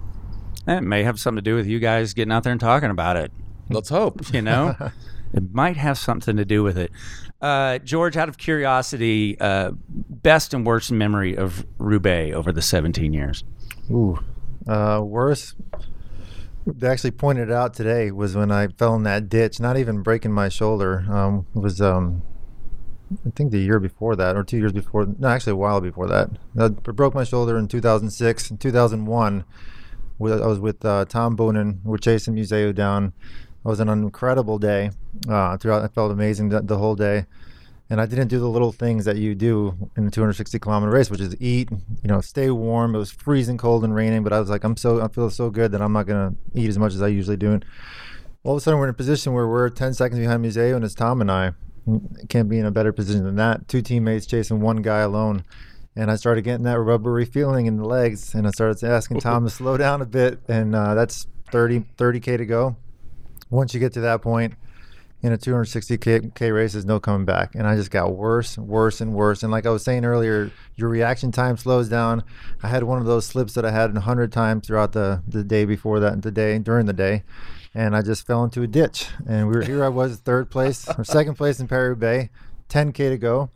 It 0.66 0.82
may 0.82 1.02
have 1.04 1.18
something 1.18 1.42
to 1.42 1.50
do 1.50 1.54
with 1.54 1.66
you 1.66 1.78
guys 1.78 2.12
getting 2.12 2.32
out 2.32 2.42
there 2.42 2.52
and 2.52 2.60
talking 2.60 2.90
about 2.90 3.16
it. 3.16 3.32
Let's 3.70 3.88
hope. 3.88 4.20
You 4.34 4.42
know, 4.42 4.74
it 5.32 5.54
might 5.54 5.76
have 5.78 5.96
something 5.96 6.36
to 6.36 6.44
do 6.44 6.62
with 6.62 6.76
it. 6.76 6.90
Uh, 7.40 7.78
George, 7.78 8.16
out 8.16 8.28
of 8.28 8.36
curiosity, 8.36 9.38
uh, 9.40 9.70
best 9.88 10.52
and 10.52 10.66
worst 10.66 10.90
memory 10.92 11.36
of 11.36 11.64
Roubaix 11.78 12.34
over 12.34 12.50
the 12.52 12.60
17 12.62 13.12
years. 13.14 13.44
Ooh, 13.90 14.18
uh, 14.66 15.00
worse. 15.04 15.54
They 16.66 16.88
actually 16.88 17.12
pointed 17.12 17.48
it 17.48 17.54
out 17.54 17.72
today 17.74 18.10
was 18.10 18.36
when 18.36 18.50
I 18.50 18.66
fell 18.68 18.94
in 18.96 19.04
that 19.04 19.28
ditch. 19.30 19.60
Not 19.60 19.78
even 19.78 20.02
breaking 20.02 20.32
my 20.32 20.48
shoulder. 20.50 21.06
Um, 21.08 21.46
it 21.54 21.60
was 21.60 21.80
um, 21.80 22.22
I 23.26 23.30
think 23.30 23.50
the 23.50 23.58
year 23.58 23.80
before 23.80 24.16
that, 24.16 24.36
or 24.36 24.44
two 24.44 24.58
years 24.58 24.72
before. 24.72 25.06
No, 25.18 25.28
actually 25.28 25.52
a 25.52 25.56
while 25.56 25.80
before 25.80 26.06
that. 26.08 26.30
I 26.58 26.68
broke 26.68 27.14
my 27.14 27.24
shoulder 27.24 27.56
in 27.56 27.68
2006. 27.68 28.50
In 28.50 28.58
2001, 28.58 29.44
I 30.20 30.24
was 30.24 30.58
with 30.58 30.84
uh, 30.84 31.04
Tom 31.06 31.36
Boonen. 31.36 31.78
We're 31.84 31.98
chasing 31.98 32.34
Museeuw 32.34 32.74
down. 32.74 33.12
It 33.64 33.68
was 33.68 33.80
an 33.80 33.88
incredible 33.88 34.58
day. 34.58 34.90
Uh, 35.28 35.56
throughout, 35.56 35.82
I 35.82 35.88
felt 35.88 36.12
amazing 36.12 36.50
the, 36.50 36.60
the 36.60 36.78
whole 36.78 36.94
day 36.94 37.26
and 37.90 38.00
I 38.00 38.06
didn't 38.06 38.28
do 38.28 38.38
the 38.38 38.48
little 38.48 38.72
things 38.72 39.04
that 39.06 39.16
you 39.16 39.34
do 39.34 39.74
in 39.96 40.06
a 40.06 40.10
260 40.10 40.58
kilometer 40.58 40.92
race, 40.92 41.10
which 41.10 41.20
is 41.20 41.34
eat, 41.40 41.70
you 41.70 42.08
know, 42.08 42.20
stay 42.20 42.50
warm. 42.50 42.94
It 42.94 42.98
was 42.98 43.10
freezing 43.10 43.56
cold 43.56 43.82
and 43.82 43.94
raining, 43.94 44.22
but 44.22 44.32
I 44.32 44.40
was 44.40 44.50
like, 44.50 44.64
I'm 44.64 44.76
so, 44.76 45.00
I 45.00 45.08
feel 45.08 45.30
so 45.30 45.48
good 45.48 45.72
that 45.72 45.80
I'm 45.80 45.92
not 45.92 46.06
gonna 46.06 46.34
eat 46.54 46.68
as 46.68 46.78
much 46.78 46.92
as 46.92 47.00
I 47.00 47.08
usually 47.08 47.38
do. 47.38 47.52
And 47.52 47.64
all 48.44 48.52
of 48.52 48.58
a 48.58 48.60
sudden, 48.60 48.78
we're 48.78 48.86
in 48.86 48.90
a 48.90 48.94
position 48.94 49.32
where 49.32 49.48
we're 49.48 49.70
10 49.70 49.94
seconds 49.94 50.20
behind 50.20 50.44
Museeuw, 50.44 50.76
and 50.76 50.84
it's 50.84 50.94
Tom 50.94 51.20
and 51.20 51.30
I. 51.30 51.52
Can't 52.28 52.48
be 52.48 52.58
in 52.58 52.66
a 52.66 52.70
better 52.70 52.92
position 52.92 53.24
than 53.24 53.36
that. 53.36 53.68
Two 53.68 53.82
teammates 53.82 54.26
chasing 54.26 54.60
one 54.60 54.78
guy 54.78 55.00
alone. 55.00 55.44
And 55.96 56.10
I 56.10 56.16
started 56.16 56.42
getting 56.42 56.64
that 56.64 56.78
rubbery 56.78 57.24
feeling 57.24 57.66
in 57.66 57.76
the 57.76 57.84
legs, 57.84 58.34
and 58.34 58.46
I 58.46 58.50
started 58.50 58.84
asking 58.84 59.20
Tom 59.20 59.44
to 59.44 59.50
slow 59.50 59.76
down 59.76 60.00
a 60.00 60.06
bit. 60.06 60.40
And 60.48 60.74
uh, 60.74 60.94
that's 60.94 61.26
30 61.50 61.80
30k 61.96 62.38
to 62.38 62.46
go. 62.46 62.76
Once 63.50 63.74
you 63.74 63.80
get 63.80 63.94
to 63.94 64.00
that 64.00 64.22
point, 64.22 64.54
in 65.22 65.32
a 65.32 65.38
260k 65.38 66.34
K 66.34 66.50
race 66.52 66.72
there's 66.72 66.84
no 66.84 67.00
coming 67.00 67.24
back 67.24 67.54
and 67.54 67.66
i 67.66 67.74
just 67.74 67.90
got 67.90 68.14
worse 68.14 68.56
and 68.56 68.68
worse 68.68 69.00
and 69.00 69.12
worse 69.12 69.42
and 69.42 69.50
like 69.50 69.66
i 69.66 69.70
was 69.70 69.82
saying 69.82 70.04
earlier 70.04 70.50
your 70.76 70.88
reaction 70.88 71.32
time 71.32 71.56
slows 71.56 71.88
down 71.88 72.22
i 72.62 72.68
had 72.68 72.84
one 72.84 73.00
of 73.00 73.06
those 73.06 73.26
slips 73.26 73.54
that 73.54 73.64
i 73.64 73.70
had 73.70 73.92
100 73.92 74.32
times 74.32 74.66
throughout 74.66 74.92
the, 74.92 75.22
the 75.26 75.42
day 75.42 75.64
before 75.64 75.98
that 75.98 76.12
and 76.12 76.22
the 76.22 76.30
day 76.30 76.58
during 76.58 76.86
the 76.86 76.92
day 76.92 77.24
and 77.78 77.94
i 77.94 78.02
just 78.02 78.26
fell 78.26 78.42
into 78.42 78.60
a 78.62 78.66
ditch. 78.66 79.06
And 79.26 79.46
we 79.48 79.54
were 79.54 79.62
here 79.62 79.84
i 79.84 79.88
was 79.88 80.16
third 80.16 80.50
place 80.50 80.88
or 80.98 81.04
second 81.04 81.36
place 81.36 81.60
in 81.60 81.68
Paris 81.68 81.96
Bay 81.96 82.30
10k 82.68 82.96
to 82.96 83.16
go 83.16 83.50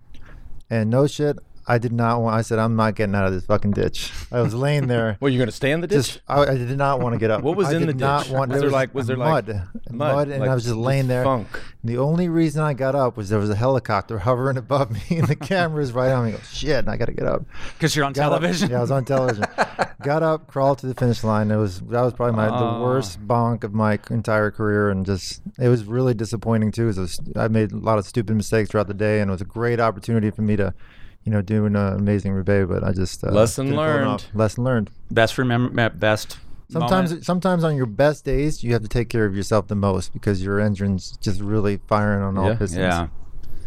and 0.71 0.89
no 0.89 1.09
shit 1.09 1.39
i 1.67 1.79
did 1.79 1.93
not 1.93 2.21
want 2.21 2.35
i 2.37 2.43
said 2.43 2.59
i'm 2.59 2.77
not 2.77 2.95
getting 2.95 3.15
out 3.15 3.27
of 3.27 3.33
this 3.33 3.45
fucking 3.47 3.71
ditch 3.71 4.11
i 4.33 4.41
was 4.41 4.55
laying 4.55 4.87
there 4.89 5.17
Well, 5.21 5.31
you're 5.31 5.39
going 5.39 5.49
to 5.49 5.55
stay 5.57 5.71
in 5.71 5.81
the 5.81 5.87
ditch. 5.87 5.97
just 6.07 6.21
I, 6.29 6.43
I 6.43 6.57
did 6.57 6.77
not 6.77 7.01
want 7.01 7.13
to 7.15 7.19
get 7.19 7.31
up. 7.31 7.43
What 7.43 7.57
was 7.57 7.69
I 7.69 7.75
in 7.75 7.87
did 7.87 7.99
the 7.99 8.05
not 8.05 8.25
ditch? 8.25 8.33
Want, 8.33 8.51
Was 8.51 8.61
there 8.61 8.71
like- 8.71 8.95
was 8.95 9.07
there 9.07 9.17
like 9.17 9.47
mud, 9.47 9.69
mud, 9.91 10.29
and 10.29 10.41
like 10.41 10.51
I 10.51 10.55
was 10.55 10.65
just 10.65 10.75
just 10.75 10.85
laying 10.85 11.07
there. 11.09 11.23
funk? 11.25 11.47
The 11.85 11.99
only 11.99 12.29
reason 12.29 12.63
I 12.63 12.73
got 12.75 12.95
up 12.95 13.17
was 13.17 13.29
there 13.29 13.39
was 13.39 13.51
a 13.51 13.55
helicopter 13.55 14.19
hovering 14.27 14.57
above 14.57 14.91
me, 14.91 15.19
and 15.19 15.29
the 15.29 15.37
camera 15.37 15.83
is 15.83 15.93
right 15.93 16.11
on 16.11 16.25
me. 16.27 16.31
I 16.31 16.37
go, 16.37 16.41
shit! 16.53 16.79
and 16.79 16.89
I 16.89 16.97
got 16.97 17.07
to 17.07 17.13
get 17.13 17.27
up. 17.27 17.45
Because 17.75 17.95
you're 17.95 18.05
on 18.05 18.13
Got 18.13 18.33
up- 18.33 18.41
television? 18.41 18.71
yeah, 18.71 18.79
I 18.79 18.81
was 18.81 18.91
on 18.91 19.05
television. 19.05 19.45
got 20.03 20.23
up, 20.23 20.47
crawled 20.49 20.79
to 20.79 20.87
the 20.87 20.95
finish 20.95 21.23
line. 21.23 21.51
It 21.51 21.57
was 21.57 21.81
that 21.81 22.03
was 22.03 22.13
probably 22.15 22.37
my 22.37 22.47
Oh. 22.49 22.51
the 22.51 22.57
ah. 22.65 22.83
worst 22.83 23.27
bonk 23.27 23.63
of 23.65 23.73
my 23.75 23.99
entire 24.11 24.51
career, 24.51 24.91
and 24.91 25.05
just 25.07 25.43
it 25.61 25.69
was 25.69 25.85
really 25.85 26.15
disappointing 26.15 26.73
too. 26.73 26.89
it 26.89 26.97
was- 26.97 27.21
I 27.37 27.49
made 27.49 27.73
a 27.73 27.77
lot 27.77 27.99
of 27.99 28.07
stupid 28.07 28.35
mistakes 28.37 28.71
throughout 28.71 28.89
the 28.89 28.95
day, 28.95 29.21
and 29.21 29.29
it 29.31 29.33
was 29.33 29.41
a 29.43 29.45
great 29.47 29.79
opportunity 29.81 30.31
for 30.31 30.43
me 30.43 30.57
to. 30.57 30.75
You 31.25 31.31
know, 31.33 31.41
doing 31.41 31.77
an 31.77 31.77
uh, 31.77 31.95
amazing 31.97 32.33
rebate, 32.33 32.69
but 32.69 32.83
I 32.83 32.93
just 32.93 33.23
uh, 33.23 33.31
Lesson 33.31 33.67
didn't 33.67 33.77
pull 33.79 33.85
it 33.85 33.89
learned. 33.89 34.25
Lesson 34.35 34.65
learned. 34.65 34.91
Best 35.11 35.39
remember, 35.39 35.91
best. 35.91 36.39
Sometimes, 36.69 37.11
moment? 37.11 37.27
sometimes 37.27 37.65
on 37.65 37.77
your 37.77 37.87
best 37.87 38.25
days, 38.25 38.65
you 38.65 38.73
have 38.73 38.83
to 38.83 38.89
take 38.89 39.09
care 39.09 39.27
of 39.27 39.37
yourself 39.37 39.69
the 39.69 39.75
most 39.75 40.13
because 40.13 40.43
your 40.43 40.59
engine's 40.59 41.17
just 41.19 41.41
really 41.41 41.77
firing 41.87 42.23
on 42.23 42.39
all 42.39 42.49
Yeah. 42.49 42.55
pistons. 42.57 42.79
yeah. 42.79 43.09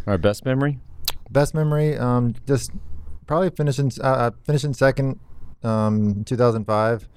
Our 0.08 0.18
best 0.18 0.44
memory. 0.44 0.80
Best 1.30 1.54
memory, 1.54 1.98
um, 1.98 2.34
just 2.48 2.72
probably 3.28 3.52
finishing 3.52 3.92
uh, 4.02 4.08
uh, 4.08 4.32
finishing 4.44 4.74
second, 4.74 5.20
um, 5.64 6.24
2005. 6.26 7.08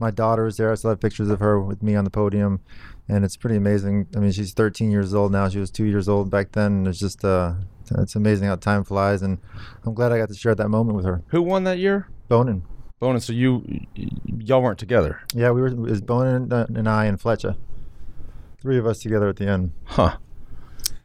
My 0.00 0.10
daughter 0.10 0.44
was 0.44 0.56
there. 0.56 0.70
I 0.70 0.74
still 0.74 0.90
have 0.90 1.00
pictures 1.00 1.28
of 1.30 1.40
her 1.40 1.60
with 1.60 1.82
me 1.82 1.94
on 1.96 2.04
the 2.04 2.10
podium, 2.10 2.60
and 3.08 3.24
it's 3.24 3.36
pretty 3.36 3.56
amazing. 3.56 4.06
I 4.14 4.20
mean, 4.20 4.30
she's 4.32 4.52
13 4.52 4.90
years 4.90 5.14
old 5.14 5.32
now. 5.32 5.48
She 5.48 5.58
was 5.58 5.70
two 5.70 5.84
years 5.86 6.08
old 6.08 6.30
back 6.30 6.52
then. 6.52 6.72
And 6.72 6.88
it's 6.88 6.98
just 7.00 7.24
uh, 7.24 7.54
it's 7.98 8.14
amazing 8.16 8.48
how 8.48 8.56
time 8.56 8.84
flies, 8.84 9.22
and 9.22 9.38
I'm 9.84 9.94
glad 9.94 10.12
I 10.12 10.18
got 10.18 10.28
to 10.28 10.34
share 10.34 10.54
that 10.54 10.68
moment 10.68 10.96
with 10.96 11.04
her. 11.04 11.22
Who 11.28 11.42
won 11.42 11.64
that 11.64 11.78
year? 11.78 12.08
Boonen. 12.30 12.62
Bonus. 13.00 13.24
So 13.24 13.32
you, 13.32 13.64
y'all 14.26 14.60
weren't 14.60 14.78
together, 14.78 15.20
Yeah, 15.34 15.50
we 15.50 15.60
were. 15.60 15.68
It 15.68 15.76
was 15.78 16.00
Boonen 16.02 16.52
and, 16.52 16.76
and 16.76 16.88
I 16.88 17.04
and 17.04 17.18
Flecha. 17.20 17.56
Three 18.60 18.76
of 18.76 18.86
us 18.86 18.98
together 18.98 19.28
at 19.28 19.36
the 19.36 19.46
end. 19.48 19.72
huh? 19.84 20.16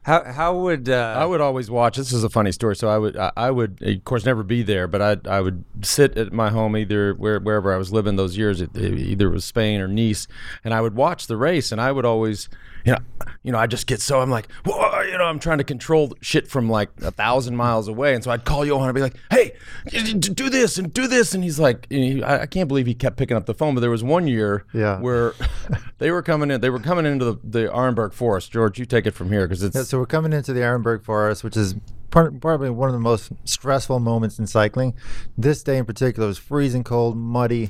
How 0.01 0.23
how 0.25 0.57
would 0.57 0.89
uh, 0.89 1.15
I 1.17 1.25
would 1.25 1.39
always 1.39 1.71
watch. 1.71 1.95
This 1.95 2.11
is 2.11 2.25
a 2.25 2.29
funny 2.29 2.51
story. 2.51 2.75
So 2.75 2.89
I 2.89 2.97
would, 2.97 3.15
I, 3.15 3.31
I 3.37 3.51
would, 3.51 3.81
of 3.81 4.03
course, 4.03 4.25
never 4.25 4.43
be 4.43 4.61
there, 4.61 4.85
but 4.85 5.01
I, 5.01 5.29
I 5.29 5.39
would 5.39 5.63
sit 5.81 6.17
at 6.17 6.33
my 6.33 6.49
home 6.49 6.75
either 6.75 7.13
where, 7.13 7.39
wherever 7.39 7.73
I 7.73 7.77
was 7.77 7.93
living 7.93 8.17
those 8.17 8.35
years. 8.35 8.59
It, 8.59 8.75
it 8.75 8.99
either 8.99 9.29
was 9.29 9.45
Spain 9.45 9.79
or 9.79 9.87
Nice, 9.87 10.27
and 10.63 10.73
I 10.73 10.81
would 10.81 10.95
watch 10.95 11.27
the 11.27 11.37
race, 11.37 11.71
and 11.71 11.79
I 11.79 11.93
would 11.93 12.03
always, 12.03 12.49
you 12.83 12.91
know, 12.91 12.99
you 13.43 13.53
know, 13.53 13.57
I 13.57 13.65
just 13.65 13.87
get 13.87 14.01
so 14.01 14.19
I'm 14.19 14.29
like, 14.29 14.51
Whoa, 14.65 14.92
you 15.03 15.17
know, 15.17 15.25
I'm 15.25 15.39
trying 15.39 15.57
to 15.59 15.63
control 15.63 16.13
shit 16.21 16.47
from 16.47 16.69
like 16.69 16.89
a 17.01 17.11
thousand 17.11 17.55
miles 17.55 17.87
away, 17.87 18.13
and 18.15 18.23
so 18.23 18.31
I'd 18.31 18.45
call 18.45 18.65
Johan 18.65 18.89
and 18.89 18.95
be 18.95 19.01
like, 19.01 19.15
hey, 19.31 19.53
do 19.89 20.49
this 20.49 20.77
and 20.77 20.93
do 20.93 21.07
this, 21.07 21.33
and 21.33 21.43
he's 21.43 21.59
like, 21.59 21.87
and 21.91 22.03
he, 22.03 22.23
I, 22.23 22.41
I 22.41 22.45
can't 22.45 22.67
believe 22.67 22.85
he 22.85 22.93
kept 22.93 23.17
picking 23.17 23.37
up 23.37 23.45
the 23.45 23.53
phone. 23.53 23.75
But 23.75 23.81
there 23.81 23.89
was 23.91 24.03
one 24.03 24.27
year, 24.27 24.65
Yeah. 24.73 24.99
where 24.99 25.33
they 25.99 26.11
were 26.11 26.21
coming 26.21 26.51
in, 26.51 26.61
they 26.61 26.69
were 26.69 26.79
coming 26.79 27.05
into 27.05 27.25
the, 27.25 27.39
the 27.43 27.59
Arenberg 27.69 28.13
Forest. 28.13 28.51
George, 28.51 28.79
you 28.79 28.85
take 28.85 29.05
it 29.05 29.11
from 29.11 29.29
here 29.31 29.47
because 29.47 29.63
it's 29.63 29.75
Yeah, 29.75 29.83
so 29.83 29.99
we're 29.99 30.05
coming 30.05 30.33
into 30.33 30.53
the 30.53 30.61
Arenberg 30.61 31.03
Forest, 31.03 31.43
which 31.43 31.57
is 31.57 31.75
probably 32.11 32.69
one 32.69 32.89
of 32.89 32.93
the 32.93 32.99
most 32.99 33.31
stressful 33.43 33.99
moments 33.99 34.37
in 34.37 34.45
cycling. 34.45 34.93
This 35.37 35.63
day 35.63 35.77
in 35.77 35.85
particular 35.85 36.27
was 36.27 36.37
freezing 36.37 36.83
cold, 36.83 37.17
muddy, 37.17 37.69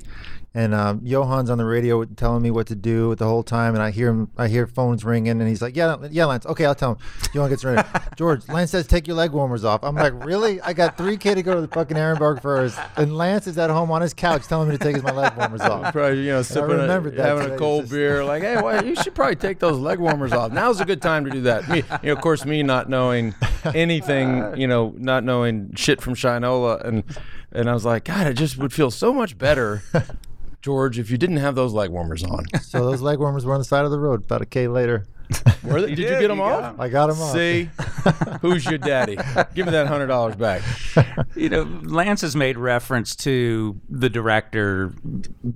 and 0.53 0.73
um, 0.75 1.03
Johan's 1.05 1.49
on 1.49 1.57
the 1.57 1.65
radio 1.65 2.03
telling 2.03 2.43
me 2.43 2.51
what 2.51 2.67
to 2.67 2.75
do 2.75 3.15
the 3.15 3.25
whole 3.25 3.41
time. 3.41 3.73
And 3.73 3.81
I 3.81 3.89
hear 3.89 4.09
him, 4.09 4.29
I 4.37 4.49
hear 4.49 4.67
phones 4.67 5.03
ringing, 5.03 5.39
and 5.39 5.47
he's 5.49 5.61
like, 5.63 5.75
"Yeah, 5.75 5.95
yeah, 6.11 6.25
Lance. 6.25 6.45
Okay, 6.45 6.65
I'll 6.65 6.75
tell 6.75 6.91
him." 6.91 6.97
Johan 7.33 7.49
gets 7.49 7.63
ready. 7.65 7.87
George, 8.15 8.47
Lance 8.47 8.71
says 8.71 8.85
take 8.85 9.07
your 9.07 9.15
leg 9.15 9.31
warmers 9.31 9.65
off. 9.65 9.83
I'm 9.83 9.95
like, 9.95 10.13
really? 10.23 10.61
I 10.61 10.73
got 10.73 10.97
three 10.97 11.17
k 11.17 11.33
to 11.33 11.41
go 11.41 11.55
to 11.55 11.61
the 11.61 11.67
fucking 11.67 11.97
Arenberg 11.97 12.41
first, 12.41 12.77
and 12.95 13.17
Lance 13.17 13.47
is 13.47 13.57
at 13.57 13.69
home 13.71 13.89
on 13.91 14.01
his 14.01 14.13
couch 14.13 14.45
telling 14.45 14.69
me 14.69 14.77
to 14.77 14.83
take 14.83 14.95
his 14.95 15.03
my 15.03 15.11
leg 15.11 15.35
warmers 15.35 15.61
off. 15.61 15.91
Probably, 15.93 16.19
you 16.25 16.31
know, 16.31 16.41
sipping, 16.43 16.71
a, 16.71 16.77
that 16.87 16.89
having 16.89 17.11
today. 17.11 17.55
a 17.55 17.57
cold 17.57 17.83
just- 17.83 17.91
beer. 17.93 18.23
Like, 18.23 18.43
hey, 18.43 18.61
why, 18.61 18.81
you 18.81 18.95
should 18.95 19.15
probably 19.15 19.35
take 19.35 19.59
those 19.59 19.79
leg 19.79 19.99
warmers 19.99 20.31
off. 20.31 20.51
Now's 20.51 20.79
a 20.79 20.85
good 20.85 21.01
time 21.01 21.25
to 21.25 21.31
do 21.31 21.41
that. 21.41 21.67
Me, 21.67 21.77
you 21.77 21.83
know, 22.07 22.13
of 22.13 22.21
course, 22.21 22.45
me 22.45 22.61
not 22.61 22.87
knowing 22.87 23.33
anything, 23.73 24.55
you 24.57 24.67
know, 24.67 24.93
not 24.97 25.23
knowing 25.23 25.73
shit 25.75 26.01
from 26.01 26.13
Shinola, 26.15 26.85
and 26.85 27.03
and 27.51 27.69
I 27.69 27.73
was 27.73 27.85
like, 27.85 28.05
God, 28.05 28.27
it 28.27 28.33
just 28.35 28.57
would 28.57 28.73
feel 28.73 28.91
so 28.91 29.13
much 29.13 29.37
better, 29.37 29.81
George, 30.61 30.97
if 30.99 31.09
you 31.11 31.17
didn't 31.17 31.37
have 31.37 31.55
those 31.55 31.73
leg 31.73 31.89
warmers 31.89 32.23
on. 32.23 32.45
So 32.61 32.85
those 32.85 33.01
leg 33.01 33.19
warmers 33.19 33.45
were 33.45 33.53
on 33.53 33.59
the 33.59 33.65
side 33.65 33.85
of 33.85 33.91
the 33.91 33.99
road. 33.99 34.23
About 34.25 34.41
a 34.41 34.45
k 34.45 34.67
later, 34.67 35.05
Were 35.63 35.81
they, 35.81 35.89
did, 35.89 35.99
you 35.99 36.05
get 36.05 36.27
them 36.27 36.37
you 36.37 36.43
got 36.43 36.63
off? 36.63 36.73
'em. 36.73 36.81
I 36.81 36.89
got 36.89 37.07
them 37.07 37.21
off. 37.21 37.33
See, 37.33 37.69
who's 38.41 38.65
your 38.65 38.77
daddy? 38.77 39.17
Give 39.55 39.65
me 39.65 39.71
that 39.71 39.87
hundred 39.87 40.07
dollars 40.07 40.35
back. 40.35 40.61
You 41.35 41.49
know, 41.49 41.63
Lance 41.83 42.21
has 42.21 42.35
made 42.35 42.57
reference 42.59 43.15
to 43.17 43.79
the 43.89 44.09
director 44.09 44.93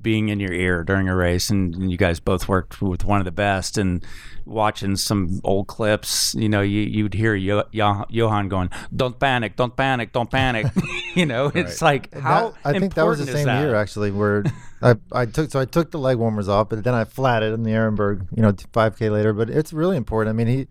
being 0.01 0.29
in 0.29 0.39
your 0.39 0.51
ear 0.51 0.83
during 0.83 1.07
a 1.07 1.15
race, 1.15 1.51
and 1.51 1.91
you 1.91 1.97
guys 1.97 2.19
both 2.19 2.47
worked 2.47 2.81
with 2.81 3.05
one 3.05 3.19
of 3.19 3.25
the 3.25 3.31
best. 3.31 3.77
And 3.77 4.03
watching 4.47 4.95
some 4.95 5.41
old 5.43 5.67
clips, 5.67 6.33
you 6.35 6.49
know, 6.49 6.61
you, 6.61 6.81
you'd 6.81 7.13
hear 7.13 7.35
Yo- 7.35 7.65
Yo- 7.71 8.05
Johan 8.09 8.47
going, 8.49 8.69
"Don't 8.95 9.19
panic, 9.19 9.55
don't 9.55 9.75
panic, 9.75 10.13
don't 10.13 10.29
panic." 10.31 10.67
you 11.15 11.25
know, 11.25 11.51
it's 11.53 11.81
like 11.81 12.13
how 12.13 12.49
that- 12.63 12.75
I 12.75 12.79
think 12.79 12.93
that 12.95 13.05
was 13.05 13.19
the 13.19 13.25
same 13.33 13.45
year 13.61 13.75
actually, 13.75 14.11
where 14.11 14.43
I, 14.81 14.95
I 15.11 15.25
took 15.25 15.51
so 15.51 15.59
I 15.59 15.65
took 15.65 15.91
the 15.91 15.99
leg 15.99 16.17
warmers 16.17 16.47
off, 16.47 16.69
but 16.69 16.83
then 16.83 16.93
I 16.93 17.03
flatted 17.03 17.53
in 17.53 17.63
the 17.63 17.71
Arenberg, 17.71 18.27
you 18.35 18.41
know, 18.41 18.53
5K 18.53 19.11
later. 19.11 19.33
But 19.33 19.49
it's 19.49 19.73
really 19.73 19.97
important. 19.97 20.33
I 20.33 20.37
mean, 20.37 20.47
he, 20.47 20.57
you 20.57 20.67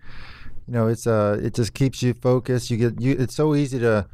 know, 0.69 0.87
it's 0.89 1.07
uh, 1.07 1.39
it 1.43 1.55
just 1.55 1.75
keeps 1.75 2.03
you 2.03 2.15
focused. 2.15 2.71
You 2.71 2.77
get 2.77 3.01
you. 3.01 3.17
It's 3.19 3.35
so 3.35 3.55
easy 3.55 3.79
to 3.81 4.07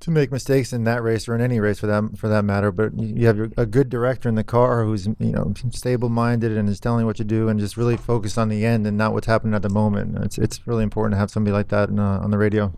to 0.00 0.10
make 0.10 0.30
mistakes 0.30 0.72
in 0.72 0.84
that 0.84 1.02
race 1.02 1.28
or 1.28 1.34
in 1.34 1.40
any 1.40 1.58
race 1.58 1.80
for 1.80 1.86
that 1.86 2.16
for 2.16 2.28
that 2.28 2.44
matter. 2.44 2.70
But 2.70 2.98
you 2.98 3.26
have 3.26 3.52
a 3.56 3.66
good 3.66 3.88
director 3.88 4.28
in 4.28 4.34
the 4.34 4.44
car 4.44 4.84
who's 4.84 5.06
you 5.06 5.32
know 5.32 5.52
stable 5.70 6.08
minded 6.08 6.56
and 6.56 6.68
is 6.68 6.80
telling 6.80 7.06
what 7.06 7.16
to 7.16 7.24
do 7.24 7.48
and 7.48 7.58
just 7.58 7.76
really 7.76 7.96
focused 7.96 8.38
on 8.38 8.48
the 8.48 8.64
end 8.64 8.86
and 8.86 8.96
not 8.96 9.12
what's 9.12 9.26
happening 9.26 9.54
at 9.54 9.62
the 9.62 9.68
moment. 9.68 10.16
It's 10.24 10.38
it's 10.38 10.66
really 10.66 10.84
important 10.84 11.14
to 11.14 11.18
have 11.18 11.30
somebody 11.30 11.52
like 11.52 11.68
that 11.68 11.88
in, 11.88 11.98
uh, 11.98 12.20
on 12.22 12.30
the 12.30 12.38
radio. 12.38 12.72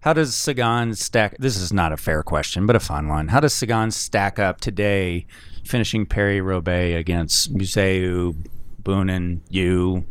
How 0.00 0.14
does 0.14 0.34
Sagan 0.34 0.94
stack? 0.94 1.36
This 1.38 1.58
is 1.58 1.74
not 1.74 1.92
a 1.92 1.96
fair 1.98 2.22
question, 2.22 2.66
but 2.66 2.74
a 2.74 2.80
fun 2.80 3.08
one. 3.08 3.28
How 3.28 3.40
does 3.40 3.52
Sagan 3.52 3.90
stack 3.90 4.38
up 4.38 4.60
today, 4.60 5.26
finishing 5.64 6.06
Paris 6.06 6.40
Roubaix 6.40 6.98
against 6.98 7.54
Museeuw, 7.54 8.34
Boonen, 8.82 9.40
you? 9.50 10.06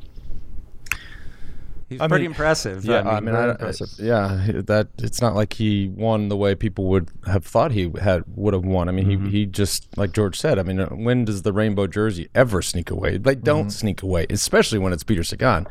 He's 1.89 1.99
I 1.99 2.07
pretty 2.07 2.23
mean, 2.23 2.31
impressive. 2.31 2.85
Yeah, 2.85 3.01
I 3.01 3.19
mean, 3.19 3.33
I, 3.33 3.49
impressive. 3.49 3.89
yeah, 3.97 4.51
that 4.65 4.89
it's 4.99 5.21
not 5.21 5.33
like 5.33 5.53
he 5.53 5.87
won 5.87 6.29
the 6.29 6.37
way 6.37 6.53
people 6.53 6.85
would 6.85 7.09
have 7.25 7.43
thought 7.43 7.71
he 7.71 7.91
had 7.99 8.23
would 8.35 8.53
have 8.53 8.63
won. 8.63 8.87
I 8.87 8.91
mean, 8.91 9.09
he 9.09 9.29
he 9.29 9.45
just 9.47 9.97
like 9.97 10.11
George 10.11 10.39
said. 10.39 10.59
I 10.59 10.63
mean, 10.63 10.79
uh, 10.79 10.89
when 10.89 11.25
does 11.25 11.41
the 11.41 11.51
rainbow 11.51 11.87
jersey 11.87 12.29
ever 12.35 12.61
sneak 12.61 12.91
away? 12.91 13.17
They 13.17 13.33
don't 13.33 13.71
sneak 13.71 14.03
away, 14.03 14.27
especially 14.29 14.77
when 14.77 14.93
it's 14.93 15.03
Peter 15.03 15.23
Sagan. 15.23 15.65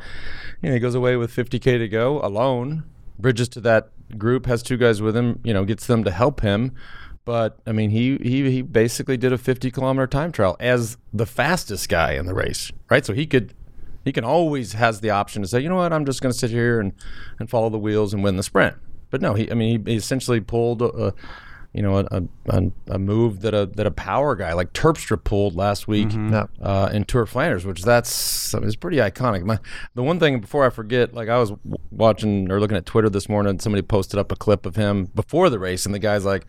You 0.61 0.69
know, 0.69 0.73
he 0.73 0.79
goes 0.81 0.93
away 0.93 1.15
with 1.15 1.33
50k 1.33 1.77
to 1.77 1.87
go 1.87 2.19
alone, 2.19 2.83
bridges 3.17 3.47
to 3.49 3.61
that 3.61 3.89
group, 4.17 4.45
has 4.45 4.61
two 4.61 4.75
guys 4.75 5.01
with 5.01 5.15
him. 5.15 5.39
You 5.45 5.53
know, 5.53 5.63
gets 5.63 5.87
them 5.87 6.03
to 6.03 6.11
help 6.11 6.41
him. 6.41 6.75
But 7.23 7.59
I 7.65 7.71
mean, 7.71 7.91
he 7.91 8.17
he 8.17 8.49
he 8.49 8.61
basically 8.61 9.15
did 9.15 9.31
a 9.31 9.37
50 9.37 9.71
kilometer 9.71 10.07
time 10.07 10.31
trial 10.31 10.57
as 10.59 10.97
the 11.13 11.25
fastest 11.25 11.87
guy 11.87 12.13
in 12.13 12.25
the 12.25 12.33
race, 12.33 12.71
right? 12.89 13.05
So 13.05 13.13
he 13.13 13.25
could 13.25 13.53
he 14.05 14.11
can 14.11 14.23
always 14.23 14.73
has 14.73 15.01
the 15.01 15.09
option 15.09 15.41
to 15.41 15.47
say, 15.47 15.59
you 15.59 15.69
know 15.69 15.75
what, 15.75 15.91
I'm 15.93 16.05
just 16.05 16.21
going 16.21 16.31
to 16.31 16.37
sit 16.37 16.51
here 16.51 16.79
and, 16.79 16.93
and 17.39 17.49
follow 17.49 17.69
the 17.69 17.77
wheels 17.79 18.13
and 18.13 18.23
win 18.23 18.37
the 18.37 18.43
sprint. 18.43 18.75
But 19.09 19.21
no, 19.21 19.33
he 19.33 19.49
I 19.51 19.53
mean 19.55 19.85
he, 19.85 19.91
he 19.93 19.97
essentially 19.97 20.39
pulled 20.39 20.81
a, 20.81 21.13
you 21.73 21.83
know 21.83 21.97
a, 21.99 22.23
a, 22.47 22.63
a 22.87 22.97
move 22.99 23.41
that 23.41 23.53
a 23.53 23.67
that 23.75 23.85
a 23.85 23.91
power 23.91 24.35
guy 24.35 24.53
like 24.53 24.73
Terpstra 24.73 25.23
pulled 25.23 25.55
last 25.55 25.87
week 25.87 26.11
Yeah. 26.11 26.45
uh, 26.61 26.89
in 26.91 27.03
Tour 27.05 27.25
Flanders, 27.27 27.65
which 27.65 27.83
that's 27.83 28.53
is 28.55 28.75
pretty 28.75 28.97
iconic. 28.97 29.43
My, 29.43 29.59
the 29.95 30.01
one 30.03 30.19
thing 30.19 30.39
before 30.41 30.65
I 30.65 30.69
forget, 30.71 31.13
like 31.13 31.29
I 31.29 31.37
was 31.37 31.51
watching 31.91 32.51
or 32.51 32.59
looking 32.59 32.77
at 32.77 32.85
Twitter 32.85 33.09
this 33.09 33.29
morning, 33.29 33.59
somebody 33.59 33.81
posted 33.83 34.19
up 34.19 34.31
a 34.31 34.35
clip 34.35 34.65
of 34.65 34.75
him 34.75 35.05
before 35.13 35.49
the 35.49 35.59
race, 35.59 35.85
and 35.85 35.93
the 35.93 35.99
guy's 35.99 36.25
like, 36.25 36.45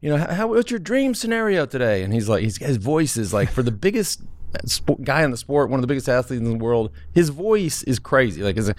you 0.00 0.10
know, 0.10 0.18
how, 0.18 0.48
what's 0.48 0.70
your 0.70 0.80
dream 0.80 1.14
scenario 1.14 1.66
today? 1.66 2.02
And 2.02 2.12
he's 2.12 2.28
like, 2.28 2.42
he's, 2.42 2.58
his 2.58 2.76
voice 2.76 3.16
is 3.16 3.32
like 3.32 3.50
for 3.50 3.62
the 3.62 3.72
biggest 3.72 4.22
sport, 4.66 5.02
guy 5.02 5.22
in 5.22 5.30
the 5.30 5.36
sport, 5.36 5.70
one 5.70 5.78
of 5.78 5.82
the 5.82 5.86
biggest 5.86 6.08
athletes 6.08 6.40
in 6.40 6.58
the 6.58 6.64
world. 6.64 6.90
His 7.12 7.28
voice 7.30 7.82
is 7.84 7.98
crazy. 7.98 8.42
Like, 8.42 8.56
is 8.56 8.70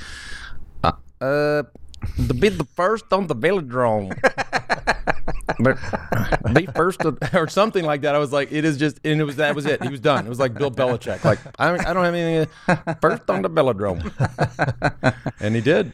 uh, 0.83 0.91
uh, 1.21 1.63
to 2.27 2.33
be 2.33 2.49
the 2.49 2.65
first 2.75 3.11
on 3.11 3.27
the 3.27 3.35
velodrome. 3.35 4.15
but 5.59 6.53
be 6.53 6.65
first 6.67 7.01
or 7.33 7.47
something 7.47 7.85
like 7.85 8.01
that. 8.01 8.15
I 8.15 8.19
was 8.19 8.31
like, 8.31 8.51
it 8.51 8.65
is 8.65 8.77
just, 8.77 8.99
and 9.03 9.19
it 9.19 9.23
was 9.23 9.37
that 9.37 9.55
was 9.55 9.65
it. 9.65 9.81
He 9.83 9.89
was 9.89 9.99
done. 9.99 10.25
It 10.25 10.29
was 10.29 10.39
like 10.39 10.53
Bill 10.53 10.71
Belichick. 10.71 11.23
Like 11.23 11.39
I, 11.59 11.73
I 11.73 11.93
don't 11.93 12.03
have 12.03 12.15
anything. 12.15 12.51
First 13.01 13.29
on 13.29 13.41
the 13.41 13.49
velodrome, 13.49 14.01
and 15.39 15.55
he 15.55 15.61
did. 15.61 15.93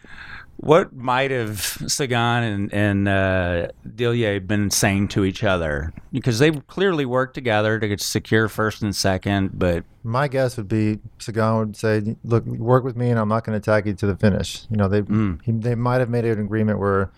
What 0.62 0.93
might 0.93 1.32
have 1.32 1.60
Sagan 1.88 2.43
and, 2.43 2.74
and 2.74 3.08
uh, 3.08 3.67
Dillier 3.88 4.45
been 4.45 4.69
saying 4.69 5.08
to 5.10 5.26
each 5.26 5.43
other? 5.43 5.91
Because 6.12 6.38
they 6.38 6.52
clearly 6.52 7.04
worked 7.04 7.34
together 7.34 7.80
to 7.80 7.97
secure 7.97 8.47
first 8.47 8.84
and 8.84 8.95
second, 8.95 9.58
but 9.58 9.86
My 10.04 10.28
guess 10.28 10.58
would 10.58 10.67
be 10.67 11.00
Sagan 11.17 11.58
would 11.58 11.76
say, 11.76 12.15
"Look, 12.24 12.45
work 12.45 12.84
with 12.84 12.95
me, 12.95 13.10
and 13.10 13.19
I'm 13.19 13.28
not 13.28 13.43
going 13.43 13.60
to 13.60 13.71
attack 13.71 13.88
you 13.88 13.93
to 13.93 14.06
the 14.06 14.15
finish." 14.15 14.67
You 14.69 14.78
know, 14.78 14.88
they 14.88 15.02
he, 15.43 15.52
they 15.52 15.74
might 15.74 16.00
have 16.00 16.10
made 16.10 16.26
an 16.26 16.39
agreement 16.39 16.78
where 16.78 17.12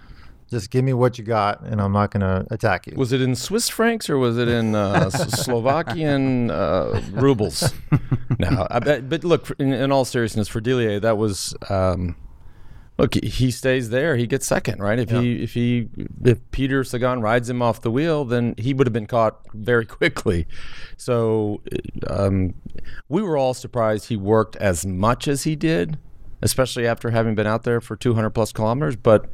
just 0.50 0.70
give 0.70 0.86
me 0.86 0.94
what 0.94 1.18
you 1.18 1.24
got, 1.24 1.62
and 1.64 1.82
I'm 1.82 1.92
not 1.92 2.12
going 2.12 2.22
to 2.22 2.46
attack 2.54 2.88
you. 2.88 2.94
Was 2.96 3.12
it 3.12 3.22
in 3.22 3.36
Swiss 3.36 3.68
francs 3.68 4.10
or 4.10 4.18
was 4.18 4.38
it 4.38 4.48
in 4.48 4.76
uh, 4.76 5.10
Slovakian 5.10 6.50
uh, 6.52 7.02
rubles? 7.12 7.74
no, 8.40 8.68
I 8.70 8.80
bet, 8.80 9.10
but 9.10 9.24
look, 9.24 9.52
in, 9.60 9.74
in 9.74 9.92
all 9.92 10.06
seriousness, 10.06 10.48
for 10.48 10.62
Dillier, 10.62 11.02
that 11.02 11.18
was. 11.18 11.56
Um, 11.70 12.16
Look, 12.98 13.16
he- 13.16 13.28
he 13.28 13.50
stays 13.52 13.90
there. 13.90 14.16
He 14.18 14.28
gets 14.28 14.46
second, 14.46 14.80
right? 14.80 15.00
If 15.00 15.10
he 15.10 15.42
if 15.44 15.54
he 15.56 15.90
if 16.24 16.40
Peter 16.52 16.84
Sagan 16.84 17.22
rides 17.22 17.50
him 17.50 17.62
off 17.62 17.82
the 17.82 17.90
wheel, 17.92 18.24
then 18.26 18.54
he 18.58 18.74
would 18.74 18.86
have 18.88 18.94
been 18.94 19.08
caught 19.08 19.40
very 19.54 19.86
quickly. 19.98 20.46
So 20.98 21.62
um, 22.08 22.54
we 23.10 23.22
were 23.24 23.36
all 23.38 23.54
surprised 23.54 24.10
he 24.10 24.16
worked 24.18 24.56
as 24.58 24.86
much 24.86 25.28
as 25.28 25.44
he 25.44 25.56
did, 25.56 25.98
especially 26.42 26.86
after 26.86 27.10
having 27.10 27.34
been 27.36 27.48
out 27.48 27.64
there 27.64 27.82
for 27.82 27.96
200 27.96 28.30
plus 28.30 28.52
kilometers. 28.52 28.96
But 28.96 29.26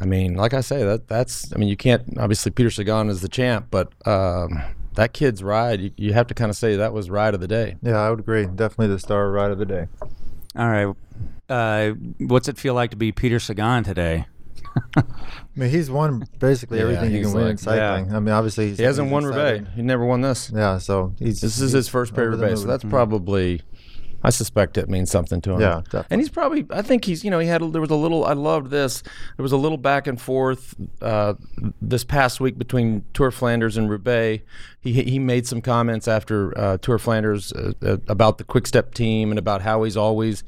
I 0.00 0.06
mean, 0.06 0.34
like 0.34 0.54
I 0.54 0.62
say, 0.62 0.82
that 0.84 1.08
that's 1.08 1.52
I 1.54 1.58
mean, 1.58 1.68
you 1.68 1.76
can't 1.76 2.02
obviously 2.18 2.52
Peter 2.52 2.70
Sagan 2.70 3.10
is 3.10 3.20
the 3.20 3.28
champ, 3.28 3.66
but 3.70 3.92
um, 4.08 4.62
that 4.94 5.12
kid's 5.12 5.42
ride, 5.42 5.80
you, 5.82 5.90
you 5.98 6.12
have 6.14 6.26
to 6.28 6.34
kind 6.34 6.48
of 6.48 6.56
say 6.56 6.76
that 6.76 6.94
was 6.94 7.10
ride 7.10 7.34
of 7.34 7.40
the 7.40 7.48
day. 7.48 7.76
yeah, 7.82 7.98
I 7.98 8.08
would 8.08 8.20
agree. 8.20 8.46
Definitely 8.46 8.88
the 8.88 8.98
star 8.98 9.30
ride 9.30 9.50
of 9.50 9.58
the 9.58 9.66
day. 9.66 9.88
all 10.56 10.68
right. 10.70 10.94
Uh, 11.52 11.92
what's 12.18 12.48
it 12.48 12.56
feel 12.58 12.74
like 12.74 12.90
to 12.90 12.96
be 12.96 13.12
Peter 13.12 13.38
Sagan 13.38 13.84
today? 13.84 14.26
I 14.96 15.02
mean, 15.54 15.68
he's 15.68 15.90
won 15.90 16.24
basically 16.38 16.78
Yeah, 16.78 16.84
everything 16.84 17.10
you 17.10 17.18
he's 17.18 17.26
can 17.26 17.34
win 17.34 17.42
in 17.44 17.48
like- 17.50 17.58
cycling. 17.58 18.14
I 18.14 18.20
mean, 18.20 18.32
obviously 18.32 18.68
he's, 18.70 18.78
He 18.78 18.84
hasn't 18.84 19.08
he's 19.08 19.12
won 19.12 19.24
excited. 19.26 19.58
Roubaix. 19.60 19.76
He 19.76 19.82
never 19.82 20.04
won 20.06 20.22
this. 20.22 20.50
Yeah, 20.54 20.78
so 20.78 21.14
he's 21.18 21.40
This 21.42 21.56
is 21.56 21.60
he's 21.60 21.72
his 21.72 21.88
first 21.88 22.14
Perry 22.14 22.28
over 22.28 22.36
the 22.36 22.42
Roubaix, 22.44 22.60
so 22.60 22.66
moon. 22.66 22.70
that's 22.72 22.84
probably. 22.84 23.60
I 24.24 24.30
suspect 24.30 24.78
it 24.78 24.88
means 24.88 25.10
something 25.10 25.40
to 25.42 25.52
him. 25.52 25.60
Yeah, 25.60 25.80
definitely. 25.84 26.06
and 26.10 26.20
he's 26.20 26.30
probably. 26.30 26.66
I 26.70 26.82
think 26.82 27.04
he's. 27.04 27.24
You 27.24 27.30
know, 27.30 27.38
he 27.38 27.48
had. 27.48 27.60
There 27.72 27.80
was 27.80 27.90
a 27.90 27.96
little. 27.96 28.24
I 28.24 28.34
loved 28.34 28.70
this. 28.70 29.02
There 29.36 29.42
was 29.42 29.52
a 29.52 29.56
little 29.56 29.78
back 29.78 30.06
and 30.06 30.20
forth 30.20 30.74
uh, 31.00 31.34
this 31.80 32.04
past 32.04 32.40
week 32.40 32.58
between 32.58 33.04
Tour 33.14 33.30
Flanders 33.30 33.76
and 33.76 33.90
Roubaix. 33.90 34.44
He 34.80 35.02
he 35.02 35.18
made 35.18 35.46
some 35.46 35.60
comments 35.60 36.08
after 36.08 36.56
uh, 36.58 36.78
Tour 36.78 36.98
Flanders 36.98 37.52
uh, 37.52 37.72
uh, 37.82 37.96
about 38.08 38.38
the 38.38 38.44
Quick 38.44 38.66
Step 38.66 38.94
team 38.94 39.30
and 39.30 39.38
about 39.38 39.62
how 39.62 39.82
he's 39.82 39.96
always. 39.96 40.44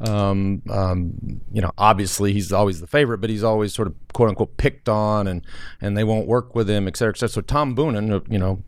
Um, 0.00 0.62
um, 0.70 1.40
you 1.52 1.60
know, 1.60 1.72
obviously 1.76 2.32
he's 2.32 2.52
always 2.52 2.80
the 2.80 2.86
favorite, 2.86 3.18
but 3.18 3.30
he's 3.30 3.42
always 3.42 3.74
sort 3.74 3.88
of 3.88 3.94
quote 4.12 4.28
unquote 4.28 4.56
picked 4.56 4.88
on, 4.88 5.26
and 5.26 5.44
and 5.80 5.96
they 5.96 6.04
won't 6.04 6.26
work 6.26 6.54
with 6.54 6.70
him, 6.70 6.86
et 6.86 6.96
cetera, 6.96 7.10
et 7.10 7.16
cetera. 7.16 7.28
So 7.28 7.40
Tom 7.40 7.74
Boonen, 7.74 8.30
you 8.30 8.38
know, 8.38 8.62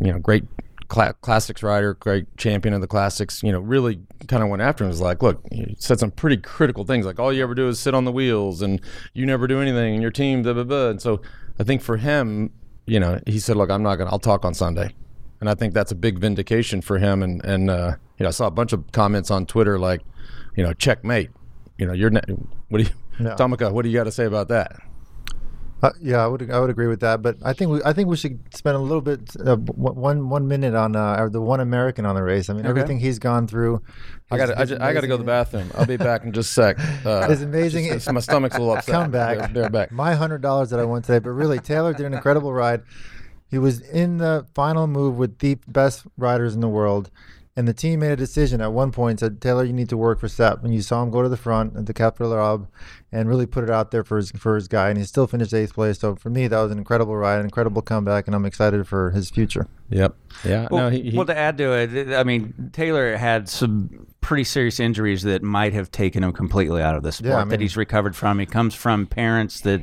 you 0.00 0.12
know, 0.12 0.18
great 0.18 0.44
cla- 0.90 1.14
classics 1.22 1.62
rider, 1.62 1.94
great 1.94 2.26
champion 2.36 2.74
of 2.74 2.82
the 2.82 2.86
classics, 2.86 3.42
you 3.42 3.50
know, 3.50 3.60
really 3.60 4.00
kind 4.28 4.42
of 4.42 4.50
went 4.50 4.60
after 4.60 4.84
him. 4.84 4.90
Was 4.90 5.00
like, 5.00 5.22
look, 5.22 5.40
he 5.50 5.74
said 5.78 5.98
some 5.98 6.10
pretty 6.10 6.36
critical 6.36 6.84
things, 6.84 7.06
like 7.06 7.18
all 7.18 7.32
you 7.32 7.42
ever 7.42 7.54
do 7.54 7.68
is 7.68 7.80
sit 7.80 7.94
on 7.94 8.04
the 8.04 8.12
wheels, 8.12 8.60
and 8.60 8.80
you 9.14 9.24
never 9.24 9.46
do 9.46 9.60
anything, 9.62 9.94
and 9.94 10.02
your 10.02 10.10
team, 10.10 10.42
blah 10.42 10.52
blah 10.52 10.64
blah. 10.64 10.90
And 10.90 11.00
so 11.00 11.22
I 11.58 11.64
think 11.64 11.80
for 11.80 11.96
him, 11.96 12.50
you 12.86 13.00
know, 13.00 13.18
he 13.26 13.38
said, 13.38 13.56
look, 13.56 13.70
I'm 13.70 13.82
not 13.82 13.96
gonna, 13.96 14.10
I'll 14.10 14.18
talk 14.18 14.44
on 14.44 14.52
Sunday, 14.52 14.94
and 15.40 15.48
I 15.48 15.54
think 15.54 15.72
that's 15.72 15.92
a 15.92 15.96
big 15.96 16.18
vindication 16.18 16.82
for 16.82 16.98
him. 16.98 17.22
And 17.22 17.42
and 17.44 17.70
uh, 17.70 17.96
you 18.18 18.24
know, 18.24 18.28
I 18.28 18.32
saw 18.32 18.46
a 18.48 18.50
bunch 18.50 18.74
of 18.74 18.92
comments 18.92 19.30
on 19.30 19.46
Twitter 19.46 19.78
like, 19.78 20.02
you 20.56 20.62
know, 20.62 20.74
checkmate. 20.74 21.30
You 21.78 21.86
know, 21.86 21.94
you're 21.94 22.10
ne- 22.10 22.20
what 22.68 22.78
do 22.78 22.84
you, 22.84 22.90
Yeah. 23.26 23.36
Tommeke, 23.36 23.72
what 23.72 23.82
do 23.82 23.88
you 23.88 23.96
got 23.96 24.04
to 24.04 24.12
say 24.12 24.26
about 24.26 24.48
that? 24.48 24.76
Uh, 25.82 25.90
yeah, 26.00 26.22
I 26.22 26.26
would 26.26 26.50
I 26.50 26.60
would 26.60 26.68
agree 26.68 26.88
with 26.88 27.00
that, 27.00 27.22
but 27.22 27.36
I 27.42 27.54
think 27.54 27.70
we 27.70 27.82
I 27.84 27.92
think 27.94 28.08
we 28.08 28.16
should 28.16 28.38
spend 28.54 28.76
a 28.76 28.80
little 28.80 29.00
bit 29.00 29.20
uh, 29.44 29.56
one 29.56 30.28
one 30.28 30.46
minute 30.46 30.74
on 30.74 30.94
uh, 30.94 31.26
the 31.28 31.40
one 31.40 31.60
American 31.60 32.04
on 32.04 32.14
the 32.14 32.22
race. 32.22 32.50
I 32.50 32.52
mean, 32.52 32.66
everything 32.66 32.98
he's 33.00 33.18
gone 33.18 33.46
through. 33.46 33.80
I 34.30 34.36
got 34.36 34.56
I, 34.58 34.64
just, 34.66 34.80
I 34.80 34.92
got 34.92 35.00
to 35.00 35.06
go 35.06 35.14
to 35.16 35.22
the 35.22 35.26
bathroom. 35.26 35.70
I'll 35.74 35.86
be 35.86 35.96
back 35.96 36.22
in 36.24 36.32
just 36.32 36.50
a 36.50 36.74
sec. 36.74 36.78
Uh, 37.06 37.26
It's 37.30 37.40
amazing. 37.40 37.86
just- 37.86 38.12
my 38.12 38.20
stomach's 38.20 38.56
a 38.56 38.58
little 38.58 38.74
upset. 38.76 38.92
Come 38.94 39.10
back. 39.10 39.52
Be 39.54 39.60
right 39.60 39.72
back. 39.72 39.90
My 39.90 40.14
hundred 40.14 40.42
dollars 40.42 40.68
that 40.70 40.80
I 40.80 40.84
won 40.84 41.00
today, 41.02 41.18
but 41.18 41.30
really 41.30 41.58
Taylor 41.58 41.94
did 41.94 42.04
an 42.04 42.12
incredible 42.14 42.52
ride. 42.52 42.82
He 43.50 43.58
was 43.58 43.80
in 43.80 44.18
the 44.18 44.46
final 44.54 44.86
move 44.86 45.16
with 45.16 45.38
the 45.38 45.56
best 45.66 46.04
riders 46.18 46.54
in 46.54 46.60
the 46.60 46.68
world, 46.68 47.10
And 47.60 47.68
the 47.68 47.74
team 47.74 48.00
made 48.00 48.10
a 48.10 48.16
decision 48.16 48.62
at 48.62 48.72
one 48.72 48.90
point 48.90 49.20
said, 49.20 49.42
Taylor, 49.42 49.64
you 49.64 49.74
need 49.74 49.90
to 49.90 49.96
work 49.98 50.18
for 50.18 50.28
Sepp. 50.28 50.64
And 50.64 50.72
you 50.72 50.80
saw 50.80 51.02
him 51.02 51.10
go 51.10 51.20
to 51.20 51.28
the 51.28 51.36
front 51.36 51.76
at 51.76 51.84
the 51.84 51.92
Capital 51.92 52.34
Rob 52.34 52.66
and 53.12 53.28
really 53.28 53.44
put 53.44 53.64
it 53.64 53.68
out 53.68 53.90
there 53.90 54.02
for 54.02 54.16
his 54.16 54.30
for 54.30 54.54
his 54.54 54.66
guy. 54.66 54.88
And 54.88 54.96
he 54.96 55.04
still 55.04 55.26
finished 55.26 55.52
eighth 55.52 55.74
place. 55.74 55.98
So 55.98 56.16
for 56.16 56.30
me, 56.30 56.48
that 56.48 56.58
was 56.58 56.72
an 56.72 56.78
incredible 56.78 57.14
ride, 57.14 57.38
an 57.38 57.44
incredible 57.44 57.82
comeback, 57.82 58.26
and 58.26 58.34
I'm 58.34 58.46
excited 58.46 58.88
for 58.88 59.10
his 59.10 59.28
future. 59.28 59.66
Yep. 59.90 60.16
Yeah. 60.42 60.68
Well, 60.70 60.84
no, 60.84 60.88
he, 60.88 61.10
he, 61.10 61.16
well, 61.18 61.26
to 61.26 61.36
add 61.36 61.58
to 61.58 61.72
it, 61.72 62.14
I 62.14 62.24
mean, 62.24 62.70
Taylor 62.72 63.14
had 63.18 63.46
some 63.46 64.06
pretty 64.22 64.44
serious 64.44 64.80
injuries 64.80 65.20
that 65.24 65.42
might 65.42 65.74
have 65.74 65.90
taken 65.90 66.24
him 66.24 66.32
completely 66.32 66.80
out 66.80 66.96
of 66.96 67.02
the 67.02 67.12
sport 67.12 67.34
I 67.34 67.44
that 67.44 67.60
he's 67.60 67.76
recovered 67.76 68.16
from. 68.16 68.38
He 68.38 68.46
comes 68.46 68.74
from 68.74 69.06
parents 69.06 69.60
that 69.60 69.82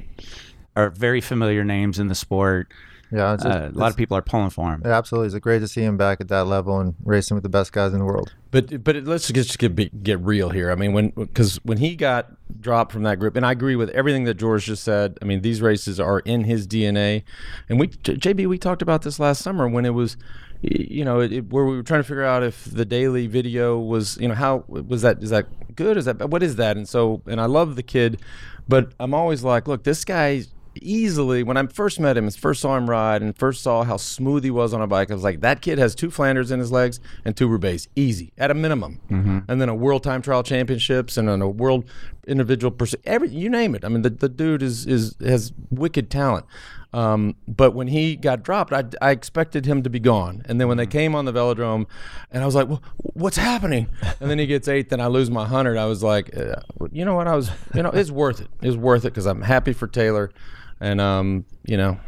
are 0.75 0.89
very 0.89 1.21
familiar 1.21 1.63
names 1.63 1.99
in 1.99 2.07
the 2.07 2.15
sport. 2.15 2.73
Yeah, 3.11 3.33
it's 3.35 3.45
Uh, 3.45 3.67
just, 3.67 3.75
a 3.75 3.79
lot 3.79 3.89
of 3.91 3.95
people 3.97 4.17
are 4.17 4.21
pulling 4.21 4.49
for 4.49 4.69
him. 4.71 4.81
yeah, 4.83 4.97
absolutely. 4.97 5.27
It's 5.27 5.39
great 5.43 5.59
to 5.59 5.67
see 5.67 5.81
him 5.81 5.95
back 5.95 6.19
at 6.19 6.27
that 6.27 6.45
level 6.45 6.79
and 6.79 6.93
racing 7.05 7.35
with 7.35 7.43
the 7.43 7.49
best 7.49 7.71
guys 7.71 7.93
in 7.93 7.99
the 7.99 8.05
world. 8.05 8.33
But 8.51 8.83
but 8.83 8.95
let's 9.05 9.29
just 9.31 9.57
get 9.59 10.03
get 10.03 10.19
real 10.19 10.49
here. 10.49 10.71
I 10.71 10.75
mean, 10.75 10.91
when 10.93 11.09
because 11.11 11.57
when 11.63 11.77
he 11.77 11.95
got 11.95 12.31
dropped 12.59 12.91
from 12.91 13.03
that 13.03 13.19
group, 13.19 13.35
and 13.37 13.45
I 13.45 13.51
agree 13.51 13.75
with 13.75 13.89
everything 13.91 14.25
that 14.25 14.33
George 14.35 14.65
just 14.65 14.83
said. 14.83 15.17
I 15.21 15.25
mean, 15.25 15.41
these 15.41 15.61
races 15.61 15.99
are 15.99 16.19
in 16.19 16.43
his 16.43 16.67
DNA, 16.67 17.23
and 17.69 17.79
we 17.79 17.87
J- 17.87 18.15
JB 18.15 18.47
we 18.47 18.57
talked 18.57 18.81
about 18.81 19.03
this 19.03 19.19
last 19.19 19.41
summer 19.41 19.67
when 19.69 19.85
it 19.85 19.93
was, 19.93 20.17
you 20.61 21.05
know, 21.05 21.19
it, 21.21 21.31
it- 21.31 21.49
where 21.51 21.65
we 21.65 21.75
were 21.77 21.83
trying 21.83 21.99
to 22.01 22.07
figure 22.07 22.23
out 22.25 22.43
if 22.43 22.65
the 22.65 22.85
daily 22.85 23.27
video 23.27 23.77
was, 23.79 24.17
you 24.19 24.27
know, 24.27 24.35
how 24.35 24.63
was 24.67 25.01
that 25.03 25.21
is 25.23 25.29
that 25.29 25.45
good? 25.75 25.95
Is 25.97 26.05
that 26.05 26.29
what 26.29 26.43
is 26.43 26.55
that? 26.57 26.75
And 26.77 26.87
so 26.89 27.21
and 27.25 27.39
I 27.39 27.45
love 27.45 27.75
the 27.77 27.83
kid, 27.83 28.19
but 28.67 28.91
I'm 28.99 29.13
always 29.13 29.43
like, 29.43 29.67
look, 29.67 29.83
this 29.83 30.03
guy 30.05 30.43
easily 30.81 31.43
when 31.43 31.57
I 31.57 31.65
first 31.67 31.99
met 31.99 32.17
him 32.17 32.25
and 32.25 32.35
first 32.35 32.61
saw 32.61 32.75
him 32.77 32.89
ride 32.89 33.21
and 33.21 33.37
first 33.37 33.61
saw 33.63 33.83
how 33.83 33.97
smooth 33.97 34.43
he 34.43 34.51
was 34.51 34.73
on 34.73 34.81
a 34.81 34.87
bike, 34.87 35.11
I 35.11 35.13
was 35.13 35.23
like, 35.23 35.41
that 35.41 35.61
kid 35.61 35.77
has 35.79 35.95
two 35.95 36.09
Flanders 36.11 36.51
in 36.51 36.59
his 36.59 36.71
legs 36.71 36.99
and 37.25 37.35
two 37.35 37.47
Roubaix, 37.47 37.87
easy 37.95 38.31
at 38.37 38.51
a 38.51 38.53
minimum, 38.53 38.99
and 39.47 39.61
then 39.61 39.69
a 39.69 39.75
World 39.75 40.03
Time 40.03 40.21
Trial 40.21 40.43
Championships 40.43 41.17
and 41.17 41.27
then 41.27 41.41
a 41.41 41.49
World 41.49 41.85
Individual 42.27 42.71
Pursuit, 42.71 43.01
every 43.05 43.29
you 43.29 43.49
name 43.49 43.73
it. 43.75 43.85
I 43.85 43.89
mean, 43.89 44.01
the, 44.01 44.09
the 44.09 44.29
dude 44.29 44.61
is 44.61 44.85
is 44.85 45.15
has 45.21 45.53
wicked 45.69 46.09
talent. 46.09 46.45
Um, 46.93 47.35
but 47.47 47.75
when 47.75 47.87
he 47.87 48.15
got 48.15 48.43
dropped, 48.43 48.71
I, 48.73 48.85
I 49.01 49.11
expected 49.11 49.65
him 49.65 49.83
to 49.83 49.89
be 49.89 49.99
gone. 49.99 50.41
And 50.45 50.59
then 50.59 50.67
when 50.67 50.77
they 50.77 50.87
came 50.87 51.15
on 51.15 51.25
the 51.25 51.33
velodrome, 51.33 51.85
and 52.31 52.41
I 52.41 52.45
was 52.45 52.55
like, 52.55 52.67
well, 52.69 52.81
"What's 52.97 53.37
happening?" 53.37 53.87
And 54.19 54.29
then 54.31 54.39
he 54.39 54.45
gets 54.47 54.67
eighth, 54.67 54.91
and 54.91 55.01
I 55.01 55.07
lose 55.07 55.29
my 55.29 55.45
hundred. 55.45 55.77
I 55.77 55.85
was 55.85 56.01
like, 56.01 56.35
uh, 56.35 56.55
"You 56.91 57.05
know 57.05 57.15
what? 57.15 57.27
I 57.27 57.35
was, 57.35 57.51
you 57.75 57.83
know, 57.83 57.89
it's 57.89 58.09
worth 58.09 58.41
it. 58.41 58.47
It's 58.61 58.77
worth 58.77 59.05
it 59.05 59.09
because 59.09 59.25
I'm 59.25 59.41
happy 59.41 59.73
for 59.73 59.87
Taylor, 59.87 60.31
and 60.79 60.99
um, 61.01 61.45
you 61.65 61.77
know, 61.77 61.99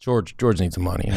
George 0.00 0.36
George 0.36 0.60
needs 0.60 0.74
some 0.74 0.84
money. 0.84 1.10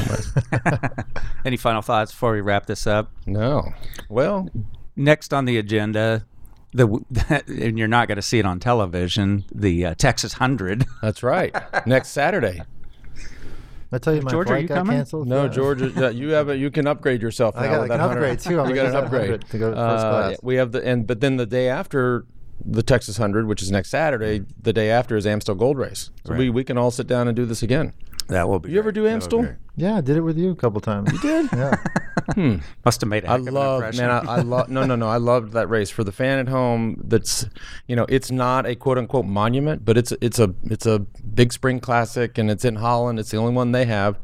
Any 1.45 1.57
final 1.57 1.81
thoughts 1.81 2.11
before 2.11 2.33
we 2.33 2.41
wrap 2.41 2.65
this 2.65 2.85
up? 2.87 3.11
no, 3.25 3.73
well, 4.09 4.49
Next 4.95 5.33
on 5.33 5.45
the 5.45 5.57
agenda, 5.57 6.25
the 6.73 6.87
and 7.47 7.77
you're 7.79 7.87
not 7.87 8.07
going 8.07 8.17
to 8.17 8.21
see 8.21 8.39
it 8.39 8.45
on 8.45 8.59
television. 8.59 9.45
The 9.53 9.85
uh, 9.87 9.95
Texas 9.95 10.33
Hundred. 10.33 10.85
that's 11.01 11.23
right. 11.23 11.55
Next 11.87 12.09
Saturday. 12.09 12.61
I 13.93 13.97
tell 13.97 14.15
you, 14.15 14.21
my 14.21 14.31
George, 14.31 14.47
are 14.47 14.51
flight 14.51 14.61
you 14.61 14.67
got 14.69 14.75
coming? 14.75 14.97
canceled. 14.97 15.27
No, 15.27 15.43
Yeah. 15.43 15.49
George, 15.49 15.81
uh, 15.97 16.09
you 16.09 16.29
have 16.29 16.47
a, 16.47 16.57
you 16.57 16.71
can 16.71 16.87
upgrade 16.87 17.21
yourself. 17.21 17.55
I 17.57 17.67
got 17.67 17.81
with 17.81 17.89
like 17.89 17.89
that 17.89 17.95
an 17.95 18.07
100. 18.07 18.23
upgrade 18.23 18.39
too. 18.39 18.59
I'm 18.61 18.69
You 18.69 18.75
gonna 18.75 18.91
got 18.91 18.99
an 18.99 19.03
upgrade 19.05 19.31
100 19.31 19.47
to 19.49 19.57
go 19.57 19.69
to 19.69 19.75
first 19.75 20.05
Uh, 20.05 20.09
class. 20.09 20.31
yeah, 20.31 20.37
we 20.43 20.55
have 20.55 20.71
the 20.71 20.85
and 20.87 21.05
but 21.07 21.19
then 21.19 21.35
the 21.37 21.45
day 21.45 21.67
after 21.67 22.25
the 22.65 22.83
Texas 22.83 23.17
Hundred, 23.17 23.47
which 23.47 23.61
is 23.61 23.71
next 23.71 23.89
Saturday, 23.89 24.39
mm-hmm. 24.39 24.51
the 24.61 24.73
day 24.73 24.89
after 24.89 25.15
is 25.17 25.25
Amstel 25.25 25.55
Gold 25.55 25.77
Race. 25.77 26.09
So 26.25 26.33
we, 26.33 26.45
Right. 26.45 26.53
we 26.53 26.63
can 26.63 26.77
all 26.77 26.91
sit 26.91 27.07
down 27.07 27.27
and 27.27 27.35
do 27.35 27.45
this 27.45 27.63
again. 27.63 27.93
That 28.27 28.47
will 28.47 28.59
be. 28.59 28.71
You 28.71 28.79
ever 28.79 28.91
do 28.91 29.07
Amstel? 29.07 29.55
Yeah, 29.75 29.97
I 29.97 30.01
did 30.01 30.15
it 30.15 30.21
with 30.21 30.37
you 30.37 30.51
a 30.51 30.55
couple 30.55 30.79
times. 30.79 31.11
You 31.11 31.19
did? 31.19 31.49
Yeah. 31.53 31.75
Hmm. 32.35 32.57
Must 32.85 33.01
have 33.01 33.09
made 33.09 33.25
a 33.25 33.29
I 33.29 33.31
heck 33.31 33.41
of 33.41 33.47
an 33.47 33.53
love, 33.55 33.95
man. 33.95 34.09
I, 34.09 34.19
I 34.19 34.41
love. 34.41 34.69
No, 34.69 34.85
no, 34.85 34.95
no. 34.95 35.09
I 35.09 35.17
loved 35.17 35.53
that 35.53 35.67
race 35.67 35.89
for 35.89 36.03
the 36.03 36.11
fan 36.13 36.39
at 36.39 36.47
home. 36.47 37.01
That's, 37.03 37.45
you 37.87 37.95
know, 37.95 38.05
it's 38.07 38.31
not 38.31 38.65
a 38.65 38.75
quote 38.75 38.97
unquote 38.97 39.25
monument, 39.25 39.83
but 39.83 39.97
it's 39.97 40.13
it's 40.21 40.39
a 40.39 40.53
it's 40.63 40.85
a 40.85 40.99
big 40.99 41.51
spring 41.51 41.79
classic, 41.79 42.37
and 42.37 42.49
it's 42.49 42.63
in 42.63 42.75
Holland. 42.77 43.19
It's 43.19 43.31
the 43.31 43.37
only 43.37 43.53
one 43.53 43.71
they 43.71 43.85
have. 43.85 44.17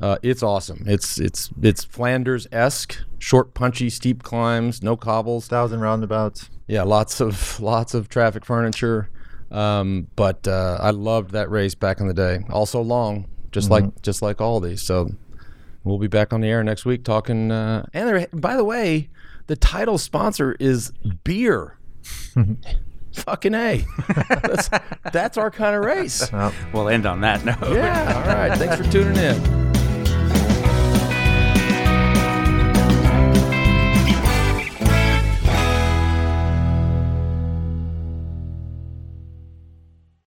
Uh, 0.00 0.16
it's 0.22 0.42
awesome. 0.42 0.84
It's 0.86 1.18
it's 1.18 1.50
it's 1.60 1.84
Flanders 1.84 2.46
esque, 2.52 2.98
short, 3.18 3.54
punchy, 3.54 3.90
steep 3.90 4.22
climbs, 4.22 4.82
no 4.82 4.96
cobbles. 4.96 5.48
Thousand 5.48 5.80
roundabouts. 5.80 6.50
Yeah, 6.68 6.84
lots 6.84 7.20
of 7.20 7.58
lots 7.60 7.94
of 7.94 8.08
traffic 8.08 8.44
furniture. 8.44 9.10
Um, 9.50 10.08
but 10.14 10.46
uh, 10.46 10.78
I 10.80 10.90
loved 10.90 11.32
that 11.32 11.50
race 11.50 11.74
back 11.74 12.00
in 12.00 12.06
the 12.06 12.14
day. 12.14 12.44
Also 12.50 12.80
long, 12.80 13.26
just 13.50 13.70
like 13.70 14.02
just 14.02 14.22
like 14.22 14.40
all 14.40 14.60
these. 14.60 14.82
So 14.82 15.10
we'll 15.82 15.98
be 15.98 16.06
back 16.06 16.32
on 16.32 16.42
the 16.42 16.48
air 16.48 16.62
next 16.62 16.84
week 16.84 17.02
talking. 17.02 17.50
Uh, 17.50 17.86
and 17.92 18.08
there, 18.08 18.28
by 18.32 18.56
the 18.56 18.64
way, 18.64 19.08
the 19.48 19.56
title 19.56 19.98
sponsor 19.98 20.56
is 20.60 20.92
beer. 21.24 21.78
Fucking 23.14 23.54
a. 23.54 23.84
that's, 24.28 24.70
that's 25.12 25.36
our 25.36 25.50
kind 25.50 25.74
of 25.74 25.84
race. 25.84 26.30
we'll 26.72 26.88
end 26.88 27.04
on 27.04 27.22
that 27.22 27.44
note. 27.44 27.72
Yeah. 27.72 28.12
All 28.14 28.36
right. 28.36 28.56
Thanks 28.56 28.76
for 28.76 28.84
tuning 28.92 29.16
in. 29.16 29.67